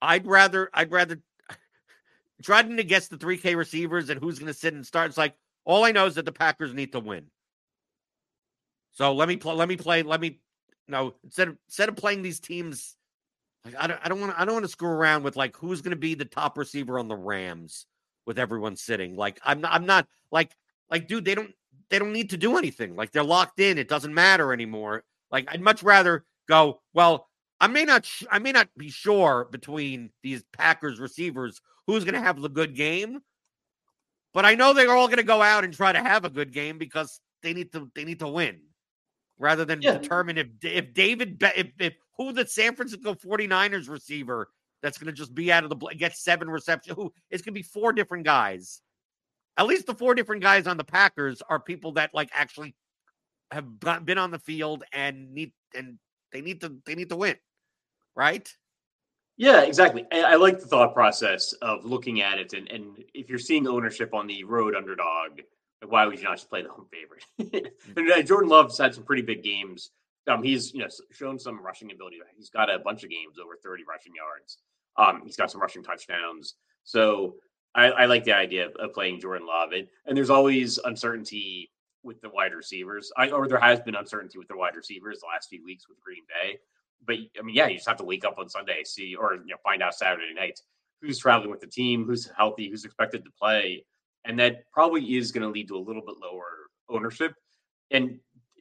I'd 0.01 0.27
rather 0.27 0.71
I'd 0.73 0.93
rather 0.93 1.21
trying 2.43 2.77
to 2.77 2.85
guess 2.85 3.09
the 3.09 3.19
3K 3.19 3.57
receivers 3.57 4.09
and 4.09 4.21
who's 4.21 4.39
going 4.39 4.53
to 4.53 4.59
sit 4.59 4.75
and 4.75 4.87
start. 4.87 5.09
It's 5.09 5.19
like 5.19 5.35
all 5.65 5.85
I 5.85 5.93
know 5.93 6.07
is 6.07 6.15
that 6.15 6.25
the 6.25 6.33
Packers 6.33 6.73
need 6.73 6.93
to 6.93 7.01
win. 7.01 7.27
So 8.93 9.13
let 9.13 9.29
me 9.29 9.37
play. 9.37 9.55
Let 9.55 9.69
me 9.69 9.77
play. 9.77 10.03
Let 10.03 10.21
me 10.21 10.41
no 10.89 11.15
instead 11.23 11.49
of 11.49 11.57
instead 11.69 11.89
of 11.89 11.97
playing 11.97 12.23
these 12.23 12.41
teams. 12.41 12.97
Like 13.65 13.75
I 13.79 13.87
don't. 13.87 14.01
I 14.03 14.09
don't 14.09 14.21
want. 14.21 14.35
I 14.39 14.45
don't 14.45 14.55
want 14.55 14.65
to 14.65 14.71
screw 14.71 14.89
around 14.89 15.25
with 15.25 15.37
like 15.37 15.57
who's 15.57 15.83
going 15.83 15.91
to 15.91 15.97
be 15.97 16.15
the 16.15 16.25
top 16.25 16.57
receiver 16.57 16.99
on 16.99 17.09
the 17.09 17.17
Rams 17.17 17.87
with 18.27 18.39
everyone 18.39 18.77
sitting. 18.77 19.15
Like 19.15 19.41
I'm 19.45 19.61
not. 19.61 19.73
I'm 19.73 19.87
not 19.87 20.07
like 20.33 20.51
like 20.91 21.09
dude. 21.09 21.25
They 21.25 21.35
don't. 21.35 21.53
They 21.91 21.99
don't 21.99 22.13
need 22.13 22.31
to 22.31 22.37
do 22.37 22.59
anything. 22.59 22.97
Like 22.97 23.13
they're 23.13 23.25
locked 23.25 23.61
in. 23.61 23.79
It 23.79 23.89
doesn't 23.89 24.13
matter 24.13 24.53
anymore. 24.53 25.05
Like 25.31 25.49
I'd 25.51 25.61
much 25.61 25.83
rather 25.83 26.25
go. 26.49 26.81
Well, 26.95 27.29
I 27.61 27.67
may 27.67 27.85
not. 27.85 28.05
Sh- 28.05 28.25
I 28.31 28.39
may 28.39 28.53
not 28.53 28.69
be 28.77 28.91
sure 28.91 29.49
between 29.51 30.11
these 30.23 30.45
Packers 30.53 31.01
receivers 31.01 31.61
who's 31.87 32.05
going 32.05 32.15
to 32.15 32.21
have 32.21 32.41
the 32.41 32.49
good 32.49 32.75
game, 32.75 33.21
but 34.35 34.45
I 34.45 34.55
know 34.55 34.73
they're 34.73 34.95
all 34.95 35.09
going 35.09 35.19
to 35.19 35.23
go 35.23 35.43
out 35.43 35.65
and 35.65 35.73
try 35.73 35.93
to 35.93 36.01
have 36.01 36.25
a 36.25 36.31
good 36.31 36.53
game 36.53 36.79
because 36.79 37.21
they 37.43 37.53
need 37.53 37.73
to. 37.73 37.91
They 37.95 38.05
need 38.05 38.19
to 38.21 38.29
win 38.29 38.61
rather 39.39 39.65
than 39.65 39.81
yeah. 39.83 39.99
determine 39.99 40.39
if 40.39 40.49
if 40.63 40.93
David 40.95 41.43
if, 41.57 41.69
if 41.79 41.95
who 42.17 42.33
the 42.33 42.47
San 42.47 42.75
Francisco 42.75 43.15
49ers 43.15 43.89
receiver 43.89 44.49
that's 44.83 44.99
going 44.99 45.07
to 45.07 45.13
just 45.13 45.35
be 45.35 45.51
out 45.53 45.65
of 45.65 45.71
the 45.71 45.77
get 45.97 46.17
seven 46.17 46.51
receptions 46.51 46.97
who 46.97 47.13
it's 47.31 47.43
going 47.43 47.55
to 47.55 47.59
be 47.59 47.63
four 47.63 47.93
different 47.93 48.25
guys. 48.25 48.81
At 49.59 49.67
least 49.67 49.87
the 49.87 49.95
four 49.95 50.15
different 50.15 50.41
guys 50.43 50.69
on 50.69 50.77
the 50.77 50.85
Packers 50.85 51.43
are 51.43 51.59
people 51.59 51.93
that 51.93 52.15
like 52.15 52.31
actually 52.33 52.77
have 53.51 53.67
been 54.05 54.19
on 54.19 54.31
the 54.31 54.39
field 54.39 54.85
and 54.93 55.35
need 55.35 55.53
and 55.75 55.99
they 56.33 56.41
need 56.41 56.61
to 56.61 56.77
they 56.87 56.95
need 56.95 57.09
to 57.09 57.17
win, 57.17 57.37
right? 58.15 58.49
Yeah, 59.37 59.63
exactly. 59.63 60.07
I, 60.13 60.23
I 60.23 60.35
like 60.37 60.61
the 60.61 60.67
thought 60.67 60.95
process 60.95 61.53
of 61.55 61.85
looking 61.85 62.21
at 62.21 62.39
it, 62.39 62.53
and 62.53 62.71
and 62.71 63.03
if 63.15 63.29
you're 63.29 63.39
seeing 63.39 63.67
ownership 63.67 64.15
on 64.15 64.27
the 64.27 64.45
road 64.45 64.77
underdog, 64.77 65.41
why 65.87 66.07
would 66.07 66.19
you 66.19 66.25
not 66.25 66.37
just 66.37 66.49
play 66.49 66.63
the 66.63 66.69
home 66.69 66.87
favorite? 66.93 67.25
and 67.97 68.11
uh, 68.11 68.23
Jordan 68.23 68.49
Love's 68.49 68.79
had 68.79 68.95
some 68.95 69.05
pretty 69.05 69.23
big 69.23 69.43
games. 69.43 69.91
Um, 70.29 70.43
he's 70.43 70.73
you 70.73 70.81
know 70.81 70.89
shown 71.11 71.39
some 71.39 71.61
rushing 71.61 71.91
ability. 71.91 72.19
He's 72.37 72.51
got 72.51 72.71
a 72.73 72.79
bunch 72.79 73.03
of 73.03 73.11
games 73.11 73.39
over 73.43 73.57
30 73.63 73.85
rushing 73.89 74.13
yards. 74.15 74.59
Um, 74.97 75.23
he's 75.25 75.37
got 75.37 75.51
some 75.51 75.61
rushing 75.61 75.83
touchdowns. 75.83 76.55
So 76.85 77.37
I, 77.75 77.87
I 77.91 78.05
like 78.07 78.25
the 78.25 78.35
idea 78.35 78.67
of, 78.67 78.73
of, 78.77 78.93
playing 78.93 79.21
Jordan 79.21 79.47
Love. 79.47 79.73
And, 79.73 79.87
and 80.07 80.17
there's 80.17 80.31
always 80.31 80.79
uncertainty 80.79 81.71
with 82.03 82.21
the 82.21 82.31
wide 82.31 82.55
receivers. 82.55 83.13
I 83.17 83.31
or 83.31 83.47
there 83.47 83.61
has 83.61 83.81
been 83.81 83.95
uncertainty 83.95 84.39
with 84.39 84.49
the 84.49 84.57
wide 84.57 84.77
receivers 84.77 85.21
the 85.21 85.27
last 85.27 85.49
few 85.49 85.65
weeks 85.65 85.89
with 85.89 86.01
Green 86.01 86.23
Bay. 86.29 86.59
But 87.07 87.17
I 87.39 87.43
mean, 87.43 87.55
yeah, 87.55 87.69
you 87.69 87.77
just 87.77 87.89
have 87.89 87.99
to 87.99 88.05
wake 88.05 88.25
up 88.25 88.39
on 88.39 88.49
Sunday, 88.49 88.83
see 88.85 89.15
or 89.15 89.35
you 89.35 89.51
know 89.51 89.57
find 89.63 89.83
out 89.83 89.95
Saturday 89.95 90.35
night 90.35 90.61
who's 91.01 91.19
traveling 91.19 91.51
with 91.51 91.61
the 91.61 91.67
team, 91.67 92.05
who's 92.05 92.29
healthy, 92.37 92.69
who's 92.69 92.85
expected 92.85 93.25
to 93.25 93.31
play 93.31 93.85
and 94.25 94.39
that 94.39 94.71
probably 94.73 95.17
is 95.17 95.33
going 95.33 95.43
to 95.43 95.49
lead 95.49 95.69
to 95.69 95.77
a 95.77 95.79
little 95.79 96.03
bit 96.03 96.17
lower 96.23 96.69
ownership. 96.89 97.35
And 97.91 98.19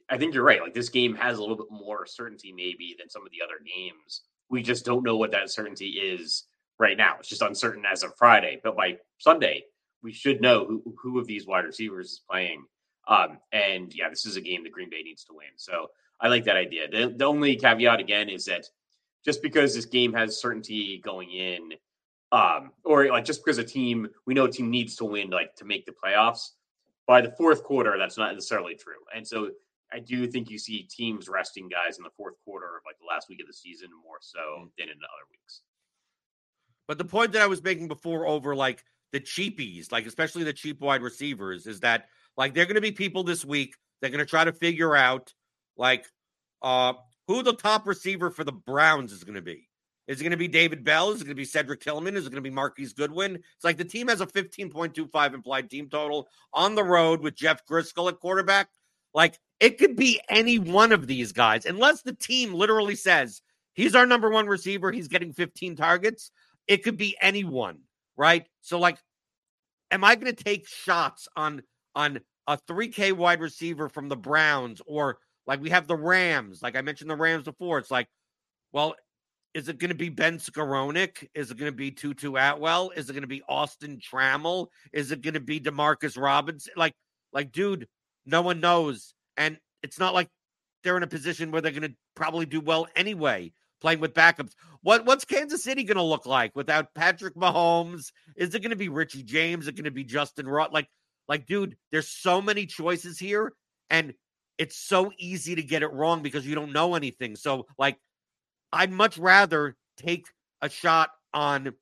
I 0.08 0.16
think 0.16 0.34
you're 0.34 0.42
right. 0.42 0.62
Like 0.62 0.74
this 0.74 0.88
game 0.88 1.14
has 1.16 1.36
a 1.36 1.40
little 1.40 1.56
bit 1.56 1.70
more 1.70 2.06
certainty, 2.06 2.52
maybe, 2.52 2.96
than 2.98 3.10
some 3.10 3.24
of 3.24 3.30
the 3.30 3.44
other 3.44 3.60
games. 3.64 4.22
We 4.48 4.62
just 4.62 4.86
don't 4.86 5.04
know 5.04 5.16
what 5.16 5.30
that 5.32 5.50
certainty 5.50 5.88
is 5.88 6.44
right 6.78 6.96
now. 6.96 7.16
It's 7.18 7.28
just 7.28 7.42
uncertain 7.42 7.84
as 7.90 8.02
of 8.02 8.16
Friday. 8.16 8.60
But 8.62 8.76
by 8.76 8.98
Sunday, 9.18 9.64
we 10.02 10.12
should 10.12 10.40
know 10.40 10.64
who, 10.64 10.94
who 11.00 11.18
of 11.18 11.26
these 11.26 11.46
wide 11.46 11.64
receivers 11.64 12.12
is 12.12 12.22
playing. 12.30 12.64
Um, 13.06 13.38
and 13.52 13.92
yeah, 13.94 14.08
this 14.08 14.26
is 14.26 14.36
a 14.36 14.40
game 14.40 14.62
that 14.64 14.72
Green 14.72 14.90
Bay 14.90 15.02
needs 15.02 15.24
to 15.24 15.32
win. 15.32 15.48
So 15.56 15.88
I 16.20 16.28
like 16.28 16.44
that 16.44 16.56
idea. 16.56 16.88
The, 16.88 17.14
the 17.16 17.24
only 17.24 17.56
caveat 17.56 18.00
again 18.00 18.28
is 18.28 18.44
that 18.44 18.66
just 19.24 19.42
because 19.42 19.74
this 19.74 19.86
game 19.86 20.12
has 20.12 20.40
certainty 20.40 21.00
going 21.04 21.30
in 21.30 21.72
um, 22.32 22.72
or 22.84 23.06
like 23.08 23.24
just 23.24 23.44
because 23.44 23.58
a 23.58 23.64
team 23.64 24.08
we 24.26 24.34
know 24.34 24.44
a 24.44 24.50
team 24.50 24.70
needs 24.70 24.96
to 24.96 25.04
win 25.04 25.30
like 25.30 25.54
to 25.56 25.64
make 25.64 25.86
the 25.86 25.92
playoffs 25.92 26.50
by 27.06 27.20
the 27.20 27.30
fourth 27.32 27.62
quarter 27.62 27.96
that's 27.98 28.18
not 28.18 28.34
necessarily 28.34 28.74
true 28.74 29.00
and 29.14 29.26
so 29.26 29.50
i 29.92 29.98
do 29.98 30.26
think 30.26 30.50
you 30.50 30.58
see 30.58 30.82
teams 30.82 31.28
resting 31.28 31.68
guys 31.68 31.96
in 31.96 32.04
the 32.04 32.10
fourth 32.16 32.34
quarter 32.44 32.76
of 32.76 32.82
like 32.84 32.98
the 32.98 33.06
last 33.06 33.28
week 33.28 33.40
of 33.40 33.46
the 33.46 33.52
season 33.52 33.88
more 34.04 34.18
so 34.20 34.38
mm. 34.38 34.70
than 34.78 34.88
in 34.88 34.98
the 34.98 35.06
other 35.06 35.26
weeks 35.30 35.62
but 36.88 36.98
the 36.98 37.04
point 37.04 37.32
that 37.32 37.42
i 37.42 37.46
was 37.46 37.62
making 37.62 37.86
before 37.86 38.26
over 38.26 38.56
like 38.56 38.82
the 39.12 39.20
cheapies 39.20 39.92
like 39.92 40.06
especially 40.06 40.42
the 40.42 40.52
cheap 40.52 40.80
wide 40.80 41.02
receivers 41.02 41.66
is 41.66 41.80
that 41.80 42.08
like 42.36 42.54
they're 42.54 42.66
going 42.66 42.74
to 42.74 42.80
be 42.80 42.92
people 42.92 43.22
this 43.22 43.44
week 43.44 43.76
they're 44.00 44.10
going 44.10 44.18
to 44.18 44.26
try 44.26 44.44
to 44.44 44.52
figure 44.52 44.96
out 44.96 45.32
like 45.76 46.06
uh 46.62 46.92
who 47.28 47.42
the 47.42 47.52
top 47.52 47.86
receiver 47.86 48.30
for 48.30 48.42
the 48.42 48.52
browns 48.52 49.12
is 49.12 49.22
going 49.22 49.36
to 49.36 49.42
be 49.42 49.68
is 50.08 50.22
it 50.22 50.24
going 50.24 50.30
to 50.30 50.38
be 50.38 50.48
David 50.48 50.84
Bell? 50.84 51.10
Is 51.10 51.20
it 51.20 51.24
going 51.24 51.36
to 51.36 51.40
be 51.40 51.44
Cedric 51.44 51.82
Tillman? 51.82 52.16
Is 52.16 52.24
it 52.26 52.30
going 52.30 52.42
to 52.42 52.50
be 52.50 52.54
Marquise 52.54 52.94
Goodwin? 52.94 53.34
It's 53.34 53.64
like 53.64 53.76
the 53.76 53.84
team 53.84 54.08
has 54.08 54.22
a 54.22 54.26
15.25 54.26 55.34
implied 55.34 55.68
team 55.68 55.90
total 55.90 56.28
on 56.54 56.74
the 56.74 56.82
road 56.82 57.20
with 57.20 57.36
Jeff 57.36 57.64
Driskel 57.66 58.08
at 58.08 58.18
quarterback. 58.18 58.70
Like 59.12 59.38
it 59.60 59.76
could 59.76 59.96
be 59.96 60.20
any 60.30 60.58
one 60.58 60.92
of 60.92 61.06
these 61.06 61.32
guys, 61.32 61.66
unless 61.66 62.02
the 62.02 62.14
team 62.14 62.54
literally 62.54 62.94
says 62.94 63.42
he's 63.74 63.94
our 63.94 64.06
number 64.06 64.30
one 64.30 64.46
receiver, 64.46 64.90
he's 64.90 65.08
getting 65.08 65.34
15 65.34 65.76
targets. 65.76 66.30
It 66.68 66.84
could 66.84 66.96
be 66.96 67.16
anyone, 67.20 67.80
right? 68.16 68.46
So, 68.60 68.78
like, 68.78 68.98
am 69.90 70.04
I 70.04 70.14
going 70.14 70.34
to 70.34 70.44
take 70.44 70.68
shots 70.68 71.26
on 71.34 71.62
on 71.94 72.20
a 72.46 72.58
3K 72.68 73.12
wide 73.12 73.40
receiver 73.40 73.88
from 73.88 74.08
the 74.08 74.16
Browns 74.16 74.80
or 74.86 75.18
like 75.46 75.60
we 75.60 75.70
have 75.70 75.86
the 75.86 75.96
Rams? 75.96 76.62
Like 76.62 76.76
I 76.76 76.82
mentioned 76.82 77.10
the 77.10 77.16
Rams 77.16 77.44
before. 77.44 77.78
It's 77.78 77.90
like, 77.90 78.08
well, 78.72 78.94
is 79.54 79.68
it 79.68 79.78
going 79.78 79.88
to 79.88 79.96
be 79.96 80.10
Ben 80.10 80.38
Skowronek? 80.38 81.26
Is 81.34 81.50
it 81.50 81.56
going 81.56 81.72
to 81.72 81.76
be 81.76 81.90
Tutu 81.90 82.36
Atwell? 82.36 82.90
Is 82.90 83.08
it 83.08 83.14
going 83.14 83.22
to 83.22 83.26
be 83.26 83.42
Austin 83.48 83.98
Trammell? 83.98 84.68
Is 84.92 85.10
it 85.10 85.22
going 85.22 85.34
to 85.34 85.40
be 85.40 85.58
Demarcus 85.58 86.20
Robinson? 86.20 86.74
Like, 86.76 86.94
like, 87.32 87.50
dude, 87.50 87.88
no 88.26 88.42
one 88.42 88.60
knows, 88.60 89.14
and 89.36 89.58
it's 89.82 89.98
not 89.98 90.14
like 90.14 90.28
they're 90.82 90.96
in 90.96 91.02
a 91.02 91.08
position 91.08 91.50
where 91.50 91.60
they're 91.60 91.72
going 91.72 91.82
to 91.82 91.94
probably 92.14 92.46
do 92.46 92.60
well 92.60 92.86
anyway, 92.94 93.52
playing 93.80 94.00
with 94.00 94.14
backups. 94.14 94.52
What 94.82 95.04
what's 95.04 95.24
Kansas 95.24 95.62
City 95.62 95.84
going 95.84 95.96
to 95.96 96.02
look 96.02 96.26
like 96.26 96.54
without 96.54 96.94
Patrick 96.94 97.34
Mahomes? 97.34 98.12
Is 98.36 98.54
it 98.54 98.60
going 98.60 98.70
to 98.70 98.76
be 98.76 98.88
Richie 98.88 99.22
James? 99.22 99.64
Is 99.64 99.68
it 99.68 99.76
going 99.76 99.84
to 99.84 99.90
be 99.90 100.04
Justin 100.04 100.48
Ross? 100.48 100.70
Like, 100.72 100.88
like, 101.28 101.46
dude, 101.46 101.76
there's 101.92 102.08
so 102.08 102.40
many 102.40 102.66
choices 102.66 103.18
here, 103.18 103.52
and 103.90 104.14
it's 104.56 104.76
so 104.76 105.12
easy 105.18 105.54
to 105.54 105.62
get 105.62 105.82
it 105.82 105.92
wrong 105.92 106.22
because 106.22 106.46
you 106.46 106.54
don't 106.54 106.72
know 106.72 106.94
anything. 106.94 107.36
So, 107.36 107.66
like 107.78 107.98
I'd 108.72 108.92
much 108.92 109.18
rather 109.18 109.76
take 109.96 110.26
a 110.60 110.68
shot 110.68 111.10
on 111.32 111.74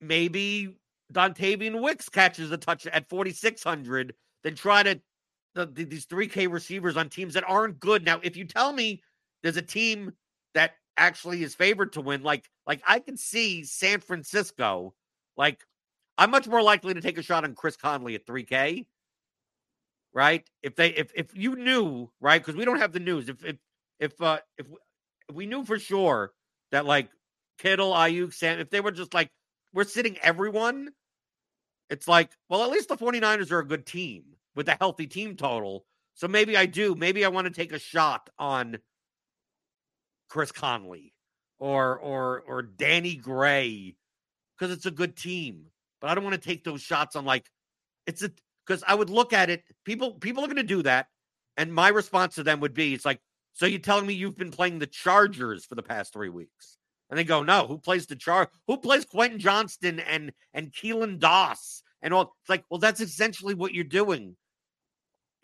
maybe 0.00 0.76
Dontayvion 1.12 1.80
Wicks 1.80 2.08
catches 2.08 2.50
a 2.50 2.56
touch 2.56 2.86
at 2.86 3.08
4,600 3.08 4.14
than 4.42 4.54
try 4.54 4.82
to 4.82 5.00
the, 5.54 5.66
these 5.66 6.06
3K 6.06 6.50
receivers 6.50 6.96
on 6.96 7.08
teams 7.08 7.34
that 7.34 7.44
aren't 7.46 7.80
good. 7.80 8.04
Now, 8.04 8.20
if 8.22 8.36
you 8.36 8.44
tell 8.44 8.72
me 8.72 9.02
there's 9.46 9.56
a 9.56 9.62
team 9.62 10.12
that 10.54 10.72
actually 10.96 11.44
is 11.44 11.54
favored 11.54 11.92
to 11.92 12.00
win, 12.00 12.24
like 12.24 12.50
like 12.66 12.82
I 12.84 12.98
can 12.98 13.16
see 13.16 13.62
San 13.62 14.00
Francisco, 14.00 14.92
like 15.36 15.62
I'm 16.18 16.32
much 16.32 16.48
more 16.48 16.62
likely 16.62 16.94
to 16.94 17.00
take 17.00 17.16
a 17.16 17.22
shot 17.22 17.44
on 17.44 17.54
Chris 17.54 17.76
Conley 17.76 18.16
at 18.16 18.26
3K. 18.26 18.86
Right? 20.12 20.50
If 20.64 20.74
they 20.74 20.88
if 20.88 21.12
if 21.14 21.36
you 21.36 21.54
knew, 21.54 22.10
right? 22.20 22.40
Because 22.42 22.56
we 22.56 22.64
don't 22.64 22.80
have 22.80 22.92
the 22.92 22.98
news. 22.98 23.28
If 23.28 23.44
if 23.44 23.56
if 24.00 24.20
uh 24.20 24.38
if 24.58 24.68
we, 24.68 24.76
if 25.28 25.36
we 25.36 25.46
knew 25.46 25.64
for 25.64 25.78
sure 25.78 26.32
that 26.72 26.84
like 26.84 27.08
Kittle, 27.58 27.92
Aiyuk, 27.92 28.34
Sam, 28.34 28.58
if 28.58 28.70
they 28.70 28.80
were 28.80 28.90
just 28.90 29.14
like 29.14 29.30
we're 29.72 29.84
sitting 29.84 30.18
everyone, 30.24 30.90
it's 31.88 32.08
like, 32.08 32.32
well, 32.48 32.64
at 32.64 32.70
least 32.70 32.88
the 32.88 32.96
49ers 32.96 33.52
are 33.52 33.60
a 33.60 33.66
good 33.66 33.86
team 33.86 34.24
with 34.56 34.68
a 34.68 34.76
healthy 34.80 35.06
team 35.06 35.36
total. 35.36 35.84
So 36.14 36.26
maybe 36.26 36.56
I 36.56 36.66
do. 36.66 36.96
Maybe 36.96 37.24
I 37.24 37.28
want 37.28 37.46
to 37.46 37.52
take 37.52 37.72
a 37.72 37.78
shot 37.78 38.28
on 38.40 38.78
Chris 40.28 40.52
Conley 40.52 41.12
or 41.58 41.98
or 41.98 42.40
or 42.46 42.62
Danny 42.62 43.16
Gray 43.16 43.96
because 44.58 44.74
it's 44.74 44.86
a 44.86 44.90
good 44.90 45.16
team. 45.16 45.66
But 46.00 46.10
I 46.10 46.14
don't 46.14 46.24
want 46.24 46.40
to 46.40 46.48
take 46.48 46.64
those 46.64 46.82
shots 46.82 47.16
on 47.16 47.24
like 47.24 47.46
it's 48.06 48.22
a 48.22 48.30
because 48.66 48.82
I 48.86 48.94
would 48.94 49.10
look 49.10 49.32
at 49.32 49.50
it. 49.50 49.62
People 49.84 50.14
people 50.14 50.44
are 50.44 50.48
going 50.48 50.56
to 50.56 50.62
do 50.62 50.82
that, 50.82 51.06
and 51.56 51.72
my 51.72 51.88
response 51.88 52.34
to 52.36 52.42
them 52.42 52.60
would 52.60 52.74
be, 52.74 52.94
"It's 52.94 53.04
like, 53.04 53.20
so 53.52 53.66
you're 53.66 53.78
telling 53.78 54.06
me 54.06 54.14
you've 54.14 54.36
been 54.36 54.50
playing 54.50 54.78
the 54.78 54.86
Chargers 54.86 55.64
for 55.64 55.74
the 55.74 55.82
past 55.82 56.12
three 56.12 56.28
weeks?" 56.28 56.78
And 57.08 57.18
they 57.18 57.24
go, 57.24 57.42
"No, 57.42 57.66
who 57.66 57.78
plays 57.78 58.06
the 58.06 58.16
Char? 58.16 58.50
Who 58.66 58.76
plays 58.78 59.04
Quentin 59.04 59.38
Johnston 59.38 60.00
and 60.00 60.32
and 60.52 60.72
Keelan 60.72 61.18
Doss 61.18 61.82
and 62.02 62.12
all?" 62.12 62.34
It's 62.42 62.50
like, 62.50 62.64
well, 62.70 62.80
that's 62.80 63.00
essentially 63.00 63.54
what 63.54 63.74
you're 63.74 63.84
doing, 63.84 64.36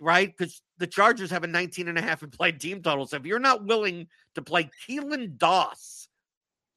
right? 0.03 0.34
Because 0.36 0.61
the 0.78 0.86
Chargers 0.86 1.30
have 1.30 1.44
a 1.44 1.46
19 1.46 1.88
and 1.88 1.96
a 1.96 2.03
half 2.03 2.22
implied 2.22 2.61
team 2.61 2.82
total. 2.82 3.07
So 3.07 3.16
if 3.16 3.24
you're 3.24 3.38
not 3.38 3.64
willing 3.64 4.09
to 4.34 4.42
play 4.42 4.68
Keelan 4.86 5.38
Doss, 5.38 6.09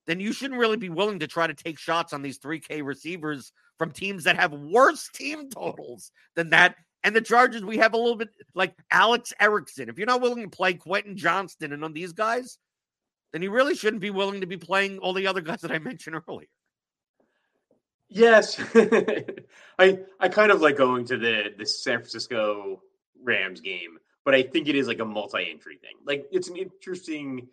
then 0.08 0.20
you 0.20 0.32
shouldn't 0.32 0.60
really 0.60 0.78
be 0.78 0.90
willing 0.90 1.20
to 1.20 1.28
try 1.28 1.48
to 1.48 1.54
take 1.54 1.80
shots 1.80 2.14
on 2.14 2.22
these 2.22 2.38
3K 2.40 2.84
receivers 2.84 3.52
from 3.80 3.92
teams 3.92 4.24
that 4.26 4.38
have 4.38 4.54
worse 4.54 5.10
team 5.10 5.50
totals 5.50 6.12
than 6.36 6.52
that. 6.52 6.76
And 7.04 7.16
the 7.16 7.22
Chargers, 7.22 7.64
we 7.64 7.78
have 7.78 7.94
a 7.94 7.98
little 7.98 8.16
bit 8.16 8.30
like 8.54 8.74
Alex 8.92 9.34
Erickson. 9.40 9.90
If 9.90 9.98
you're 9.98 10.08
not 10.08 10.22
willing 10.22 10.44
to 10.44 10.56
play 10.56 10.76
Quentin 10.76 11.18
Johnston 11.18 11.74
and 11.74 11.84
on 11.84 11.94
these 11.94 12.14
guys, 12.14 12.58
then 13.34 13.42
you 13.42 13.52
really 13.52 13.76
shouldn't 13.76 14.02
be 14.02 14.12
willing 14.12 14.42
to 14.42 14.48
be 14.48 14.58
playing 14.58 15.00
all 15.00 15.14
the 15.14 15.28
other 15.28 15.42
guys 15.42 15.62
that 15.62 15.72
I 15.72 15.80
mentioned 15.80 16.16
earlier. 16.28 16.48
Yes, 18.08 18.60
I 19.80 20.00
I 20.20 20.30
kind 20.30 20.52
of 20.52 20.62
like 20.62 20.78
going 20.78 21.06
to 21.06 21.18
the 21.18 21.54
the 21.58 21.66
San 21.66 21.98
Francisco 21.98 22.82
Rams 23.26 23.62
game, 23.62 23.98
but 24.24 24.34
I 24.34 24.44
think 24.44 24.68
it 24.68 24.76
is 24.76 24.88
like 24.88 25.00
a 25.00 25.06
multi-entry 25.06 25.78
thing. 25.78 25.96
Like 26.06 26.26
it's 26.32 26.48
an 26.48 26.56
interesting 26.56 27.48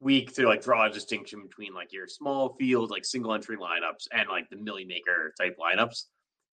week 0.00 0.34
to 0.34 0.46
like 0.46 0.62
draw 0.62 0.86
a 0.86 0.90
distinction 0.90 1.42
between 1.42 1.74
like 1.74 1.92
your 1.92 2.06
small 2.06 2.54
field, 2.58 2.90
like 2.90 3.04
single 3.04 3.34
entry 3.34 3.56
lineups 3.56 4.08
and 4.12 4.28
like 4.28 4.48
the 4.50 4.56
Milly 4.56 4.84
Maker 4.84 5.32
type 5.38 5.56
lineups. 5.58 6.04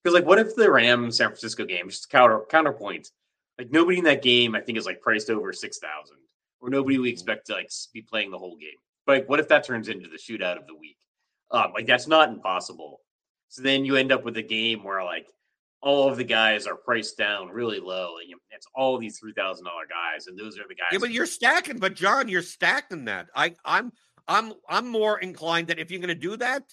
Because 0.04 0.14
like, 0.14 0.26
what 0.26 0.40
if 0.40 0.56
the 0.56 0.70
Rams 0.70 1.18
San 1.18 1.30
Francisco 1.30 1.66
game, 1.66 1.90
just 1.90 2.10
counter 2.10 2.42
counterpoint, 2.50 3.10
like 3.58 3.72
nobody 3.72 4.00
in 4.00 4.04
that 4.06 4.22
game 4.22 4.56
I 4.56 4.62
think 4.62 4.78
is 4.78 4.86
like 4.86 5.02
priced 5.02 5.30
over 5.30 5.54
six 5.54 5.80
thousand, 5.80 6.18
or 6.62 6.70
nobody 6.70 6.98
we 6.98 7.08
mm-hmm. 7.08 7.14
expect 7.14 7.48
to 7.48 7.54
like 7.54 7.70
be 7.94 8.02
playing 8.02 8.32
the 8.32 8.38
whole 8.38 8.58
game. 8.58 8.80
But 9.06 9.14
like, 9.14 9.30
what 9.30 9.40
if 9.40 9.48
that 9.50 9.66
turns 9.66 9.90
into 9.90 10.10
the 10.10 10.18
shootout 10.18 10.58
of 10.58 10.68
the 10.68 10.76
week? 10.76 10.98
Um, 11.52 11.72
like 11.74 11.86
that's 11.86 12.08
not 12.08 12.30
impossible. 12.30 13.02
So 13.50 13.62
then 13.62 13.86
you 13.86 13.96
end 13.96 14.12
up 14.12 14.24
with 14.24 14.38
a 14.38 14.42
game 14.42 14.84
where 14.84 15.04
like 15.04 15.28
all 15.84 16.10
of 16.10 16.16
the 16.18 16.24
guys 16.24 16.66
are 16.66 16.76
priced 16.76 17.18
down 17.18 17.50
really 17.50 17.80
low. 17.80 18.16
It's 18.52 18.68
all 18.74 18.98
these 18.98 19.20
three 19.20 19.34
thousand 19.34 19.66
dollar 19.66 19.84
guys, 19.88 20.28
and 20.28 20.40
those 20.40 20.58
are 20.58 20.68
the 20.68 20.76
guys. 20.76 20.88
Yeah, 20.92 21.00
but 21.00 21.12
you're 21.12 21.26
stacking. 21.26 21.78
But 21.78 21.96
John, 21.96 22.30
you're 22.30 22.42
stacking 22.42 23.06
that. 23.06 23.28
I, 23.36 23.54
I'm, 23.66 23.92
I'm, 24.28 24.54
I'm 24.70 24.88
more 24.88 25.20
inclined 25.20 25.68
that 25.68 25.80
if 25.80 25.92
you're 25.92 26.00
going 26.00 26.08
to 26.08 26.16
do 26.16 26.38
that, 26.38 26.64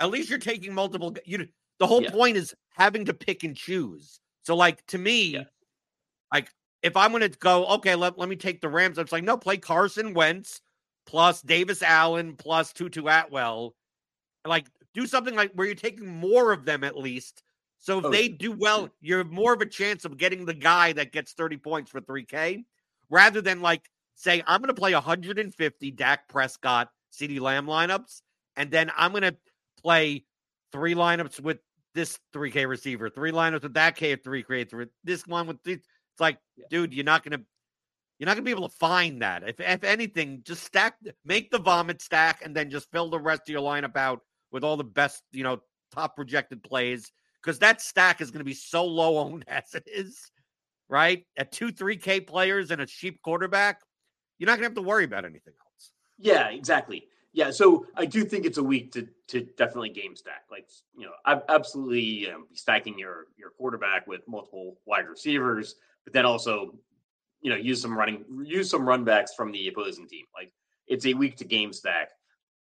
at 0.00 0.10
least 0.10 0.30
you're 0.30 0.38
taking 0.38 0.72
multiple. 0.72 1.14
You, 1.26 1.46
the 1.78 1.86
whole 1.86 2.02
yeah. 2.02 2.10
point 2.10 2.38
is 2.38 2.54
having 2.70 3.04
to 3.04 3.14
pick 3.14 3.44
and 3.44 3.54
choose. 3.54 4.18
So, 4.42 4.56
like 4.56 4.84
to 4.86 4.98
me, 4.98 5.34
yeah. 5.34 5.42
like 6.32 6.48
if 6.82 6.96
I'm 6.96 7.10
going 7.10 7.30
to 7.30 7.38
go, 7.38 7.66
okay, 7.66 7.94
let, 7.94 8.18
let 8.18 8.28
me 8.28 8.36
take 8.36 8.62
the 8.62 8.68
Rams. 8.68 8.96
It's 8.98 9.12
like 9.12 9.24
no, 9.24 9.36
play 9.36 9.58
Carson 9.58 10.14
Wentz 10.14 10.62
plus 11.06 11.42
Davis 11.42 11.82
Allen 11.82 12.34
plus 12.36 12.72
Tutu 12.72 13.06
Atwell. 13.06 13.74
Like 14.46 14.66
do 14.94 15.06
something 15.06 15.34
like 15.34 15.52
where 15.52 15.66
you're 15.66 15.74
taking 15.74 16.08
more 16.08 16.52
of 16.52 16.64
them 16.64 16.82
at 16.82 16.96
least 16.96 17.42
so 17.84 17.98
if 17.98 18.06
oh, 18.06 18.10
they 18.10 18.28
do 18.28 18.50
well, 18.50 18.88
you 19.02 19.18
have 19.18 19.30
more 19.30 19.52
of 19.52 19.60
a 19.60 19.66
chance 19.66 20.06
of 20.06 20.16
getting 20.16 20.46
the 20.46 20.54
guy 20.54 20.94
that 20.94 21.12
gets 21.12 21.34
30 21.34 21.58
points 21.58 21.90
for 21.90 22.00
3K 22.00 22.64
rather 23.10 23.42
than 23.42 23.60
like 23.60 23.90
say, 24.14 24.42
I'm 24.46 24.62
going 24.62 24.74
to 24.74 24.80
play 24.80 24.94
150 24.94 25.90
Dak 25.90 26.26
Prescott, 26.26 26.88
CeeDee 27.12 27.42
Lamb 27.42 27.66
lineups, 27.66 28.22
and 28.56 28.70
then 28.70 28.90
I'm 28.96 29.10
going 29.10 29.24
to 29.24 29.36
play 29.82 30.24
three 30.72 30.94
lineups 30.94 31.40
with 31.40 31.58
this 31.94 32.18
3K 32.34 32.66
receiver, 32.66 33.10
three 33.10 33.32
lineups 33.32 33.64
with 33.64 33.74
that 33.74 33.96
K 33.96 34.16
3K, 34.16 34.70
three, 34.70 34.86
this 35.04 35.26
one 35.26 35.46
with 35.46 35.62
this. 35.62 35.76
It's 35.76 36.20
like, 36.20 36.38
yeah. 36.56 36.64
dude, 36.70 36.94
you're 36.94 37.04
not 37.04 37.22
going 37.22 37.38
to. 37.38 37.44
You're 38.20 38.26
not 38.26 38.34
gonna 38.34 38.44
be 38.44 38.52
able 38.52 38.68
to 38.68 38.76
find 38.76 39.22
that. 39.22 39.42
If 39.46 39.58
if 39.58 39.82
anything, 39.82 40.42
just 40.44 40.62
stack, 40.62 40.94
make 41.24 41.50
the 41.50 41.58
vomit 41.58 42.00
stack, 42.00 42.42
and 42.44 42.54
then 42.54 42.70
just 42.70 42.88
fill 42.92 43.10
the 43.10 43.18
rest 43.18 43.42
of 43.42 43.48
your 43.48 43.60
lineup 43.60 43.96
out 43.96 44.20
with 44.52 44.62
all 44.62 44.76
the 44.76 44.84
best, 44.84 45.24
you 45.32 45.42
know, 45.42 45.60
top 45.92 46.14
projected 46.14 46.62
plays 46.62 47.10
because 47.44 47.58
that 47.58 47.80
stack 47.80 48.20
is 48.20 48.30
going 48.30 48.40
to 48.40 48.44
be 48.44 48.54
so 48.54 48.84
low 48.84 49.18
owned 49.18 49.44
as 49.48 49.74
it 49.74 49.84
is, 49.86 50.30
right? 50.88 51.24
At 51.36 51.52
two, 51.52 51.70
three 51.70 51.96
K 51.96 52.20
players 52.20 52.70
and 52.70 52.80
a 52.80 52.86
cheap 52.86 53.20
quarterback, 53.22 53.80
you're 54.38 54.46
not 54.46 54.52
going 54.52 54.62
to 54.62 54.68
have 54.68 54.74
to 54.74 54.82
worry 54.82 55.04
about 55.04 55.24
anything 55.24 55.54
else. 55.60 55.90
Yeah, 56.18 56.48
exactly. 56.48 57.08
Yeah, 57.32 57.50
so 57.50 57.86
I 57.96 58.06
do 58.06 58.24
think 58.24 58.46
it's 58.46 58.58
a 58.58 58.62
week 58.62 58.92
to 58.92 59.08
to 59.26 59.40
definitely 59.58 59.88
game 59.88 60.14
stack. 60.14 60.44
Like 60.52 60.68
you 60.96 61.06
know, 61.06 61.40
absolutely 61.48 61.98
um, 61.98 62.10
you 62.20 62.28
know, 62.28 62.44
stacking 62.52 62.96
your 62.96 63.26
your 63.36 63.50
quarterback 63.50 64.06
with 64.06 64.20
multiple 64.28 64.76
wide 64.86 65.08
receivers, 65.08 65.74
but 66.04 66.12
then 66.12 66.24
also 66.24 66.78
you 67.40 67.50
know 67.50 67.56
use 67.56 67.82
some 67.82 67.98
running 67.98 68.24
use 68.44 68.70
some 68.70 68.82
runbacks 68.82 69.30
from 69.36 69.50
the 69.50 69.66
opposing 69.66 70.06
team. 70.06 70.26
Like 70.32 70.52
it's 70.86 71.06
a 71.06 71.14
week 71.14 71.36
to 71.38 71.44
game 71.44 71.72
stack, 71.72 72.10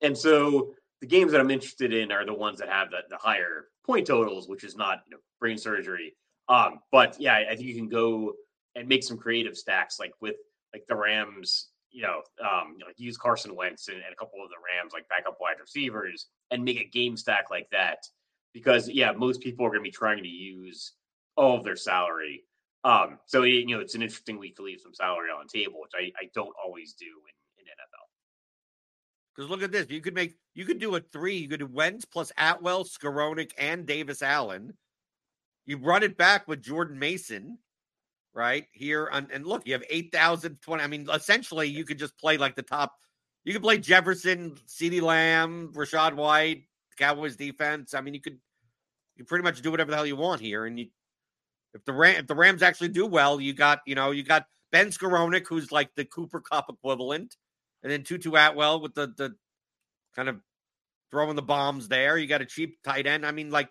and 0.02 0.18
so 0.18 0.74
the 1.02 1.08
games 1.08 1.34
that 1.34 1.42
I'm 1.42 1.52
interested 1.52 1.94
in 1.94 2.10
are 2.14 2.26
the 2.26 2.34
ones 2.34 2.60
that 2.60 2.70
have 2.70 2.92
the, 2.92 3.00
the 3.10 3.18
higher 3.18 3.66
point 3.92 4.08
totals, 4.08 4.48
which 4.48 4.64
is 4.64 4.78
not 4.78 5.00
you 5.08 5.16
know, 5.16 5.22
brain 5.40 5.58
surgery. 5.58 6.16
Um, 6.48 6.80
but 6.92 7.18
yeah, 7.20 7.44
I 7.50 7.56
think 7.56 7.68
you 7.68 7.76
can 7.76 7.90
go 7.90 8.34
and 8.76 8.88
make 8.88 9.04
some 9.04 9.18
creative 9.18 9.58
stacks, 9.58 10.00
like 10.00 10.14
with 10.22 10.36
like 10.74 10.84
the 10.88 10.96
Rams. 10.96 11.68
You 11.92 12.04
know, 12.04 12.22
um, 12.42 12.74
you 12.74 12.80
know, 12.80 12.86
like 12.88 13.00
use 13.00 13.18
Carson 13.18 13.54
Wentz 13.54 13.90
and, 13.90 13.98
and 13.98 14.14
a 14.14 14.16
couple 14.16 14.42
of 14.42 14.50
the 14.50 14.56
Rams 14.56 14.94
like 14.94 15.10
backup 15.10 15.38
wide 15.42 15.58
receivers, 15.60 16.28
and 16.50 16.64
make 16.64 16.80
a 16.80 16.86
game 16.86 17.18
stack 17.18 17.52
like 17.52 17.68
that. 17.72 17.98
Because 18.54 18.88
yeah, 18.90 19.12
most 19.12 19.42
people 19.42 19.66
are 19.66 19.70
going 19.70 19.82
to 19.82 19.90
be 19.90 19.92
trying 19.92 20.24
to 20.24 20.30
use 20.30 20.94
all 21.36 21.58
of 21.58 21.66
their 21.66 21.76
salary. 21.76 22.44
Um, 22.86 23.20
so 23.26 23.44
you 23.44 23.68
know, 23.68 23.82
it's 23.82 23.96
an 23.96 24.02
interesting 24.02 24.40
week 24.40 24.56
to 24.56 24.64
leave 24.64 24.80
some 24.82 24.94
salary 24.94 25.30
on 25.30 25.46
the 25.46 25.60
table, 25.60 25.82
which 25.82 25.92
I, 25.96 26.12
I 26.18 26.30
don't 26.34 26.54
always 26.64 26.94
do 26.94 27.06
in 27.06 27.34
because 29.36 29.50
look 29.50 29.64
at 29.64 29.72
this. 29.72 29.90
You 29.90 30.02
could 30.02 30.16
make 30.16 30.36
you 30.54 30.66
could 30.66 30.80
do 30.80 30.96
a 30.96 31.00
three. 31.00 31.38
You 31.38 31.48
could 31.48 31.60
do 31.60 31.68
Wentz 31.68 32.06
plus 32.06 32.32
Atwell, 32.38 32.84
Skowronek, 32.84 33.52
and 33.58 33.86
Davis 33.86 34.22
Allen. 34.22 34.74
You 35.66 35.78
run 35.78 36.04
it 36.04 36.18
back 36.18 36.48
with 36.48 36.62
Jordan 36.62 37.00
Mason, 37.00 37.58
right? 38.34 38.66
Here 38.72 39.10
on, 39.12 39.28
and 39.32 39.46
look, 39.46 39.66
you 39.66 39.74
have 39.74 39.84
8,020. 39.90 40.84
I 40.84 40.88
mean, 40.88 41.08
essentially, 41.14 41.68
you 41.68 41.86
could 41.86 42.00
just 42.00 42.18
play 42.18 42.38
like 42.38 42.56
the 42.56 42.64
top. 42.64 42.94
You 43.44 43.54
could 43.54 43.62
play 43.62 43.78
Jefferson, 43.78 44.58
CeeDee 44.68 45.02
Lamb, 45.02 45.72
Rachaad 45.74 46.16
White, 46.16 46.64
Cowboys 46.98 47.36
defense. 47.36 47.94
I 47.94 48.02
mean, 48.02 48.14
you 48.14 48.22
could 48.22 48.40
you 49.16 49.24
pretty 49.24 49.44
much 49.44 49.62
do 49.62 49.72
whatever 49.72 49.92
the 49.92 49.98
hell 49.98 50.06
you 50.06 50.16
want 50.16 50.42
here. 50.42 50.66
And 50.66 50.80
you 50.80 50.88
if 51.74 51.86
the 51.86 51.94
Ram 51.94 52.16
if 52.18 52.28
the 52.28 52.36
Rams 52.36 52.64
actually 52.64 52.90
do 52.90 53.06
well, 53.06 53.40
you 53.40 53.54
got, 53.54 53.80
you 53.86 53.96
know, 53.96 54.12
you 54.12 54.24
got 54.24 54.46
Ben 54.72 54.88
Skowronek, 54.88 55.48
who's 55.48 55.72
like 55.72 55.94
the 55.96 56.06
Cooper 56.06 56.42
Kupp 56.42 56.70
equivalent 56.70 57.36
and 57.84 57.92
then 57.92 58.04
Tutu 58.04 58.32
Atwell 58.32 58.82
with 58.82 58.94
the 58.94 59.08
the 59.08 59.36
kind 60.16 60.30
of 60.30 60.40
throwing 61.10 61.36
the 61.36 61.42
bombs 61.42 61.88
there. 61.88 62.18
You 62.18 62.28
got 62.28 62.42
a 62.42 62.46
cheap 62.46 62.82
tight 62.84 63.06
end. 63.06 63.26
I 63.26 63.32
mean, 63.32 63.52
like, 63.52 63.70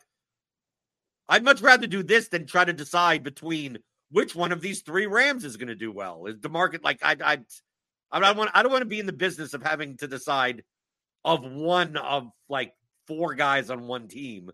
I'd 1.28 1.44
much 1.44 1.61
rather 1.61 1.86
do 1.86 2.02
this 2.02 2.28
than 2.28 2.46
try 2.46 2.64
to 2.64 2.72
decide 2.72 3.22
between 3.22 3.78
which 4.11 4.34
one 4.34 4.52
of 4.52 4.61
these 4.61 4.82
three 4.82 5.06
Rams 5.06 5.44
is 5.44 5.56
going 5.56 5.68
to 5.68 5.74
do 5.74 5.92
well. 5.92 6.26
Is 6.26 6.40
the 6.40 6.48
market 6.48 6.84
like 6.84 7.00
I 7.02 7.16
I 7.22 7.38
I 8.11 8.20
don't 8.20 8.36
want 8.36 8.50
I 8.54 8.62
don't 8.62 8.72
want 8.72 8.82
to 8.82 8.86
be 8.86 9.00
in 9.00 9.06
the 9.06 9.12
business 9.12 9.54
of 9.54 9.62
having 9.62 9.96
to 9.98 10.08
decide 10.08 10.64
of 11.24 11.44
one 11.44 11.96
of 11.96 12.28
like 12.48 12.74
four 13.06 13.34
guys 13.34 13.70
on 13.70 13.86
one 13.86 14.08
team. 14.08 14.50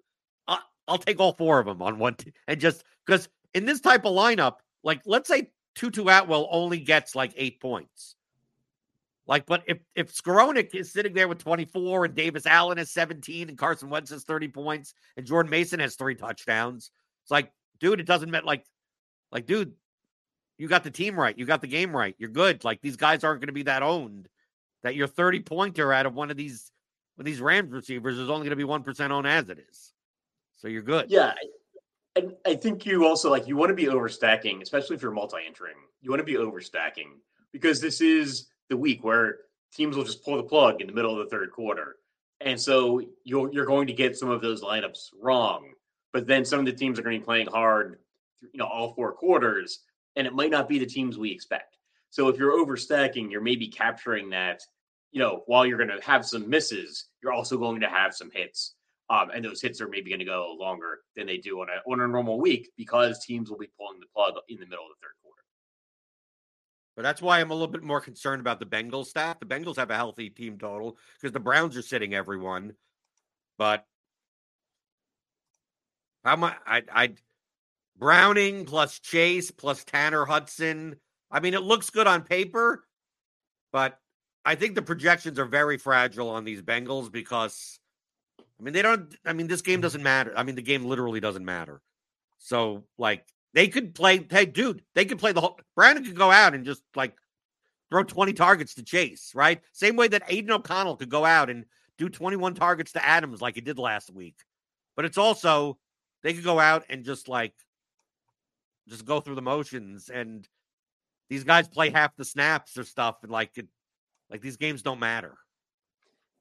I, 0.47 0.59
I'll 0.87 0.99
take 0.99 1.21
all 1.21 1.33
four 1.33 1.59
of 1.59 1.67
them 1.67 1.83
on 1.83 1.99
one 1.99 2.17
and 2.47 2.61
just 2.61 2.85
because 3.07 3.29
in 3.55 3.65
this 3.65 3.81
type 3.81 4.05
of 4.05 4.15
lineup, 4.15 4.57
like 4.85 5.01
let's 5.07 5.29
say 5.29 5.51
Tutu 5.75 6.07
Atwell 6.07 6.49
only 6.51 6.79
gets 6.79 7.15
like 7.15 7.33
eight 7.37 7.61
points. 7.61 8.16
Like, 9.27 9.47
but 9.47 9.65
if 9.67 9.79
if 9.95 10.15
Skowronek 10.15 10.75
is 10.75 10.93
sitting 10.93 11.13
there 11.13 11.29
with 11.29 11.39
24 11.39 12.05
and 12.07 12.15
Davis 12.15 12.47
Allen 12.47 12.79
has 12.79 12.93
17 12.93 13.49
and 13.49 13.59
Carson 13.59 13.91
Wentz 13.91 14.11
has 14.11 14.25
30 14.25 14.49
points 14.49 14.95
and 15.17 15.27
Jordan 15.27 15.51
Mason 15.51 15.81
has 15.81 15.97
three 15.97 16.15
touchdowns, 16.15 16.91
it's 17.25 17.31
like, 17.31 17.51
dude, 17.81 18.01
it 18.01 18.07
doesn't 18.07 18.31
matter. 18.31 18.47
Like, 18.47 18.65
like, 19.33 19.47
dude, 19.47 19.73
you 20.59 20.69
got 20.69 20.85
the 20.85 20.93
team 20.93 21.19
right, 21.19 21.37
you 21.37 21.45
got 21.45 21.61
the 21.61 21.67
game 21.67 21.95
right, 21.95 22.15
you're 22.19 22.31
good. 22.31 22.63
Like, 22.65 22.81
these 22.81 22.97
guys 22.97 23.25
aren't 23.25 23.41
going 23.41 23.49
to 23.49 23.53
be 23.53 23.65
that 23.65 23.83
owned. 23.83 24.29
That 24.83 24.95
your 24.95 25.09
30 25.09 25.41
pointer 25.41 25.93
out 25.93 26.07
of 26.07 26.15
one 26.15 26.31
of 26.31 26.37
these 26.37 26.71
one 27.17 27.23
of 27.23 27.27
these 27.27 27.41
Rams 27.41 27.73
receivers 27.73 28.19
is 28.19 28.31
only 28.31 28.45
going 28.45 28.51
to 28.51 28.57
be 28.57 28.65
one 28.65 28.85
percent 28.85 29.13
owned 29.13 29.27
as 29.27 29.49
it 29.49 29.59
is. 29.71 29.93
So 30.57 30.69
you're 30.69 30.83
good. 30.83 31.11
Yeah. 31.11 31.35
And 32.15 32.35
I 32.47 32.55
think 32.55 32.87
you 32.87 33.07
also 33.07 33.31
like 33.31 33.49
you 33.49 33.57
want 33.57 33.71
to 33.71 33.75
be 33.75 33.87
overstacking, 33.87 34.63
especially 34.63 34.97
if 34.97 35.03
you're 35.03 35.11
multi-entering. 35.11 35.75
You 36.01 36.11
want 36.11 36.21
to 36.21 36.25
be 36.25 36.35
overstacking 36.35 37.09
because 37.53 37.81
this 37.81 38.01
is 38.01 38.47
the 38.69 38.77
week 38.77 39.05
where 39.05 39.39
teams 39.73 39.97
will 39.97 40.05
just 40.05 40.25
pull 40.25 40.37
the 40.37 40.43
plug 40.43 40.81
in 40.81 40.87
the 40.87 40.93
middle 40.93 41.13
of 41.13 41.19
the 41.19 41.31
third 41.31 41.51
quarter. 41.51 41.97
And 42.41 42.61
so 42.61 43.01
you're 43.25 43.53
you're 43.53 43.67
going 43.67 43.87
to 43.87 43.93
get 43.93 44.17
some 44.17 44.31
of 44.31 44.41
those 44.41 44.63
lineups 44.63 45.11
wrong. 45.21 45.73
But 46.13 46.27
then 46.27 46.45
some 46.45 46.61
of 46.61 46.67
the 46.67 46.73
teams 46.73 46.99
are 46.99 47.03
going 47.03 47.15
to 47.15 47.21
be 47.21 47.25
playing 47.25 47.49
hard, 47.49 47.99
you 48.41 48.59
know, 48.59 48.67
all 48.67 48.95
four 48.95 49.13
quarters, 49.13 49.81
and 50.17 50.27
it 50.27 50.35
might 50.35 50.51
not 50.51 50.69
be 50.69 50.79
the 50.79 50.87
teams 50.87 51.19
we 51.19 51.31
expect. 51.31 51.77
So 52.11 52.29
if 52.29 52.39
you're 52.39 52.65
overstacking, 52.65 53.31
you're 53.31 53.43
maybe 53.43 53.69
capturing 53.69 54.31
that, 54.31 54.63
you 55.13 55.21
know, 55.21 55.43
while 55.47 55.67
you're 55.67 55.77
going 55.77 55.91
to 55.91 56.05
have 56.07 56.25
some 56.25 56.49
misses, 56.49 57.07
you're 57.23 57.33
also 57.33 57.59
going 57.59 57.81
to 57.81 57.89
have 57.89 58.15
some 58.15 58.31
hits. 58.33 58.75
Um, 59.11 59.31
and 59.35 59.45
those 59.45 59.61
hits 59.61 59.81
are 59.81 59.89
maybe 59.89 60.11
going 60.11 60.21
to 60.21 60.25
go 60.25 60.57
longer 60.59 61.01
than 61.15 61.27
they 61.27 61.37
do 61.39 61.61
on 61.61 61.69
a 61.69 61.91
on 61.91 62.01
a 62.01 62.09
normal 62.09 62.41
week 62.41 62.71
because 62.77 63.25
teams 63.25 63.51
will 63.51 63.59
be 63.59 63.71
pulling 63.79 64.01
the 64.01 64.07
plug 64.15 64.35
in 64.49 64.59
the 64.59 64.67
middle 64.67 64.85
of 64.85 64.91
the 64.91 65.07
third 65.07 65.15
quarter. 65.23 65.43
But 66.97 67.03
that's 67.03 67.21
why 67.21 67.41
I'm 67.41 67.51
a 67.51 67.55
little 67.55 67.69
bit 67.69 67.83
more 67.83 68.01
concerned 68.01 68.41
about 68.41 68.59
the 68.59 68.67
Bengals 68.67 69.07
staff. 69.07 69.39
The 69.39 69.47
Bengals 69.47 69.77
have 69.77 69.91
a 69.91 69.97
healthy 69.97 70.31
team 70.31 70.59
total 70.59 70.97
because 71.15 71.33
the 71.33 71.41
Browns 71.41 71.77
are 71.77 71.83
sitting 71.83 72.15
everyone. 72.15 72.73
But 73.59 73.85
how 76.25 76.37
much 76.37 76.57
I 76.67 76.83
I 76.93 77.15
Browning 77.99 78.65
plus 78.67 78.99
Chase 78.99 79.51
plus 79.51 79.85
Tanner 79.85 80.25
Hudson. 80.25 80.97
I 81.31 81.41
mean, 81.41 81.55
it 81.55 81.63
looks 81.63 81.91
good 81.91 82.07
on 82.07 82.23
paper, 82.23 82.85
but 83.73 83.99
I 84.45 84.55
think 84.55 84.75
the 84.75 84.83
projections 84.83 85.39
are 85.39 85.47
very 85.47 85.79
fragile 85.79 86.29
on 86.29 86.45
these 86.45 86.63
Bengals 86.63 87.11
because 87.11 87.79
I 88.39 88.63
mean 88.63 88.75
they 88.75 88.83
don't 88.83 89.15
I 89.25 89.33
mean 89.33 89.47
this 89.47 89.63
game 89.63 89.77
mm-hmm. 89.77 89.83
doesn't 89.83 90.03
matter. 90.03 90.33
I 90.37 90.43
mean 90.43 90.55
the 90.57 90.63
game 90.63 90.85
literally 90.85 91.21
doesn't 91.21 91.45
matter. 91.45 91.81
So 92.39 92.85
like 92.99 93.27
they 93.57 93.69
could 93.69 93.95
play 93.95 94.25
hey 94.31 94.45
dude, 94.45 94.83
they 94.95 95.07
could 95.07 95.19
play 95.19 95.33
the 95.33 95.41
whole 95.41 95.59
Brandon 95.75 96.05
could 96.05 96.15
go 96.15 96.31
out 96.31 96.55
and 96.55 96.67
just 96.67 96.83
like 96.95 97.15
throw 97.91 98.05
20 98.05 98.35
targets 98.35 98.75
to 98.75 98.85
Chase, 98.85 99.33
right? 99.35 99.63
Same 99.73 99.97
way 99.97 100.09
that 100.09 100.25
Aidan 100.29 100.53
O'Connell 100.53 100.97
could 100.97 101.09
go 101.09 101.25
out 101.25 101.49
and 101.49 101.65
do 101.97 102.11
21 102.11 102.55
targets 102.55 102.93
to 102.93 103.05
Adams 103.05 103.41
like 103.41 103.55
he 103.55 103.63
did 103.63 103.79
last 103.79 104.13
week. 104.13 104.37
But 104.95 105.07
it's 105.07 105.17
also 105.17 105.79
they 106.23 106.35
could 106.35 106.45
go 106.45 106.61
out 106.61 106.85
and 106.91 107.03
just 107.03 107.29
like 107.29 107.55
just 108.89 109.07
go 109.07 109.21
through 109.21 109.37
the 109.37 109.43
motions 109.43 110.11
and 110.11 110.47
these 111.31 111.43
guys 111.43 111.67
play 111.67 111.89
half 111.89 112.15
the 112.15 112.27
snaps 112.27 112.77
or 112.77 112.85
stuff 112.85 113.17
and 113.23 113.33
like 113.33 113.57
it 113.57 113.67
like 114.29 114.43
these 114.43 114.59
games 114.59 114.83
don't 114.83 115.01
matter. 115.01 115.35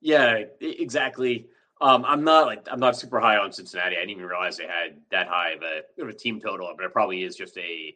Yeah, 0.02 0.44
exactly. 0.60 1.48
Um, 1.82 2.06
I'm 2.06 2.24
not 2.24 2.48
like 2.48 2.68
I'm 2.72 2.80
not 2.80 2.96
super 2.96 3.20
high 3.20 3.38
on 3.38 3.52
Cincinnati. 3.52 3.96
I 3.98 4.00
didn't 4.00 4.12
even 4.12 4.26
realize 4.26 4.58
they 4.58 4.64
had 4.64 4.98
that 5.12 5.28
high 5.28 5.52
of 5.52 5.62
a, 5.62 6.02
of 6.02 6.10
a 6.10 6.14
team 6.14 6.40
total, 6.40 6.74
but 6.76 6.86
it 6.86 6.94
probably 6.94 7.24
is 7.24 7.36
just 7.36 7.58
a 7.58 7.96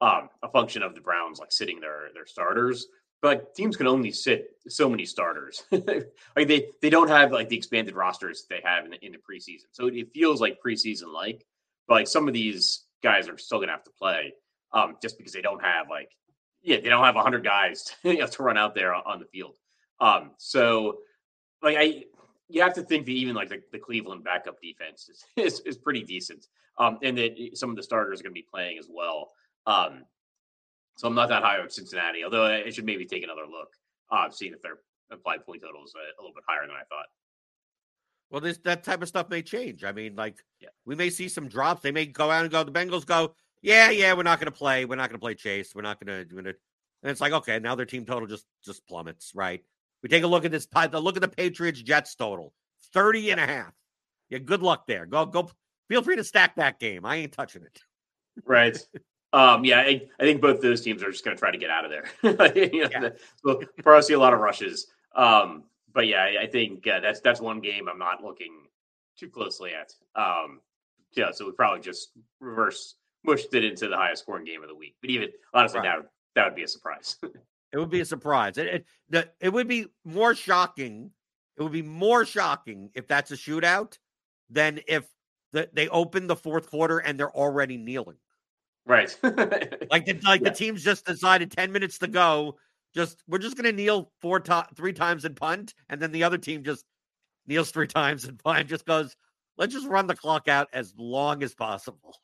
um, 0.00 0.28
a 0.42 0.48
function 0.48 0.82
of 0.82 0.94
the 0.94 1.00
Browns 1.00 1.38
like 1.38 1.52
sitting 1.52 1.80
their 1.80 2.10
their 2.14 2.26
starters. 2.26 2.86
But 3.22 3.54
teams 3.54 3.76
can 3.76 3.86
only 3.86 4.12
sit 4.12 4.50
so 4.68 4.88
many 4.88 5.04
starters. 5.06 5.64
like 5.72 6.08
they 6.36 6.68
they 6.80 6.90
don't 6.90 7.08
have 7.08 7.32
like 7.32 7.48
the 7.48 7.56
expanded 7.56 7.96
rosters 7.96 8.46
they 8.48 8.60
have 8.64 8.84
in 8.84 8.92
the, 8.92 9.04
in 9.04 9.12
the 9.12 9.18
preseason, 9.18 9.66
so 9.72 9.86
it 9.86 10.12
feels 10.12 10.40
like 10.40 10.58
preseason 10.64 11.12
like. 11.12 11.44
But 11.88 11.94
like 11.94 12.08
some 12.08 12.28
of 12.28 12.34
these 12.34 12.84
guys 13.02 13.28
are 13.28 13.38
still 13.38 13.58
gonna 13.58 13.72
have 13.72 13.84
to 13.84 13.90
play, 13.90 14.34
um, 14.72 14.96
just 15.02 15.18
because 15.18 15.32
they 15.32 15.42
don't 15.42 15.64
have 15.64 15.88
like 15.90 16.10
yeah, 16.62 16.80
they 16.80 16.88
don't 16.88 17.04
have 17.04 17.14
hundred 17.14 17.44
guys 17.44 17.84
to, 18.02 18.12
you 18.12 18.18
know, 18.18 18.26
to 18.26 18.42
run 18.42 18.56
out 18.56 18.74
there 18.74 18.94
on, 18.94 19.02
on 19.06 19.18
the 19.18 19.26
field. 19.26 19.56
Um, 20.00 20.32
so 20.36 20.98
like 21.62 21.76
I, 21.78 22.04
you 22.48 22.62
have 22.62 22.74
to 22.74 22.82
think 22.82 23.06
that 23.06 23.12
even 23.12 23.34
like 23.34 23.48
the, 23.48 23.60
the 23.72 23.78
Cleveland 23.78 24.24
backup 24.24 24.60
defense 24.60 25.08
is, 25.08 25.24
is, 25.36 25.60
is 25.60 25.76
pretty 25.76 26.02
decent. 26.02 26.46
Um, 26.78 26.98
and 27.02 27.16
that 27.16 27.36
some 27.54 27.70
of 27.70 27.76
the 27.76 27.82
starters 27.82 28.20
are 28.20 28.24
going 28.24 28.34
to 28.34 28.40
be 28.40 28.46
playing 28.50 28.78
as 28.78 28.86
well. 28.90 29.30
Um, 29.66 30.04
so 30.96 31.08
I'm 31.08 31.14
not 31.14 31.28
that 31.30 31.42
high 31.42 31.58
on 31.58 31.70
Cincinnati, 31.70 32.22
although 32.24 32.44
I 32.44 32.70
should 32.70 32.84
maybe 32.84 33.06
take 33.06 33.22
another 33.22 33.46
look, 33.50 33.68
uh, 34.10 34.30
seeing 34.30 34.52
if 34.52 34.62
their 34.62 34.78
implied 35.10 35.44
point 35.44 35.62
total 35.62 35.84
is 35.84 35.94
a, 35.94 36.20
a, 36.20 36.22
little 36.22 36.34
bit 36.34 36.44
higher 36.46 36.66
than 36.66 36.76
I 36.76 36.84
thought. 36.88 37.06
Well, 38.30 38.40
this 38.40 38.58
that 38.64 38.82
type 38.82 39.02
of 39.02 39.08
stuff 39.08 39.28
may 39.28 39.42
change. 39.42 39.84
I 39.84 39.92
mean, 39.92 40.16
like 40.16 40.38
yeah. 40.60 40.68
we 40.84 40.94
may 40.94 41.10
see 41.10 41.28
some 41.28 41.48
drops. 41.48 41.82
They 41.82 41.92
may 41.92 42.06
go 42.06 42.30
out 42.30 42.42
and 42.42 42.50
go. 42.50 42.64
The 42.64 42.72
Bengals 42.72 43.06
go, 43.06 43.34
yeah, 43.62 43.90
yeah, 43.90 44.14
we're 44.14 44.22
not 44.22 44.40
going 44.40 44.50
to 44.50 44.56
play. 44.56 44.84
We're 44.84 44.96
not 44.96 45.10
going 45.10 45.18
to 45.18 45.24
play 45.24 45.34
Chase. 45.34 45.74
We're 45.74 45.82
not 45.82 46.04
going 46.04 46.28
to. 46.28 46.36
And 46.36 46.54
it's 47.02 47.20
like, 47.20 47.32
okay, 47.32 47.58
now 47.58 47.74
their 47.74 47.86
team 47.86 48.04
total 48.04 48.26
just 48.26 48.46
just 48.64 48.86
plummets, 48.86 49.32
right? 49.34 49.62
We 50.06 50.08
take 50.08 50.22
a 50.22 50.28
look 50.28 50.44
at 50.44 50.52
this. 50.52 50.68
Look 50.72 51.16
at 51.16 51.20
the 51.20 51.26
Patriots 51.26 51.82
Jets 51.82 52.14
total 52.14 52.52
30 52.92 53.32
and 53.32 53.40
a 53.40 53.46
half. 53.46 53.72
Yeah, 54.30 54.38
good 54.38 54.62
luck 54.62 54.86
there. 54.86 55.04
Go, 55.04 55.26
go. 55.26 55.50
Feel 55.88 56.00
free 56.00 56.14
to 56.14 56.22
stack 56.22 56.54
that 56.54 56.78
game. 56.78 57.04
I 57.04 57.16
ain't 57.16 57.32
touching 57.32 57.62
it. 57.62 57.80
Right. 58.44 58.78
Um, 59.32 59.64
yeah, 59.64 59.78
I, 59.78 60.02
I, 60.20 60.24
think 60.24 60.42
both 60.42 60.60
those 60.60 60.82
teams 60.82 61.02
are 61.02 61.10
just 61.10 61.24
going 61.24 61.34
to 61.34 61.40
try 61.40 61.50
to 61.50 61.56
get 61.56 61.70
out 61.70 61.86
of 61.86 61.90
there. 61.90 62.04
you 62.54 62.82
know, 62.82 62.88
yeah. 62.92 63.00
the, 63.00 63.16
we'll 63.42 63.62
probably 63.82 64.02
see 64.02 64.12
a 64.12 64.18
lot 64.18 64.34
of 64.34 64.40
rushes. 64.40 64.88
Um, 65.14 65.64
but 65.94 66.06
yeah, 66.06 66.22
I, 66.22 66.42
I 66.42 66.46
think 66.46 66.86
uh, 66.86 67.00
that's 67.00 67.20
that's 67.20 67.40
one 67.40 67.60
game 67.60 67.88
I'm 67.88 67.98
not 67.98 68.22
looking 68.22 68.66
too 69.18 69.30
closely 69.30 69.70
at. 69.72 69.90
Um, 70.14 70.60
yeah, 71.16 71.30
so 71.32 71.46
we 71.46 71.52
probably 71.52 71.80
just 71.80 72.10
reverse 72.40 72.96
pushed 73.24 73.54
it 73.54 73.64
into 73.64 73.88
the 73.88 73.96
highest 73.96 74.22
scoring 74.24 74.44
game 74.44 74.62
of 74.62 74.68
the 74.68 74.76
week. 74.76 74.96
But 75.00 75.08
even 75.08 75.30
honestly, 75.54 75.80
right. 75.80 76.02
that 76.02 76.10
that 76.34 76.44
would 76.44 76.54
be 76.54 76.64
a 76.64 76.68
surprise. 76.68 77.16
it 77.72 77.78
would 77.78 77.90
be 77.90 78.00
a 78.00 78.04
surprise. 78.04 78.58
It, 78.58 78.66
it 78.66 78.86
the, 79.08 79.28
it 79.40 79.52
would 79.52 79.68
be 79.68 79.86
more 80.04 80.34
shocking. 80.34 81.10
It 81.58 81.62
would 81.62 81.72
be 81.72 81.82
more 81.82 82.24
shocking 82.24 82.90
if 82.94 83.06
that's 83.06 83.30
a 83.30 83.36
shootout 83.36 83.98
than 84.50 84.80
if 84.86 85.06
the, 85.52 85.68
they 85.72 85.88
open 85.88 86.26
the 86.26 86.36
fourth 86.36 86.70
quarter 86.70 86.98
and 86.98 87.18
they're 87.18 87.34
already 87.34 87.76
kneeling. 87.76 88.16
Right. 88.84 89.16
like 89.22 90.06
the, 90.06 90.20
like 90.24 90.42
yeah. 90.42 90.50
the 90.50 90.54
teams 90.54 90.84
just 90.84 91.06
decided 91.06 91.50
10 91.50 91.72
minutes 91.72 91.98
to 91.98 92.06
go. 92.06 92.56
Just 92.94 93.22
we're 93.28 93.38
just 93.38 93.56
gonna 93.56 93.72
kneel 93.72 94.10
four 94.20 94.40
to- 94.40 94.68
three 94.74 94.92
times 94.92 95.24
and 95.24 95.36
punt, 95.36 95.74
and 95.90 96.00
then 96.00 96.12
the 96.12 96.24
other 96.24 96.38
team 96.38 96.62
just 96.62 96.84
kneels 97.46 97.70
three 97.70 97.86
times 97.86 98.24
and 98.24 98.38
punt. 98.38 98.68
Just 98.68 98.86
goes, 98.86 99.16
let's 99.58 99.74
just 99.74 99.86
run 99.86 100.06
the 100.06 100.16
clock 100.16 100.48
out 100.48 100.68
as 100.72 100.94
long 100.96 101.42
as 101.42 101.54
possible. 101.54 102.16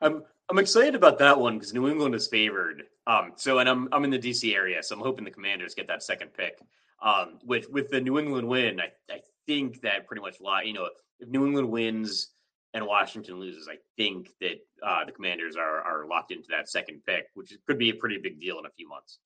I'm 0.00 0.22
I'm 0.50 0.58
excited 0.58 0.96
about 0.96 1.18
that 1.20 1.38
one 1.38 1.58
because 1.58 1.72
New 1.72 1.88
England 1.88 2.14
is 2.14 2.26
favored. 2.26 2.82
Um, 3.06 3.32
so 3.36 3.58
and 3.60 3.68
I'm 3.68 3.88
I'm 3.92 4.02
in 4.02 4.10
the 4.10 4.18
DC 4.18 4.52
area, 4.54 4.82
so 4.82 4.96
I'm 4.96 5.00
hoping 5.00 5.24
the 5.24 5.30
Commanders 5.30 5.74
get 5.74 5.86
that 5.86 6.02
second 6.02 6.30
pick. 6.36 6.58
Um, 7.00 7.38
with 7.44 7.70
with 7.70 7.88
the 7.88 8.00
New 8.00 8.18
England 8.18 8.48
win, 8.48 8.80
I, 8.80 8.86
I 9.12 9.20
think 9.46 9.80
that 9.82 10.08
pretty 10.08 10.22
much 10.22 10.40
lot. 10.40 10.66
You 10.66 10.72
know, 10.72 10.88
if 11.20 11.28
New 11.28 11.46
England 11.46 11.70
wins 11.70 12.32
and 12.74 12.84
Washington 12.84 13.38
loses, 13.38 13.68
I 13.68 13.76
think 13.96 14.30
that 14.40 14.58
uh, 14.84 15.04
the 15.04 15.12
Commanders 15.12 15.54
are 15.54 15.82
are 15.82 16.06
locked 16.06 16.32
into 16.32 16.48
that 16.50 16.68
second 16.68 17.02
pick, 17.06 17.26
which 17.34 17.56
could 17.66 17.78
be 17.78 17.90
a 17.90 17.94
pretty 17.94 18.18
big 18.18 18.40
deal 18.40 18.58
in 18.58 18.66
a 18.66 18.70
few 18.70 18.88
months. 18.88 19.20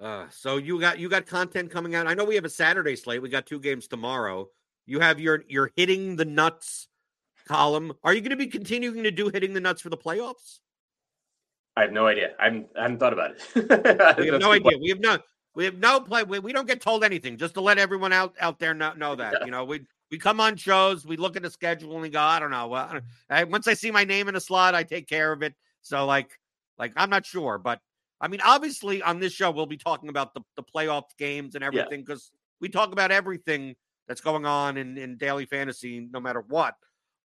Uh, 0.00 0.26
so 0.30 0.58
you 0.58 0.78
got 0.78 1.00
you 1.00 1.08
got 1.08 1.26
content 1.26 1.72
coming 1.72 1.96
out. 1.96 2.06
I 2.06 2.14
know 2.14 2.24
we 2.24 2.36
have 2.36 2.44
a 2.44 2.50
Saturday 2.50 2.94
slate. 2.94 3.20
We 3.20 3.30
got 3.30 3.46
two 3.46 3.58
games 3.58 3.88
tomorrow. 3.88 4.48
You 4.86 5.00
have 5.00 5.18
your 5.18 5.42
you're 5.48 5.72
hitting 5.74 6.14
the 6.14 6.24
nuts 6.24 6.88
column. 7.46 7.92
Are 8.02 8.14
you 8.14 8.20
going 8.20 8.30
to 8.30 8.36
be 8.36 8.46
continuing 8.46 9.02
to 9.02 9.10
do 9.10 9.28
hitting 9.28 9.52
the 9.52 9.60
nuts 9.60 9.80
for 9.80 9.90
the 9.90 9.96
playoffs? 9.96 10.60
I 11.76 11.82
have 11.82 11.92
no 11.92 12.06
idea. 12.06 12.30
I 12.38 12.44
haven't, 12.44 12.68
I 12.76 12.82
haven't 12.82 12.98
thought 12.98 13.12
about 13.12 13.32
it. 13.32 14.18
we 14.18 14.26
have 14.28 14.40
no 14.40 14.52
idea. 14.52 14.78
We 14.78 14.88
have 14.90 15.00
no 15.00 15.18
we 15.54 15.64
have 15.64 15.78
no 15.78 16.00
play. 16.00 16.22
We, 16.22 16.38
we 16.40 16.52
don't 16.52 16.66
get 16.66 16.80
told 16.80 17.04
anything. 17.04 17.36
Just 17.36 17.54
to 17.54 17.60
let 17.60 17.78
everyone 17.78 18.12
out 18.12 18.34
out 18.40 18.58
there 18.58 18.74
know, 18.74 18.92
know 18.94 19.14
that 19.16 19.36
yeah. 19.38 19.44
you 19.44 19.50
know 19.50 19.64
we 19.64 19.86
we 20.10 20.18
come 20.18 20.40
on 20.40 20.56
shows, 20.56 21.06
we 21.06 21.16
look 21.16 21.36
at 21.36 21.42
the 21.42 21.50
schedule, 21.50 21.92
and 21.92 22.02
we 22.02 22.08
go, 22.08 22.20
I 22.20 22.38
don't 22.38 22.50
know. 22.50 22.68
Well, 22.68 23.00
I, 23.30 23.44
once 23.44 23.66
I 23.66 23.74
see 23.74 23.90
my 23.90 24.04
name 24.04 24.28
in 24.28 24.36
a 24.36 24.40
slot, 24.40 24.74
I 24.74 24.82
take 24.82 25.08
care 25.08 25.32
of 25.32 25.42
it. 25.42 25.54
So 25.82 26.06
like 26.06 26.38
like 26.78 26.92
I'm 26.96 27.10
not 27.10 27.26
sure, 27.26 27.58
but 27.58 27.80
I 28.20 28.28
mean, 28.28 28.40
obviously 28.44 29.02
on 29.02 29.20
this 29.20 29.32
show 29.32 29.50
we'll 29.50 29.66
be 29.66 29.76
talking 29.76 30.08
about 30.08 30.34
the 30.34 30.40
the 30.56 30.62
playoff 30.62 31.04
games 31.18 31.54
and 31.54 31.64
everything 31.64 32.02
because 32.02 32.30
yeah. 32.32 32.38
we 32.60 32.68
talk 32.68 32.92
about 32.92 33.10
everything 33.10 33.74
that's 34.06 34.20
going 34.20 34.46
on 34.46 34.76
in 34.76 34.98
in 34.98 35.16
daily 35.16 35.46
fantasy, 35.46 36.08
no 36.12 36.20
matter 36.20 36.44
what. 36.48 36.74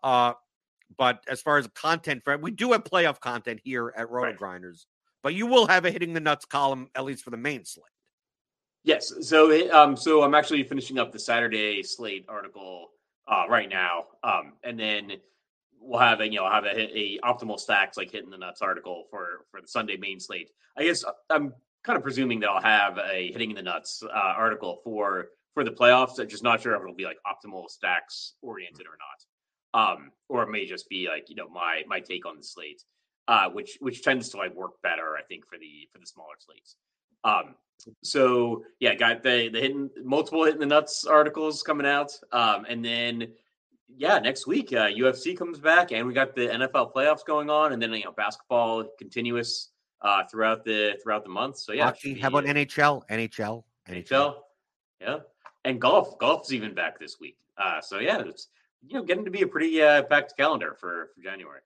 Uh, 0.06 0.34
but 0.98 1.24
as 1.28 1.42
far 1.42 1.58
as 1.58 1.68
content, 1.74 2.24
for 2.24 2.38
we 2.38 2.52
do 2.52 2.72
have 2.72 2.84
playoff 2.84 3.20
content 3.20 3.60
here 3.64 3.92
at 3.98 4.10
Roto 4.10 4.28
right. 4.28 4.38
Grinders, 4.38 4.86
but 5.24 5.34
you 5.34 5.48
will 5.48 5.66
have 5.66 5.84
a 5.84 5.92
hitting 5.92 6.14
the 6.14 6.20
nuts 6.20 6.46
column 6.46 6.90
at 6.94 7.04
least 7.04 7.24
for 7.24 7.32
the 7.32 7.38
main 7.38 7.66
slate. 7.66 7.86
Yes. 8.84 9.12
So, 9.22 9.72
um, 9.72 9.98
so 9.98 10.22
I'm 10.22 10.36
actually 10.36 10.64
finishing 10.64 11.00
up 11.00 11.12
the 11.12 11.18
Saturday 11.18 11.82
slate 11.82 12.26
article 12.30 12.90
uh, 13.28 13.46
right 13.50 13.68
now, 13.68 14.06
um, 14.24 14.54
and 14.64 14.80
then 14.80 15.14
we'll 15.82 16.00
have 16.00 16.22
a 16.22 16.26
you 16.26 16.36
know 16.36 16.48
have 16.48 16.66
a, 16.66 16.98
a 16.98 17.20
optimal 17.24 17.60
stacks 17.60 17.98
like 17.98 18.12
hitting 18.12 18.30
the 18.30 18.38
nuts 18.38 18.62
article 18.62 19.06
for 19.10 19.46
for 19.50 19.60
the 19.60 19.68
Sunday 19.68 19.98
main 19.98 20.20
slate. 20.20 20.52
I 20.78 20.84
guess 20.84 21.04
uh, 21.04 21.14
I'm 21.32 21.52
kind 21.84 21.98
of 21.98 22.04
presuming 22.04 22.40
that 22.42 22.50
I'll 22.50 22.62
have 22.62 23.00
a 23.00 23.32
hitting 23.32 23.56
the 23.56 23.64
nuts 23.64 24.04
uh, 24.04 24.14
article 24.14 24.82
for 24.84 25.30
for 25.56 25.64
the 25.64 25.72
playoffs. 25.72 26.20
I'm 26.20 26.30
just 26.30 26.44
not 26.44 26.62
sure 26.62 26.76
if 26.76 26.82
it'll 26.82 26.94
be 26.94 27.06
like 27.06 27.18
optimal 27.26 27.70
stacks 27.70 28.34
oriented 28.44 28.86
or 28.86 28.98
not 29.00 29.26
um, 29.76 30.12
or 30.30 30.42
it 30.44 30.50
may 30.50 30.66
just 30.66 30.90
be 30.90 31.08
like 31.08 31.30
you 31.30 31.36
know 31.36 31.50
my 31.50 31.84
my 31.88 32.00
take 32.00 32.26
on 32.26 32.38
the 32.38 32.44
slate, 32.44 32.82
uh, 33.28 33.50
which 33.50 33.78
which 33.82 34.02
tends 34.02 34.30
to 34.30 34.38
like 34.38 34.56
work 34.56 34.82
better, 34.82 35.16
I 35.18 35.22
think, 35.28 35.46
for 35.46 35.60
the 35.60 35.88
for 35.92 36.00
the 36.00 36.08
smaller 36.08 36.36
slates. 36.40 36.78
Um, 37.24 37.56
so 38.04 38.64
yeah, 38.80 38.96
got 38.96 39.22
the 39.22 39.50
the 39.50 39.60
hitting 39.60 39.90
multiple 40.04 40.46
hitting 40.46 40.62
the 40.62 40.66
nuts 40.66 41.06
articles 41.06 41.62
coming 41.62 41.86
out, 41.86 42.12
um, 42.32 42.66
and 42.68 42.84
then 42.84 43.28
yeah, 43.98 44.18
next 44.20 44.48
week 44.48 44.72
uh, 44.72 44.88
UFC 44.88 45.38
comes 45.38 45.60
back, 45.60 45.92
and 45.92 46.08
we 46.08 46.14
got 46.14 46.36
the 46.36 46.48
NFL 46.48 46.94
playoffs 46.94 47.26
going 47.26 47.50
on, 47.50 47.74
and 47.74 47.82
then 47.82 47.92
you 47.92 48.06
know 48.06 48.14
basketball 48.14 48.86
continuous 48.98 49.72
uh, 50.02 50.24
throughout 50.32 50.64
the 50.64 50.98
throughout 51.04 51.24
the 51.24 51.30
month. 51.30 51.58
So 51.58 51.74
yeah, 51.74 51.92
be, 52.02 52.18
how 52.20 52.30
about 52.30 52.46
NHL? 52.46 53.02
NHL? 53.10 53.64
NHL? 53.90 54.10
NHL? 54.10 54.36
Yeah, 55.02 55.18
and 55.66 55.82
golf. 55.82 56.18
Golf's 56.18 56.54
even 56.54 56.74
back 56.74 56.98
this 56.98 57.18
week. 57.20 57.38
Uh, 57.58 57.82
so 57.82 58.00
yeah, 58.00 58.22
it's 58.26 58.48
you 58.88 58.96
know 58.96 59.04
getting 59.04 59.26
to 59.26 59.32
be 59.32 59.42
a 59.42 59.48
pretty 59.48 59.82
uh, 59.82 60.04
packed 60.04 60.36
calendar 60.38 60.76
for 60.80 61.10
for 61.16 61.22
January. 61.22 61.62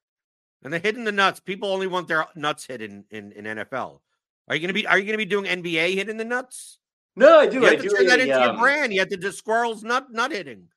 And 0.64 0.74
they're 0.74 0.80
hitting 0.80 1.06
the 1.06 1.12
nuts. 1.12 1.40
People 1.40 1.72
only 1.72 1.88
want 1.88 2.08
their 2.10 2.26
nuts 2.36 2.66
hit 2.66 2.82
in, 2.82 3.06
in, 3.12 3.32
in 3.32 3.46
NFL. 3.46 4.02
Are 4.50 4.56
you 4.56 4.62
gonna 4.62 4.74
be 4.74 4.86
Are 4.88 4.98
you 4.98 5.06
gonna 5.06 5.18
be 5.18 5.26
doing 5.26 5.46
NBA 5.46 5.96
hitting 5.96 6.18
the 6.18 6.26
nuts? 6.26 6.80
No, 7.16 7.40
I 7.40 7.48
do. 7.48 7.58
You 7.58 7.64
have 7.64 7.74
I 7.74 7.76
to 7.78 7.82
do 7.82 7.90
turn 7.90 8.08
that 8.08 8.20
into 8.20 8.36
um, 8.36 8.56
your 8.56 8.62
brand. 8.62 8.94
You 8.94 9.00
have 9.00 9.10
to 9.10 9.18
do 9.18 9.32
squirrels 9.32 9.84
nut 9.84 10.12
nut 10.12 10.32
hitting. 10.32 10.68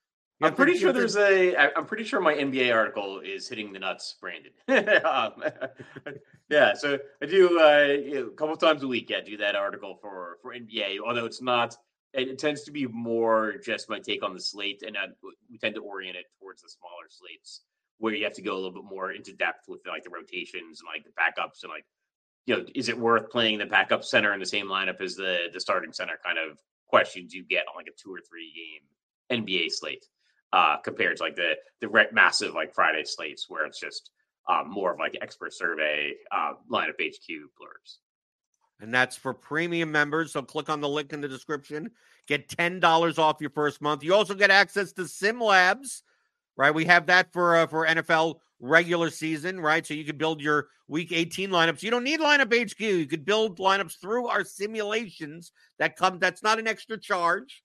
I'm 0.42 0.54
pretty 0.54 0.76
sure 0.76 0.92
there's 0.92 1.16
a. 1.16 1.56
I'm 1.76 1.86
pretty 1.86 2.04
sure 2.04 2.20
my 2.20 2.34
NBA 2.34 2.74
article 2.74 3.20
is 3.20 3.48
hitting 3.48 3.72
the 3.72 3.78
nuts, 3.78 4.16
Brandon. 4.20 4.52
um, 5.04 5.42
yeah, 6.50 6.74
so 6.74 6.98
I 7.22 7.26
do 7.26 7.60
uh, 7.60 8.24
a 8.26 8.30
couple 8.36 8.56
times 8.56 8.82
a 8.82 8.88
week. 8.88 9.10
Yeah, 9.10 9.20
do 9.20 9.36
that 9.36 9.54
article 9.54 9.98
for 10.00 10.38
for 10.42 10.52
NBA. 10.52 10.98
Although 11.04 11.26
it's 11.26 11.40
not, 11.40 11.76
it, 12.14 12.38
tends 12.38 12.62
to 12.62 12.70
be 12.70 12.86
more 12.86 13.54
just 13.64 13.88
my 13.88 13.98
take 13.98 14.22
on 14.22 14.34
the 14.34 14.40
slate, 14.40 14.82
and 14.86 14.96
we 15.50 15.58
tend 15.58 15.74
to 15.74 15.82
orient 15.82 16.16
it 16.16 16.26
towards 16.38 16.62
the 16.62 16.68
smaller 16.68 17.08
slates 17.08 17.62
where 17.98 18.14
you 18.14 18.24
have 18.24 18.34
to 18.34 18.42
go 18.42 18.54
a 18.54 18.56
little 18.56 18.72
bit 18.72 18.84
more 18.84 19.12
into 19.12 19.32
depth 19.32 19.68
with 19.68 19.80
like 19.86 20.02
the 20.02 20.10
rotations 20.10 20.80
and 20.80 20.88
like 20.92 21.04
the 21.04 21.10
backups 21.10 21.62
and 21.62 21.70
like 21.70 21.84
you 22.46 22.56
know, 22.56 22.64
is 22.74 22.88
it 22.88 22.98
worth 22.98 23.30
playing 23.30 23.58
the 23.58 23.66
backup 23.66 24.04
center 24.04 24.32
in 24.32 24.40
the 24.40 24.46
same 24.46 24.66
lineup 24.66 25.00
as 25.00 25.14
the 25.14 25.48
the 25.52 25.60
starting 25.60 25.92
center? 25.92 26.18
Kind 26.24 26.38
of 26.38 26.58
questions 26.88 27.32
you 27.32 27.44
get 27.44 27.64
on 27.68 27.76
like 27.76 27.86
a 27.86 27.96
two 27.96 28.12
or 28.12 28.20
three 28.28 28.52
game 29.30 29.40
NBA 29.40 29.70
slate 29.70 30.04
uh, 30.52 30.76
compared 30.78 31.16
to 31.18 31.22
like 31.22 31.36
the 31.36 31.54
the 31.80 32.08
massive 32.12 32.54
like 32.54 32.74
Friday 32.74 33.04
slates 33.04 33.46
where 33.48 33.64
it's 33.64 33.80
just 33.80 34.10
um, 34.48 34.70
more 34.70 34.92
of 34.92 34.98
like 34.98 35.16
expert 35.22 35.54
survey 35.54 36.12
uh, 36.32 36.52
lineup 36.70 37.00
HQ 37.00 37.28
blurbs. 37.28 37.98
And 38.82 38.92
that's 38.92 39.16
for 39.16 39.32
premium 39.32 39.92
members. 39.92 40.32
So 40.32 40.42
click 40.42 40.68
on 40.68 40.80
the 40.80 40.88
link 40.88 41.12
in 41.12 41.20
the 41.20 41.28
description. 41.28 41.92
Get 42.26 42.48
$10 42.48 43.18
off 43.18 43.40
your 43.40 43.50
first 43.50 43.80
month. 43.80 44.02
You 44.02 44.12
also 44.12 44.34
get 44.34 44.50
access 44.50 44.92
to 44.94 45.02
SimLabs, 45.02 46.02
right? 46.56 46.74
We 46.74 46.84
have 46.86 47.06
that 47.06 47.32
for 47.32 47.56
uh, 47.56 47.68
for 47.68 47.86
NFL 47.86 48.40
regular 48.58 49.08
season, 49.08 49.60
right? 49.60 49.86
So 49.86 49.94
you 49.94 50.04
can 50.04 50.16
build 50.16 50.40
your 50.40 50.68
week 50.88 51.12
18 51.12 51.50
lineups. 51.50 51.82
You 51.84 51.92
don't 51.92 52.02
need 52.02 52.18
lineup 52.18 52.52
HQ. 52.52 52.80
You 52.80 53.06
could 53.06 53.24
build 53.24 53.58
lineups 53.58 54.00
through 54.00 54.26
our 54.26 54.44
simulations 54.44 55.52
that 55.78 55.96
come 55.96 56.18
that's 56.18 56.42
not 56.42 56.58
an 56.58 56.66
extra 56.66 56.98
charge, 56.98 57.62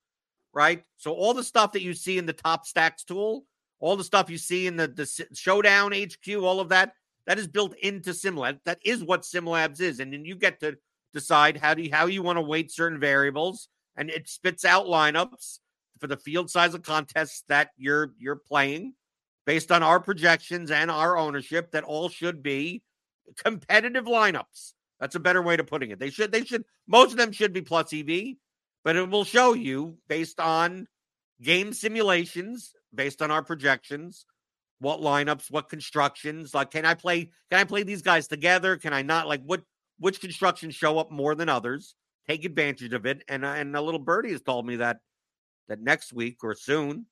right? 0.54 0.84
So 0.98 1.14
all 1.14 1.34
the 1.34 1.44
stuff 1.44 1.72
that 1.72 1.82
you 1.82 1.96
see 1.96 2.20
in 2.20 2.28
the 2.28 2.34
top 2.34 2.68
stacks 2.68 3.04
tool, 3.04 3.46
all 3.80 3.96
the 3.96 4.04
stuff 4.04 4.30
you 4.30 4.38
see 4.38 4.68
in 4.68 4.78
the 4.78 4.88
the 4.88 5.26
showdown 5.34 5.94
HQ, 5.94 6.36
all 6.44 6.60
of 6.60 6.70
that, 6.70 6.94
that 7.26 7.40
is 7.40 7.48
built 7.48 7.76
into 7.78 8.12
SimLab. 8.12 8.60
That 8.66 8.80
is 8.86 9.04
what 9.04 9.24
SimLabs 9.24 9.82
is. 9.82 10.00
And 10.00 10.14
then 10.14 10.24
you 10.24 10.36
get 10.36 10.60
to 10.60 10.78
decide 11.14 11.58
how 11.58 11.74
do 11.74 11.82
you, 11.82 11.92
how 11.92 12.06
you 12.06 12.22
want 12.22 12.38
to 12.38 12.42
weight 12.42 12.72
certain 12.72 13.00
variables 13.00 13.70
and 13.96 14.10
it 14.10 14.30
spits 14.30 14.64
out 14.64 14.86
lineups 14.86 15.60
for 16.00 16.08
the 16.08 16.18
field 16.18 16.50
size 16.50 16.74
of 16.74 16.84
contests 16.84 17.44
that 17.50 17.70
you're 17.78 18.14
you're 18.20 18.36
playing 18.36 18.94
based 19.46 19.72
on 19.72 19.82
our 19.82 20.00
projections 20.00 20.72
and 20.72 20.92
our 20.92 21.18
ownership 21.18 21.72
that 21.72 21.84
all 21.84 22.10
should 22.10 22.44
be 22.44 22.84
competitive 23.44 24.06
lineups. 24.06 24.74
That's 25.00 25.16
a 25.16 25.20
better 25.20 25.42
way 25.42 25.58
to 25.58 25.64
putting 25.64 25.92
it. 25.92 26.00
They 26.00 26.10
should 26.10 26.32
they 26.32 26.44
should 26.44 26.64
most 26.88 27.12
of 27.12 27.18
them 27.18 27.32
should 27.32 27.54
be 27.54 27.62
plus 27.62 27.94
EV, 27.94 28.36
but 28.84 28.96
it 28.96 29.10
will 29.10 29.24
show 29.24 29.54
you 29.54 29.98
based 30.08 30.40
on 30.40 30.88
game 31.42 31.74
simulations, 31.74 32.74
based 32.94 33.22
on 33.22 33.32
our 33.32 33.44
projections, 33.44 34.26
what 34.80 35.00
lineups, 35.00 35.52
what 35.52 35.70
constructions, 35.70 36.54
like 36.54 36.72
can 36.72 36.86
I 36.86 36.94
play 36.94 37.30
can 37.50 37.60
I 37.60 37.64
play 37.64 37.84
these 37.84 38.02
guys 38.02 38.28
together? 38.28 38.78
Can 38.78 38.94
I 38.94 39.02
not 39.02 39.28
like 39.28 39.42
what 39.44 39.64
which 40.00 40.22
constructions 40.22 40.76
show 40.76 40.98
up 40.98 41.12
more 41.12 41.36
than 41.36 41.50
others? 41.50 41.96
Take 42.28 42.46
advantage 42.46 42.94
of 42.94 43.06
it. 43.06 43.24
And 43.28 43.46
and 43.46 43.76
a 43.76 43.82
little 43.82 44.00
birdie 44.00 44.32
has 44.32 44.42
told 44.42 44.66
me 44.66 44.78
that 44.78 44.98
that 45.68 45.82
next 45.82 46.14
week 46.14 46.44
or 46.44 46.56
soon 46.56 47.06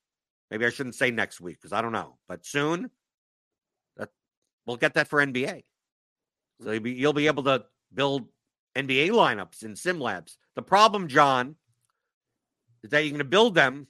Maybe 0.52 0.66
I 0.66 0.70
shouldn't 0.70 0.96
say 0.96 1.12
next 1.12 1.42
week 1.42 1.58
because 1.58 1.74
I 1.74 1.82
don't 1.82 1.92
know, 1.92 2.18
but 2.28 2.46
soon 2.46 2.90
that 3.98 4.10
we'll 4.66 4.78
get 4.78 4.94
that 4.94 5.08
for 5.08 5.26
NBA. 5.26 5.64
So 6.62 6.72
you'll 6.72 6.82
be, 6.82 6.92
you'll 6.92 7.14
be 7.14 7.28
able 7.28 7.44
to 7.44 7.66
build 7.94 8.28
NBA 8.76 9.10
lineups 9.10 9.64
in 9.64 9.74
SimLabs. 9.74 10.38
The 10.56 10.62
problem, 10.62 11.08
John, 11.08 11.56
is 12.84 12.92
that 12.92 13.00
you're 13.00 13.12
going 13.12 13.20
to 13.20 13.26
build 13.26 13.56
them, 13.56 13.88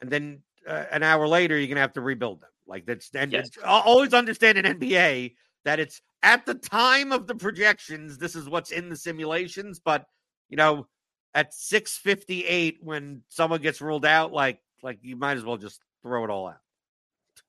and 0.00 0.08
then 0.08 0.42
uh, 0.66 0.84
an 0.90 1.02
hour 1.02 1.26
later 1.26 1.58
you're 1.58 1.66
going 1.66 1.76
to 1.76 1.82
have 1.82 1.92
to 1.94 2.00
rebuild 2.00 2.40
them. 2.40 2.50
Like 2.66 2.86
that's 2.86 3.10
and 3.14 3.32
yes. 3.32 3.50
always 3.62 4.14
understand 4.14 4.56
in 4.56 4.78
NBA 4.78 5.34
that 5.64 5.80
it's 5.80 6.00
at 6.24 6.46
the 6.46 6.54
time 6.54 7.12
of 7.12 7.28
the 7.28 7.36
projections. 7.36 8.18
This 8.18 8.34
is 8.34 8.48
what's 8.48 8.72
in 8.72 8.88
the 8.88 8.96
simulations, 8.96 9.78
but 9.78 10.06
you 10.48 10.56
know, 10.56 10.88
at 11.34 11.52
6:58 11.52 12.78
when 12.80 13.22
someone 13.28 13.60
gets 13.60 13.80
ruled 13.80 14.06
out, 14.06 14.32
like 14.32 14.60
like 14.82 14.98
you 15.02 15.16
might 15.16 15.36
as 15.36 15.44
well 15.44 15.58
just 15.58 15.80
throw 16.02 16.24
it 16.24 16.30
all 16.30 16.48
out. 16.48 16.60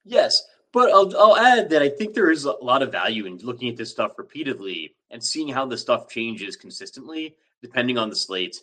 Yes, 0.04 0.44
but 0.72 0.92
I'll, 0.92 1.16
I'll 1.18 1.38
add 1.38 1.70
that 1.70 1.82
I 1.82 1.90
think 1.90 2.14
there 2.14 2.32
is 2.32 2.46
a 2.46 2.52
lot 2.52 2.84
of 2.84 2.92
value 2.92 3.26
in 3.26 3.38
looking 3.38 3.70
at 3.70 3.78
this 3.78 3.92
stuff 3.92 4.18
repeatedly 4.18 4.96
and 5.10 5.24
seeing 5.24 5.48
how 5.48 5.66
the 5.66 5.78
stuff 5.78 6.10
changes 6.10 6.56
consistently 6.56 7.38
depending 7.62 7.98
on 7.98 8.10
the 8.10 8.16
slate. 8.16 8.62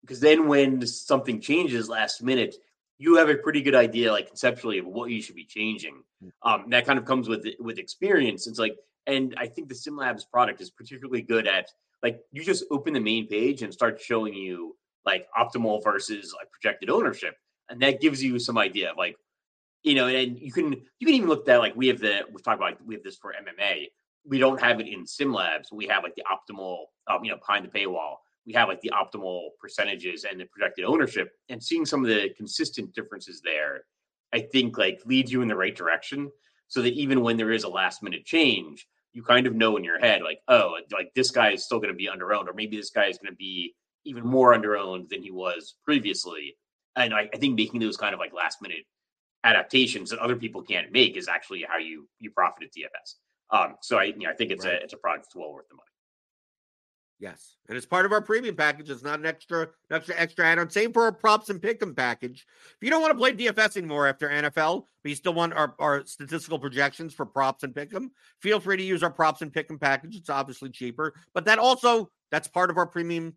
Because 0.00 0.20
then 0.20 0.48
when 0.48 0.84
something 0.86 1.40
changes 1.40 1.88
last 1.88 2.22
minute, 2.22 2.56
you 2.98 3.16
have 3.16 3.28
a 3.28 3.36
pretty 3.36 3.62
good 3.62 3.74
idea, 3.74 4.10
like 4.10 4.28
conceptually, 4.28 4.78
of 4.78 4.86
what 4.86 5.10
you 5.10 5.20
should 5.20 5.36
be 5.36 5.44
changing. 5.44 6.02
Hmm. 6.22 6.28
Um, 6.42 6.70
that 6.70 6.86
kind 6.86 6.98
of 6.98 7.04
comes 7.04 7.28
with 7.28 7.46
with 7.58 7.78
experience. 7.78 8.46
It's 8.46 8.58
like, 8.58 8.76
and 9.06 9.34
I 9.38 9.46
think 9.46 9.68
the 9.68 9.74
SimLabs 9.74 10.28
product 10.30 10.60
is 10.60 10.70
particularly 10.70 11.22
good 11.22 11.46
at 11.46 11.66
like 12.02 12.20
you 12.32 12.42
just 12.42 12.64
open 12.70 12.94
the 12.94 13.00
main 13.00 13.26
page 13.26 13.62
and 13.62 13.72
start 13.72 14.00
showing 14.00 14.34
you 14.34 14.76
like 15.04 15.26
optimal 15.38 15.82
versus 15.82 16.34
like 16.36 16.50
projected 16.50 16.90
ownership. 16.90 17.34
And 17.68 17.80
that 17.82 18.00
gives 18.00 18.22
you 18.22 18.38
some 18.38 18.58
idea 18.58 18.90
of 18.90 18.96
like 18.96 19.16
you 19.82 19.94
know 19.94 20.08
and 20.08 20.38
you 20.38 20.52
can 20.52 20.72
you 20.98 21.06
can 21.06 21.14
even 21.14 21.28
look 21.28 21.48
at 21.48 21.58
like 21.58 21.74
we 21.76 21.88
have 21.88 22.00
the 22.00 22.22
we've 22.30 22.42
talked 22.42 22.60
about 22.60 22.84
we 22.84 22.94
have 22.94 23.02
this 23.02 23.16
for 23.16 23.32
mma 23.32 23.86
we 24.26 24.38
don't 24.38 24.60
have 24.60 24.78
it 24.80 24.86
in 24.86 25.04
SimLabs. 25.04 25.72
we 25.72 25.86
have 25.86 26.02
like 26.02 26.14
the 26.14 26.24
optimal 26.30 26.84
um, 27.08 27.24
you 27.24 27.30
know 27.30 27.38
behind 27.38 27.64
the 27.64 27.70
paywall. 27.70 28.16
We 28.46 28.52
have 28.54 28.68
like 28.68 28.80
the 28.80 28.92
optimal 28.94 29.50
percentages 29.60 30.24
and 30.24 30.40
the 30.40 30.46
projected 30.46 30.84
ownership. 30.84 31.30
And 31.48 31.62
seeing 31.62 31.86
some 31.86 32.02
of 32.02 32.08
the 32.08 32.30
consistent 32.36 32.94
differences 32.94 33.40
there 33.42 33.84
i 34.32 34.40
think 34.40 34.78
like 34.78 35.00
leads 35.06 35.32
you 35.32 35.42
in 35.42 35.48
the 35.48 35.56
right 35.56 35.74
direction 35.74 36.30
so 36.70 36.80
that 36.80 36.94
even 36.94 37.20
when 37.20 37.36
there 37.36 37.52
is 37.52 37.64
a 37.64 37.68
last 37.68 38.02
minute 38.02 38.24
change 38.24 38.86
you 39.12 39.22
kind 39.22 39.46
of 39.46 39.54
know 39.54 39.76
in 39.76 39.84
your 39.84 39.98
head 39.98 40.22
like 40.22 40.40
oh 40.48 40.76
like 40.90 41.10
this 41.14 41.30
guy 41.30 41.50
is 41.50 41.64
still 41.64 41.78
going 41.78 41.92
to 41.92 41.96
be 41.96 42.08
under 42.08 42.32
owned 42.32 42.48
or 42.48 42.54
maybe 42.54 42.76
this 42.76 42.90
guy 42.90 43.06
is 43.06 43.18
going 43.18 43.30
to 43.30 43.36
be 43.36 43.74
even 44.06 44.26
more 44.26 44.54
under 44.54 44.78
owned 44.78 45.10
than 45.10 45.22
he 45.22 45.30
was 45.30 45.74
previously 45.84 46.56
and 46.96 47.14
I, 47.14 47.28
I 47.32 47.36
think 47.36 47.56
making 47.56 47.80
those 47.80 47.96
kind 47.96 48.14
of 48.14 48.20
like 48.20 48.32
last 48.32 48.62
minute 48.62 48.84
adaptations 49.44 50.10
that 50.10 50.18
other 50.18 50.36
people 50.36 50.62
can't 50.62 50.92
make 50.92 51.16
is 51.16 51.28
actually 51.28 51.64
how 51.68 51.78
you 51.78 52.08
you 52.18 52.30
profit 52.30 52.64
at 52.64 52.70
DFS. 52.72 53.14
Um, 53.52 53.76
so 53.80 53.98
I 53.98 54.04
you 54.04 54.18
know, 54.20 54.30
I 54.30 54.34
think 54.34 54.50
it's 54.50 54.64
right. 54.64 54.74
a 54.74 54.82
it's 54.82 54.92
a 54.92 54.98
product 54.98 55.26
that's 55.26 55.36
well 55.36 55.52
worth 55.52 55.68
the 55.68 55.76
money. 55.76 55.89
Yes, 57.20 57.56
and 57.68 57.76
it's 57.76 57.86
part 57.86 58.06
of 58.06 58.12
our 58.12 58.22
premium 58.22 58.56
package. 58.56 58.88
It's 58.88 59.02
not 59.02 59.20
an 59.20 59.26
extra, 59.26 59.68
extra, 59.90 60.14
extra 60.16 60.46
add-on. 60.46 60.70
Same 60.70 60.92
for 60.92 61.02
our 61.02 61.12
props 61.12 61.50
and 61.50 61.60
pick'em 61.60 61.94
package. 61.94 62.46
If 62.70 62.78
you 62.80 62.88
don't 62.88 63.02
want 63.02 63.12
to 63.12 63.18
play 63.18 63.32
DFS 63.34 63.76
anymore 63.76 64.06
after 64.06 64.28
NFL, 64.28 64.84
but 65.02 65.08
you 65.08 65.14
still 65.14 65.34
want 65.34 65.52
our, 65.52 65.74
our 65.78 66.06
statistical 66.06 66.58
projections 66.58 67.12
for 67.12 67.26
props 67.26 67.62
and 67.62 67.74
pick'em, 67.74 68.08
feel 68.40 68.58
free 68.58 68.78
to 68.78 68.82
use 68.82 69.02
our 69.02 69.10
props 69.10 69.42
and 69.42 69.52
pick'em 69.52 69.78
package. 69.78 70.16
It's 70.16 70.30
obviously 70.30 70.70
cheaper, 70.70 71.12
but 71.34 71.44
that 71.44 71.58
also 71.58 72.10
that's 72.30 72.48
part 72.48 72.70
of 72.70 72.78
our 72.78 72.86
premium 72.86 73.34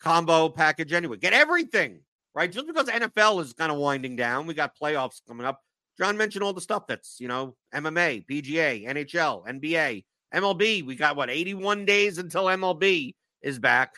combo 0.00 0.48
package 0.48 0.92
anyway. 0.92 1.16
Get 1.16 1.32
everything 1.32 2.00
right? 2.34 2.50
Just 2.50 2.66
because 2.66 2.86
NFL 2.86 3.42
is 3.42 3.52
kind 3.52 3.72
of 3.72 3.78
winding 3.78 4.16
down, 4.16 4.46
we 4.46 4.54
got 4.54 4.78
playoffs 4.78 5.20
coming 5.26 5.46
up. 5.46 5.60
John 5.98 6.16
mentioned 6.16 6.42
all 6.42 6.52
the 6.52 6.60
stuff 6.60 6.86
that's, 6.86 7.20
you 7.20 7.28
know, 7.28 7.56
MMA, 7.74 8.24
PGA, 8.26 8.86
NHL, 8.86 9.46
NBA, 9.46 10.04
MLB. 10.34 10.84
We 10.84 10.94
got 10.94 11.16
what 11.16 11.30
81 11.30 11.84
days 11.84 12.18
until 12.18 12.44
MLB 12.44 13.14
is 13.42 13.58
back. 13.58 13.94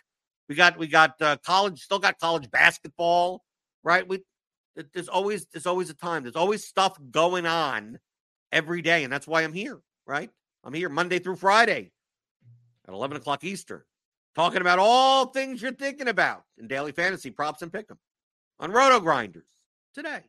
We 0.49 0.55
got 0.55 0.79
we 0.79 0.87
got 0.87 1.21
uh, 1.21 1.37
college, 1.45 1.81
still 1.81 1.99
got 1.99 2.19
college 2.19 2.51
basketball, 2.51 3.43
right? 3.83 4.07
We 4.07 4.23
there's 4.93 5.09
always 5.09 5.47
there's 5.47 5.67
always 5.67 5.91
a 5.91 5.95
time. 5.95 6.23
There's 6.23 6.37
always 6.37 6.65
stuff 6.65 6.99
going 7.11 7.47
on 7.47 7.99
every 8.51 8.83
day, 8.83 9.05
and 9.05 9.13
that's 9.13 9.27
why 9.27 9.43
I'm 9.43 9.53
here, 9.53 9.81
right? 10.07 10.31
I'm 10.65 10.75
here 10.75 10.89
Monday 10.89 11.19
through 11.19 11.37
Friday 11.37 11.93
at 12.87 12.95
11 12.95 13.17
o'clock 13.17 13.45
Eastern, 13.45 13.83
talking 14.35 14.61
about 14.61 14.79
all 14.79 15.27
things 15.27 15.61
you're 15.63 15.73
thinking 15.73 16.09
about 16.09 16.45
in 16.59 16.69
daily 16.69 16.93
fantasy 16.93 17.31
props 17.31 17.63
and 17.63 17.73
pick 17.73 17.91
'em 17.91 17.99
on 18.61 18.71
RotoGrinders 18.71 19.49
today. 19.95 20.23